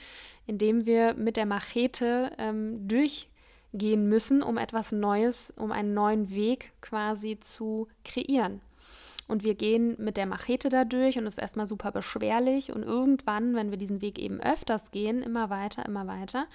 in 0.46 0.58
dem 0.58 0.86
wir 0.86 1.14
mit 1.14 1.38
der 1.38 1.46
Machete 1.46 2.32
ähm, 2.38 2.88
durch 2.88 3.30
gehen 3.78 4.10
müssen, 4.10 4.42
um 4.42 4.58
etwas 4.58 4.92
Neues, 4.92 5.54
um 5.58 5.72
einen 5.72 5.94
neuen 5.94 6.30
Weg 6.32 6.74
quasi 6.82 7.40
zu 7.40 7.88
kreieren. 8.04 8.62
Und 9.28 9.44
wir 9.44 9.56
gehen 9.56 9.96
mit 9.98 10.16
der 10.16 10.26
Machete 10.26 10.70
da 10.70 10.86
durch 10.86 11.18
und 11.18 11.28
es 11.28 11.34
ist 11.34 11.42
erstmal 11.42 11.68
super 11.68 11.92
beschwerlich. 11.92 12.74
Und 12.74 12.84
irgendwann, 12.84 13.56
wenn 13.56 13.72
wir 13.72 13.78
diesen 13.78 14.02
Weg 14.02 14.20
eben 14.20 14.40
öfters 14.40 14.92
gehen, 14.92 15.22
immer 15.22 15.50
weiter, 15.50 15.86
immer 15.86 16.08
weiter 16.08 16.48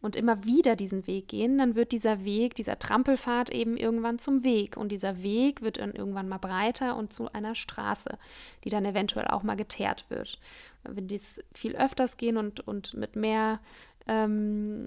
und 0.00 0.16
immer 0.16 0.44
wieder 0.44 0.76
diesen 0.76 1.06
Weg 1.06 1.28
gehen, 1.28 1.58
dann 1.58 1.74
wird 1.74 1.92
dieser 1.92 2.24
Weg, 2.24 2.54
dieser 2.54 2.78
Trampelpfad 2.78 3.50
eben 3.50 3.76
irgendwann 3.76 4.18
zum 4.18 4.44
Weg. 4.44 4.78
Und 4.78 4.92
dieser 4.92 5.22
Weg 5.22 5.60
wird 5.60 5.78
dann 5.78 5.92
irgendwann 5.92 6.28
mal 6.28 6.38
breiter 6.38 6.96
und 6.96 7.12
zu 7.12 7.30
einer 7.32 7.54
Straße, 7.54 8.16
die 8.64 8.70
dann 8.70 8.86
eventuell 8.86 9.26
auch 9.28 9.42
mal 9.42 9.56
geteert 9.56 10.08
wird. 10.08 10.38
Wenn 10.84 10.96
wir 10.96 11.02
dies 11.02 11.42
viel 11.52 11.76
öfters 11.76 12.16
gehen 12.16 12.38
und, 12.38 12.66
und 12.66 12.94
mit 12.94 13.14
mehr 13.14 13.60
ähm, 14.06 14.84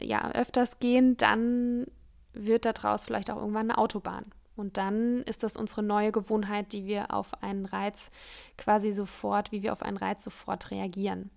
ja, 0.00 0.30
öfters 0.32 0.78
gehen, 0.78 1.16
dann 1.16 1.86
wird 2.32 2.64
daraus 2.64 3.04
vielleicht 3.04 3.30
auch 3.30 3.36
irgendwann 3.36 3.70
eine 3.70 3.78
Autobahn. 3.78 4.24
Und 4.56 4.76
dann 4.76 5.22
ist 5.22 5.42
das 5.42 5.56
unsere 5.56 5.82
neue 5.82 6.12
Gewohnheit, 6.12 6.72
die 6.72 6.86
wir 6.86 7.12
auf 7.12 7.42
einen 7.42 7.64
Reiz 7.64 8.10
quasi 8.58 8.92
sofort, 8.92 9.50
wie 9.50 9.62
wir 9.62 9.72
auf 9.72 9.82
einen 9.82 9.96
Reiz 9.96 10.24
sofort 10.24 10.70
reagieren. 10.70 11.30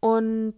Und 0.00 0.56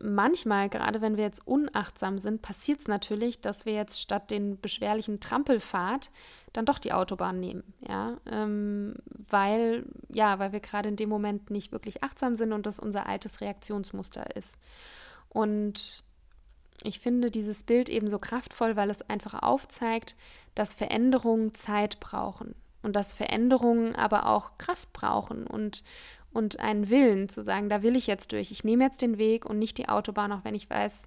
manchmal, 0.00 0.68
gerade 0.68 1.00
wenn 1.00 1.16
wir 1.16 1.24
jetzt 1.24 1.46
unachtsam 1.46 2.18
sind, 2.18 2.42
passiert 2.42 2.80
es 2.80 2.88
natürlich, 2.88 3.40
dass 3.40 3.66
wir 3.66 3.74
jetzt 3.74 4.00
statt 4.00 4.30
den 4.30 4.60
beschwerlichen 4.60 5.20
Trampelpfad 5.20 6.10
dann 6.58 6.66
doch 6.66 6.80
die 6.80 6.92
Autobahn 6.92 7.38
nehmen, 7.38 7.62
ja, 7.88 8.16
ähm, 8.28 8.96
weil 9.30 9.84
ja, 10.12 10.40
weil 10.40 10.50
wir 10.50 10.58
gerade 10.58 10.88
in 10.88 10.96
dem 10.96 11.08
Moment 11.08 11.50
nicht 11.50 11.70
wirklich 11.70 12.02
achtsam 12.02 12.34
sind 12.34 12.52
und 12.52 12.66
das 12.66 12.80
unser 12.80 13.06
altes 13.06 13.40
Reaktionsmuster 13.40 14.34
ist. 14.34 14.58
Und 15.28 16.02
ich 16.82 16.98
finde 16.98 17.30
dieses 17.30 17.62
Bild 17.62 17.88
eben 17.88 18.10
so 18.10 18.18
kraftvoll, 18.18 18.74
weil 18.74 18.90
es 18.90 19.02
einfach 19.02 19.40
aufzeigt, 19.40 20.16
dass 20.56 20.74
Veränderungen 20.74 21.54
Zeit 21.54 22.00
brauchen 22.00 22.56
und 22.82 22.96
dass 22.96 23.12
Veränderungen 23.12 23.94
aber 23.94 24.26
auch 24.26 24.58
Kraft 24.58 24.92
brauchen 24.92 25.46
und, 25.46 25.84
und 26.32 26.58
einen 26.58 26.90
Willen 26.90 27.28
zu 27.28 27.44
sagen, 27.44 27.68
da 27.68 27.82
will 27.82 27.94
ich 27.94 28.08
jetzt 28.08 28.32
durch. 28.32 28.50
Ich 28.50 28.64
nehme 28.64 28.82
jetzt 28.82 29.00
den 29.00 29.16
Weg 29.16 29.46
und 29.46 29.60
nicht 29.60 29.78
die 29.78 29.88
Autobahn, 29.88 30.32
auch 30.32 30.42
wenn 30.42 30.56
ich 30.56 30.68
weiß, 30.68 31.06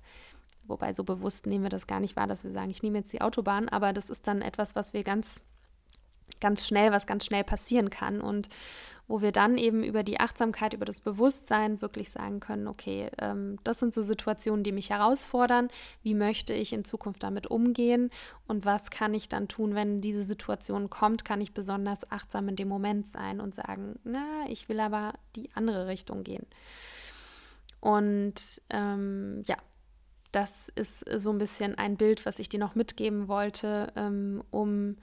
wobei 0.63 0.93
so 0.93 1.03
bewusst 1.03 1.45
nehmen 1.45 1.65
wir 1.65 1.69
das 1.69 1.87
gar 1.87 1.99
nicht 1.99 2.15
wahr, 2.15 2.27
dass 2.27 2.43
wir 2.43 2.51
sagen, 2.51 2.71
ich 2.71 2.83
nehme 2.83 2.97
jetzt 2.97 3.13
die 3.13 3.21
Autobahn, 3.21 3.69
aber 3.69 3.93
das 3.93 4.09
ist 4.09 4.27
dann 4.27 4.41
etwas, 4.41 4.75
was 4.75 4.93
wir 4.93 5.03
ganz, 5.03 5.43
ganz 6.41 6.67
schnell, 6.67 6.91
was 6.91 7.07
ganz 7.07 7.25
schnell 7.25 7.43
passieren 7.43 7.89
kann. 7.89 8.19
Und 8.19 8.49
wo 9.11 9.21
wir 9.21 9.33
dann 9.33 9.57
eben 9.57 9.83
über 9.83 10.03
die 10.03 10.21
Achtsamkeit, 10.21 10.73
über 10.73 10.85
das 10.85 11.01
Bewusstsein 11.01 11.81
wirklich 11.81 12.11
sagen 12.11 12.39
können, 12.39 12.67
okay, 12.67 13.09
ähm, 13.17 13.57
das 13.65 13.79
sind 13.79 13.93
so 13.93 14.01
Situationen, 14.01 14.63
die 14.63 14.71
mich 14.71 14.89
herausfordern. 14.89 15.67
Wie 16.01 16.13
möchte 16.13 16.53
ich 16.53 16.71
in 16.71 16.85
Zukunft 16.85 17.21
damit 17.21 17.47
umgehen? 17.47 18.09
Und 18.47 18.65
was 18.65 18.89
kann 18.89 19.13
ich 19.13 19.27
dann 19.27 19.49
tun, 19.49 19.75
wenn 19.75 19.99
diese 19.99 20.23
Situation 20.23 20.89
kommt? 20.89 21.25
Kann 21.25 21.41
ich 21.41 21.53
besonders 21.53 22.09
achtsam 22.09 22.47
in 22.47 22.55
dem 22.55 22.69
Moment 22.69 23.05
sein 23.05 23.41
und 23.41 23.53
sagen, 23.53 23.99
na, 24.05 24.45
ich 24.47 24.69
will 24.69 24.79
aber 24.79 25.13
die 25.35 25.49
andere 25.55 25.87
Richtung 25.87 26.23
gehen. 26.23 26.45
Und 27.81 28.61
ähm, 28.69 29.43
ja, 29.45 29.57
das 30.31 30.69
ist 30.69 31.03
so 31.17 31.31
ein 31.31 31.37
bisschen 31.37 31.75
ein 31.77 31.97
Bild, 31.97 32.25
was 32.25 32.39
ich 32.39 32.47
dir 32.47 32.61
noch 32.61 32.75
mitgeben 32.75 33.27
wollte, 33.27 33.91
ähm, 33.97 34.41
um 34.51 34.95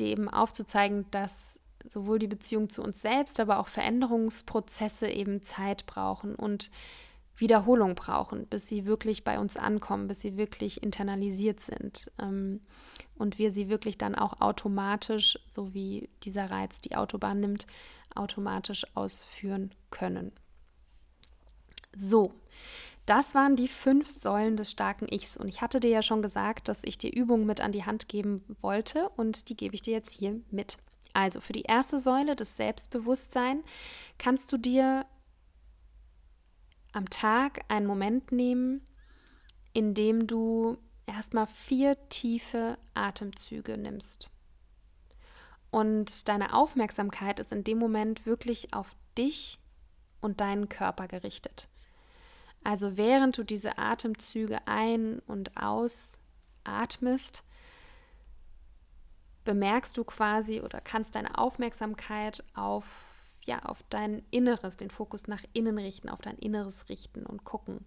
eben 0.00 0.28
aufzuzeigen, 0.28 1.06
dass 1.10 1.60
sowohl 1.86 2.18
die 2.18 2.26
Beziehung 2.26 2.68
zu 2.68 2.82
uns 2.82 3.00
selbst, 3.00 3.40
aber 3.40 3.58
auch 3.58 3.66
Veränderungsprozesse 3.66 5.08
eben 5.08 5.42
Zeit 5.42 5.86
brauchen 5.86 6.34
und 6.34 6.70
Wiederholung 7.36 7.94
brauchen, 7.94 8.46
bis 8.46 8.68
sie 8.68 8.86
wirklich 8.86 9.24
bei 9.24 9.38
uns 9.38 9.56
ankommen, 9.56 10.06
bis 10.06 10.20
sie 10.20 10.36
wirklich 10.36 10.82
internalisiert 10.82 11.60
sind 11.60 12.10
ähm, 12.20 12.60
und 13.16 13.38
wir 13.38 13.50
sie 13.50 13.68
wirklich 13.68 13.98
dann 13.98 14.14
auch 14.14 14.40
automatisch, 14.40 15.38
so 15.48 15.74
wie 15.74 16.08
dieser 16.22 16.50
Reiz 16.50 16.80
die 16.80 16.94
Autobahn 16.96 17.40
nimmt, 17.40 17.66
automatisch 18.14 18.86
ausführen 18.94 19.72
können. 19.90 20.32
So, 21.96 22.34
das 23.06 23.34
waren 23.34 23.56
die 23.56 23.68
fünf 23.68 24.08
Säulen 24.08 24.56
des 24.56 24.70
starken 24.70 25.06
Ichs. 25.10 25.36
Und 25.36 25.48
ich 25.48 25.60
hatte 25.60 25.80
dir 25.80 25.90
ja 25.90 26.02
schon 26.02 26.22
gesagt, 26.22 26.68
dass 26.68 26.84
ich 26.84 26.96
dir 26.98 27.12
Übungen 27.12 27.46
mit 27.46 27.60
an 27.60 27.72
die 27.72 27.84
Hand 27.84 28.08
geben 28.08 28.44
wollte 28.60 29.10
und 29.10 29.48
die 29.48 29.56
gebe 29.56 29.74
ich 29.74 29.82
dir 29.82 29.92
jetzt 29.92 30.12
hier 30.12 30.40
mit. 30.50 30.78
Also 31.12 31.40
für 31.40 31.52
die 31.52 31.62
erste 31.62 32.00
Säule, 32.00 32.34
das 32.34 32.56
Selbstbewusstsein, 32.56 33.62
kannst 34.18 34.50
du 34.52 34.56
dir 34.56 35.06
am 36.92 37.10
Tag 37.10 37.64
einen 37.68 37.86
Moment 37.86 38.32
nehmen, 38.32 38.82
in 39.72 39.94
dem 39.94 40.26
du 40.26 40.78
erstmal 41.06 41.46
vier 41.46 41.96
tiefe 42.08 42.78
Atemzüge 42.94 43.76
nimmst. 43.76 44.30
Und 45.70 46.28
deine 46.28 46.54
Aufmerksamkeit 46.54 47.40
ist 47.40 47.52
in 47.52 47.64
dem 47.64 47.78
Moment 47.78 48.26
wirklich 48.26 48.72
auf 48.72 48.96
dich 49.18 49.58
und 50.20 50.40
deinen 50.40 50.68
Körper 50.68 51.08
gerichtet. 51.08 51.68
Also 52.64 52.96
während 52.96 53.38
du 53.38 53.44
diese 53.44 53.78
Atemzüge 53.78 54.66
ein- 54.66 55.20
und 55.26 55.52
ausatmest, 55.56 57.44
bemerkst 59.44 59.96
du 59.96 60.04
quasi 60.04 60.60
oder 60.62 60.80
kannst 60.80 61.14
deine 61.14 61.38
Aufmerksamkeit 61.38 62.42
auf 62.54 63.14
ja, 63.46 63.58
auf 63.60 63.84
dein 63.90 64.22
Inneres, 64.30 64.78
den 64.78 64.88
Fokus 64.88 65.28
nach 65.28 65.44
innen 65.52 65.76
richten, 65.78 66.08
auf 66.08 66.22
dein 66.22 66.38
Inneres 66.38 66.88
richten 66.88 67.26
und 67.26 67.44
gucken, 67.44 67.84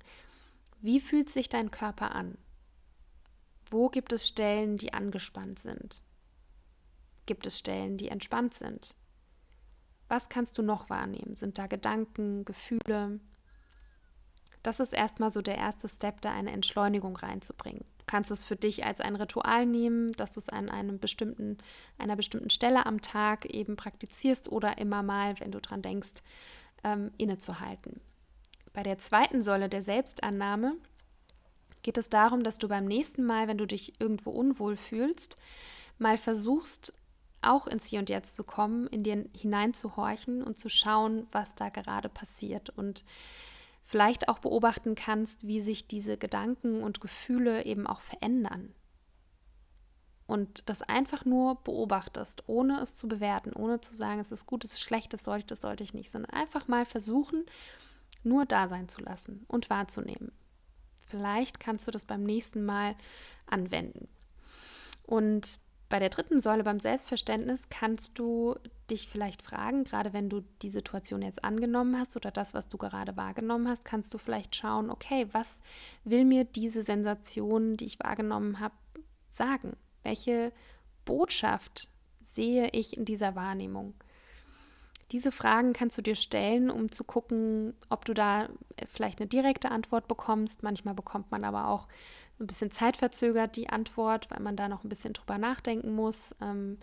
wie 0.81 0.99
fühlt 0.99 1.29
sich 1.29 1.49
dein 1.49 1.71
Körper 1.71 2.13
an? 2.13 2.37
Wo 3.69 3.89
gibt 3.89 4.13
es 4.13 4.27
Stellen, 4.27 4.77
die 4.77 4.93
angespannt 4.93 5.59
sind? 5.59 6.03
Gibt 7.25 7.47
es 7.47 7.57
Stellen, 7.57 7.97
die 7.97 8.09
entspannt 8.09 8.53
sind? 8.53 8.95
Was 10.07 10.29
kannst 10.29 10.57
du 10.57 10.61
noch 10.61 10.89
wahrnehmen? 10.89 11.35
Sind 11.35 11.57
da 11.57 11.67
Gedanken, 11.67 12.45
Gefühle? 12.45 13.19
Das 14.63 14.79
ist 14.79 14.93
erstmal 14.93 15.29
so 15.29 15.41
der 15.41 15.57
erste 15.57 15.87
Step, 15.87 16.21
da 16.21 16.31
eine 16.31 16.51
Entschleunigung 16.51 17.15
reinzubringen 17.15 17.85
kannst 18.07 18.31
es 18.31 18.43
für 18.43 18.55
dich 18.55 18.85
als 18.85 19.01
ein 19.01 19.15
Ritual 19.15 19.65
nehmen, 19.65 20.13
dass 20.13 20.31
du 20.31 20.39
es 20.39 20.49
an 20.49 20.69
einem 20.69 20.97
bestimmten, 20.97 21.57
einer 21.97 22.15
bestimmten 22.15 22.49
Stelle 22.49 22.85
am 22.85 23.01
Tag 23.01 23.45
eben 23.45 23.75
praktizierst 23.75 24.49
oder 24.49 24.77
immer 24.77 25.03
mal, 25.03 25.39
wenn 25.39 25.51
du 25.51 25.59
dran 25.59 25.81
denkst, 25.81 26.23
ähm, 26.83 27.11
innezuhalten. 27.17 27.99
Bei 28.73 28.81
der 28.81 28.97
zweiten 28.97 29.41
Säule 29.41 29.69
der 29.69 29.81
Selbstannahme 29.81 30.75
geht 31.83 31.97
es 31.97 32.09
darum, 32.09 32.43
dass 32.43 32.57
du 32.57 32.67
beim 32.69 32.85
nächsten 32.85 33.25
Mal, 33.25 33.47
wenn 33.47 33.57
du 33.57 33.67
dich 33.67 33.99
irgendwo 33.99 34.31
unwohl 34.31 34.77
fühlst, 34.77 35.35
mal 35.97 36.17
versuchst, 36.17 36.97
auch 37.41 37.67
ins 37.67 37.87
Hier 37.87 37.99
und 37.99 38.09
Jetzt 38.09 38.35
zu 38.35 38.43
kommen, 38.43 38.87
in 38.87 39.03
dir 39.03 39.25
hineinzuhorchen 39.35 40.43
und 40.43 40.57
zu 40.57 40.69
schauen, 40.69 41.27
was 41.31 41.55
da 41.55 41.69
gerade 41.69 42.09
passiert 42.09 42.69
und 42.69 43.03
vielleicht 43.87 44.27
auch 44.27 44.39
beobachten 44.39 44.95
kannst, 44.95 45.47
wie 45.47 45.61
sich 45.61 45.87
diese 45.87 46.17
Gedanken 46.17 46.83
und 46.83 46.99
Gefühle 46.99 47.63
eben 47.63 47.87
auch 47.87 48.01
verändern. 48.01 48.75
Und 50.25 50.67
das 50.67 50.81
einfach 50.81 51.23
nur 51.23 51.63
beobachtest, 51.63 52.43
ohne 52.47 52.81
es 52.81 52.97
zu 52.97 53.07
bewerten, 53.07 53.53
ohne 53.53 53.79
zu 53.79 53.95
sagen, 53.95 54.19
es 54.19 54.33
ist 54.33 54.45
gut, 54.45 54.65
es 54.65 54.73
ist 54.73 54.81
schlecht, 54.81 55.13
das 55.13 55.23
sollte 55.23 55.39
ich, 55.39 55.45
das 55.45 55.61
sollte 55.61 55.85
ich 55.85 55.93
nicht, 55.93 56.11
sondern 56.11 56.31
einfach 56.31 56.67
mal 56.67 56.83
versuchen, 56.83 57.45
nur 58.23 58.45
da 58.45 58.67
sein 58.67 58.89
zu 58.89 59.01
lassen 59.01 59.45
und 59.47 59.69
wahrzunehmen. 59.69 60.33
Vielleicht 61.07 61.61
kannst 61.61 61.87
du 61.87 61.91
das 61.91 62.03
beim 62.03 62.23
nächsten 62.23 62.65
Mal 62.65 62.93
anwenden. 63.45 64.09
Und 65.03 65.59
bei 65.89 65.99
der 65.99 66.09
dritten 66.09 66.41
Säule 66.41 66.63
beim 66.63 66.79
Selbstverständnis 66.79 67.69
kannst 67.69 68.19
du 68.19 68.55
dich 68.89 69.07
vielleicht 69.07 69.41
fragen, 69.41 69.83
gerade 69.83 70.13
wenn 70.13 70.29
du 70.29 70.41
die 70.61 70.69
Situation 70.69 71.21
jetzt 71.21 71.43
angenommen 71.43 71.97
hast 71.97 72.15
oder 72.15 72.31
das, 72.31 72.53
was 72.53 72.67
du 72.67 72.77
gerade 72.77 73.15
wahrgenommen 73.15 73.67
hast, 73.67 73.85
kannst 73.85 74.13
du 74.13 74.17
vielleicht 74.17 74.55
schauen, 74.55 74.89
okay, 74.89 75.27
was 75.31 75.61
will 76.03 76.25
mir 76.25 76.43
diese 76.43 76.83
Sensation, 76.83 77.77
die 77.77 77.85
ich 77.85 77.99
wahrgenommen 77.99 78.59
habe, 78.59 78.75
sagen? 79.29 79.77
Welche 80.03 80.51
Botschaft 81.05 81.89
sehe 82.21 82.69
ich 82.71 82.97
in 82.97 83.05
dieser 83.05 83.35
Wahrnehmung? 83.35 83.93
Diese 85.11 85.31
Fragen 85.31 85.71
kannst 85.71 85.97
du 85.97 86.01
dir 86.01 86.15
stellen, 86.15 86.69
um 86.69 86.91
zu 86.91 87.05
gucken, 87.05 87.73
ob 87.87 88.03
du 88.03 88.13
da 88.13 88.49
vielleicht 88.87 89.21
eine 89.21 89.27
direkte 89.27 89.71
Antwort 89.71 90.09
bekommst. 90.09 90.63
Manchmal 90.63 90.95
bekommt 90.95 91.31
man 91.31 91.45
aber 91.45 91.69
auch 91.69 91.87
ein 92.39 92.47
bisschen 92.47 92.71
zeitverzögert 92.71 93.55
die 93.55 93.69
Antwort, 93.69 94.29
weil 94.29 94.41
man 94.41 94.55
da 94.55 94.67
noch 94.67 94.83
ein 94.83 94.89
bisschen 94.89 95.13
drüber 95.13 95.37
nachdenken 95.37 95.93
muss 95.93 96.35
ähm, 96.41 96.77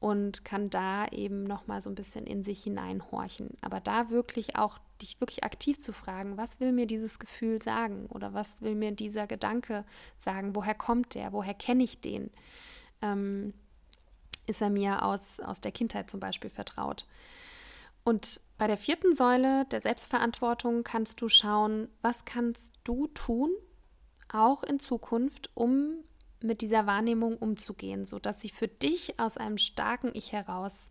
und 0.00 0.44
kann 0.44 0.68
da 0.68 1.06
eben 1.08 1.44
noch 1.44 1.66
mal 1.66 1.80
so 1.80 1.90
ein 1.90 1.94
bisschen 1.94 2.26
in 2.26 2.42
sich 2.42 2.62
hineinhorchen. 2.64 3.50
Aber 3.62 3.80
da 3.80 4.10
wirklich 4.10 4.56
auch 4.56 4.78
dich 5.00 5.20
wirklich 5.20 5.44
aktiv 5.44 5.78
zu 5.78 5.92
fragen, 5.92 6.36
was 6.36 6.60
will 6.60 6.72
mir 6.72 6.86
dieses 6.86 7.18
Gefühl 7.18 7.62
sagen 7.62 8.06
oder 8.06 8.34
was 8.34 8.60
will 8.60 8.74
mir 8.74 8.92
dieser 8.92 9.26
Gedanke 9.26 9.84
sagen? 10.16 10.54
Woher 10.54 10.74
kommt 10.74 11.14
der? 11.14 11.32
Woher 11.32 11.54
kenne 11.54 11.84
ich 11.84 12.00
den? 12.00 12.30
Ähm, 13.00 13.54
ist 14.46 14.60
er 14.60 14.70
mir 14.70 15.02
aus, 15.02 15.40
aus 15.40 15.60
der 15.60 15.72
Kindheit 15.72 16.10
zum 16.10 16.20
Beispiel 16.20 16.50
vertraut? 16.50 17.06
Und 18.04 18.42
bei 18.58 18.66
der 18.66 18.76
vierten 18.76 19.14
Säule 19.14 19.64
der 19.66 19.80
Selbstverantwortung 19.80 20.84
kannst 20.84 21.22
du 21.22 21.28
schauen, 21.30 21.88
was 22.02 22.26
kannst 22.26 22.72
du 22.84 23.06
tun, 23.08 23.50
auch 24.34 24.62
in 24.62 24.78
Zukunft, 24.78 25.50
um 25.54 26.04
mit 26.42 26.60
dieser 26.60 26.86
Wahrnehmung 26.86 27.38
umzugehen, 27.38 28.04
sodass 28.04 28.40
sie 28.40 28.50
für 28.50 28.68
dich 28.68 29.18
aus 29.18 29.36
einem 29.36 29.58
starken 29.58 30.10
Ich 30.12 30.32
heraus 30.32 30.90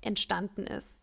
entstanden 0.00 0.64
ist. 0.64 1.00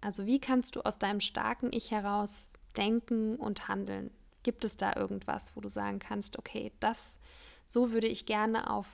Also 0.00 0.26
wie 0.26 0.40
kannst 0.40 0.76
du 0.76 0.82
aus 0.82 0.98
deinem 0.98 1.20
starken 1.20 1.72
Ich 1.72 1.90
heraus 1.90 2.52
denken 2.76 3.36
und 3.36 3.68
handeln? 3.68 4.10
Gibt 4.42 4.64
es 4.64 4.76
da 4.76 4.94
irgendwas, 4.94 5.56
wo 5.56 5.60
du 5.60 5.68
sagen 5.68 5.98
kannst, 5.98 6.38
okay, 6.38 6.72
das, 6.80 7.18
so 7.66 7.92
würde 7.92 8.06
ich 8.06 8.26
gerne 8.26 8.70
auf 8.70 8.88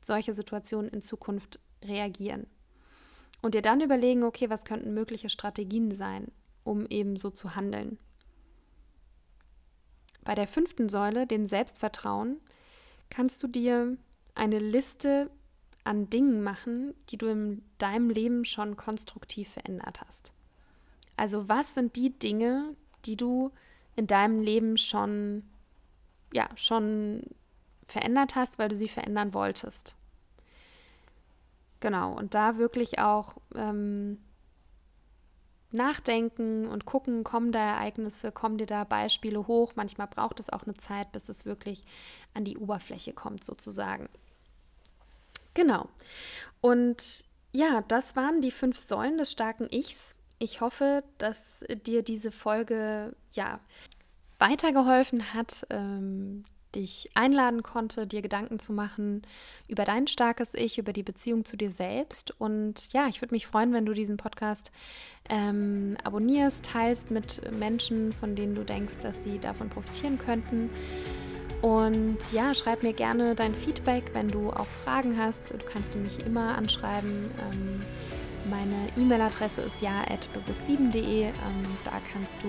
solche 0.00 0.32
Situationen 0.32 0.90
in 0.90 1.02
Zukunft 1.02 1.60
reagieren? 1.82 2.46
Und 3.42 3.54
dir 3.54 3.62
dann 3.62 3.80
überlegen, 3.80 4.24
okay, 4.24 4.50
was 4.50 4.64
könnten 4.64 4.94
mögliche 4.94 5.30
Strategien 5.30 5.92
sein, 5.92 6.30
um 6.62 6.86
eben 6.86 7.16
so 7.16 7.30
zu 7.30 7.56
handeln? 7.56 7.98
Bei 10.24 10.34
der 10.34 10.46
fünften 10.46 10.88
Säule, 10.88 11.26
dem 11.26 11.46
Selbstvertrauen, 11.46 12.40
kannst 13.08 13.42
du 13.42 13.46
dir 13.46 13.96
eine 14.34 14.58
Liste 14.58 15.30
an 15.84 16.10
Dingen 16.10 16.42
machen, 16.42 16.94
die 17.08 17.16
du 17.16 17.26
in 17.26 17.62
deinem 17.78 18.10
Leben 18.10 18.44
schon 18.44 18.76
konstruktiv 18.76 19.50
verändert 19.50 20.00
hast. 20.06 20.32
Also 21.16 21.48
was 21.48 21.74
sind 21.74 21.96
die 21.96 22.18
Dinge, 22.18 22.76
die 23.04 23.16
du 23.16 23.50
in 23.96 24.06
deinem 24.06 24.40
Leben 24.40 24.76
schon, 24.76 25.42
ja, 26.32 26.48
schon 26.54 27.22
verändert 27.82 28.36
hast, 28.36 28.58
weil 28.58 28.68
du 28.68 28.76
sie 28.76 28.88
verändern 28.88 29.34
wolltest? 29.34 29.96
Genau, 31.80 32.14
und 32.16 32.34
da 32.34 32.58
wirklich 32.58 32.98
auch 32.98 33.36
ähm, 33.54 34.18
nachdenken 35.72 36.66
und 36.66 36.84
gucken, 36.84 37.24
kommen 37.24 37.52
da 37.52 37.58
Ereignisse, 37.58 38.32
kommen 38.32 38.58
dir 38.58 38.66
da 38.66 38.84
Beispiele 38.84 39.46
hoch. 39.46 39.72
Manchmal 39.76 40.06
braucht 40.06 40.40
es 40.40 40.50
auch 40.50 40.64
eine 40.64 40.74
Zeit, 40.74 41.12
bis 41.12 41.28
es 41.28 41.44
wirklich 41.44 41.84
an 42.34 42.44
die 42.44 42.58
Oberfläche 42.58 43.12
kommt, 43.12 43.44
sozusagen. 43.44 44.08
Genau. 45.54 45.88
Und 46.60 47.24
ja, 47.52 47.82
das 47.88 48.16
waren 48.16 48.40
die 48.40 48.50
fünf 48.50 48.78
Säulen 48.78 49.18
des 49.18 49.32
starken 49.32 49.68
Ichs. 49.70 50.14
Ich 50.38 50.60
hoffe, 50.60 51.04
dass 51.18 51.64
dir 51.84 52.02
diese 52.02 52.32
Folge 52.32 53.14
ja 53.32 53.60
weitergeholfen 54.38 55.34
hat, 55.34 55.66
ähm, 55.70 56.44
dich 56.74 57.10
einladen 57.14 57.62
konnte, 57.62 58.06
dir 58.06 58.22
Gedanken 58.22 58.58
zu 58.58 58.72
machen 58.72 59.22
über 59.68 59.84
dein 59.84 60.06
starkes 60.06 60.54
Ich, 60.54 60.78
über 60.78 60.92
die 60.92 61.02
Beziehung 61.02 61.44
zu 61.44 61.56
dir 61.56 61.70
selbst. 61.70 62.34
Und 62.38 62.92
ja, 62.92 63.08
ich 63.08 63.20
würde 63.20 63.34
mich 63.34 63.46
freuen, 63.46 63.72
wenn 63.72 63.86
du 63.86 63.92
diesen 63.92 64.16
Podcast 64.16 64.70
ähm, 65.28 65.96
abonnierst, 66.04 66.64
teilst 66.64 67.10
mit 67.10 67.40
Menschen, 67.58 68.12
von 68.12 68.34
denen 68.34 68.54
du 68.54 68.64
denkst, 68.64 68.98
dass 68.98 69.22
sie 69.22 69.38
davon 69.38 69.68
profitieren 69.68 70.18
könnten. 70.18 70.70
Und 71.62 72.32
ja, 72.32 72.54
schreib 72.54 72.82
mir 72.82 72.94
gerne 72.94 73.34
dein 73.34 73.54
Feedback, 73.54 74.10
wenn 74.14 74.28
du 74.28 74.50
auch 74.50 74.66
Fragen 74.66 75.18
hast. 75.18 75.52
Du 75.52 75.58
kannst 75.58 75.94
du 75.94 75.98
mich 75.98 76.24
immer 76.24 76.56
anschreiben. 76.56 77.30
Ähm, 77.38 77.80
meine 78.48 78.88
E-Mail-Adresse 78.96 79.60
ist 79.60 79.82
ja 79.82 80.04
bewusstlieben.de. 80.32 81.24
Ähm, 81.24 81.32
da 81.84 82.00
kannst 82.12 82.42
du 82.42 82.48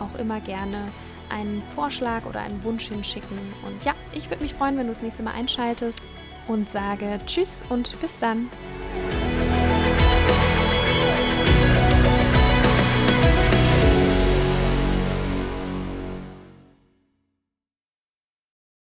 auch 0.00 0.18
immer 0.18 0.40
gerne 0.40 0.86
einen 1.30 1.62
Vorschlag 1.74 2.26
oder 2.26 2.40
einen 2.40 2.62
Wunsch 2.64 2.88
hinschicken. 2.88 3.38
Und 3.66 3.84
ja, 3.84 3.94
ich 4.12 4.30
würde 4.30 4.42
mich 4.42 4.54
freuen, 4.54 4.76
wenn 4.76 4.86
du 4.86 4.92
das 4.92 5.02
nächste 5.02 5.22
Mal 5.22 5.32
einschaltest 5.32 6.00
und 6.46 6.70
sage 6.70 7.18
Tschüss 7.26 7.62
und 7.68 7.98
bis 8.00 8.16
dann. 8.16 8.48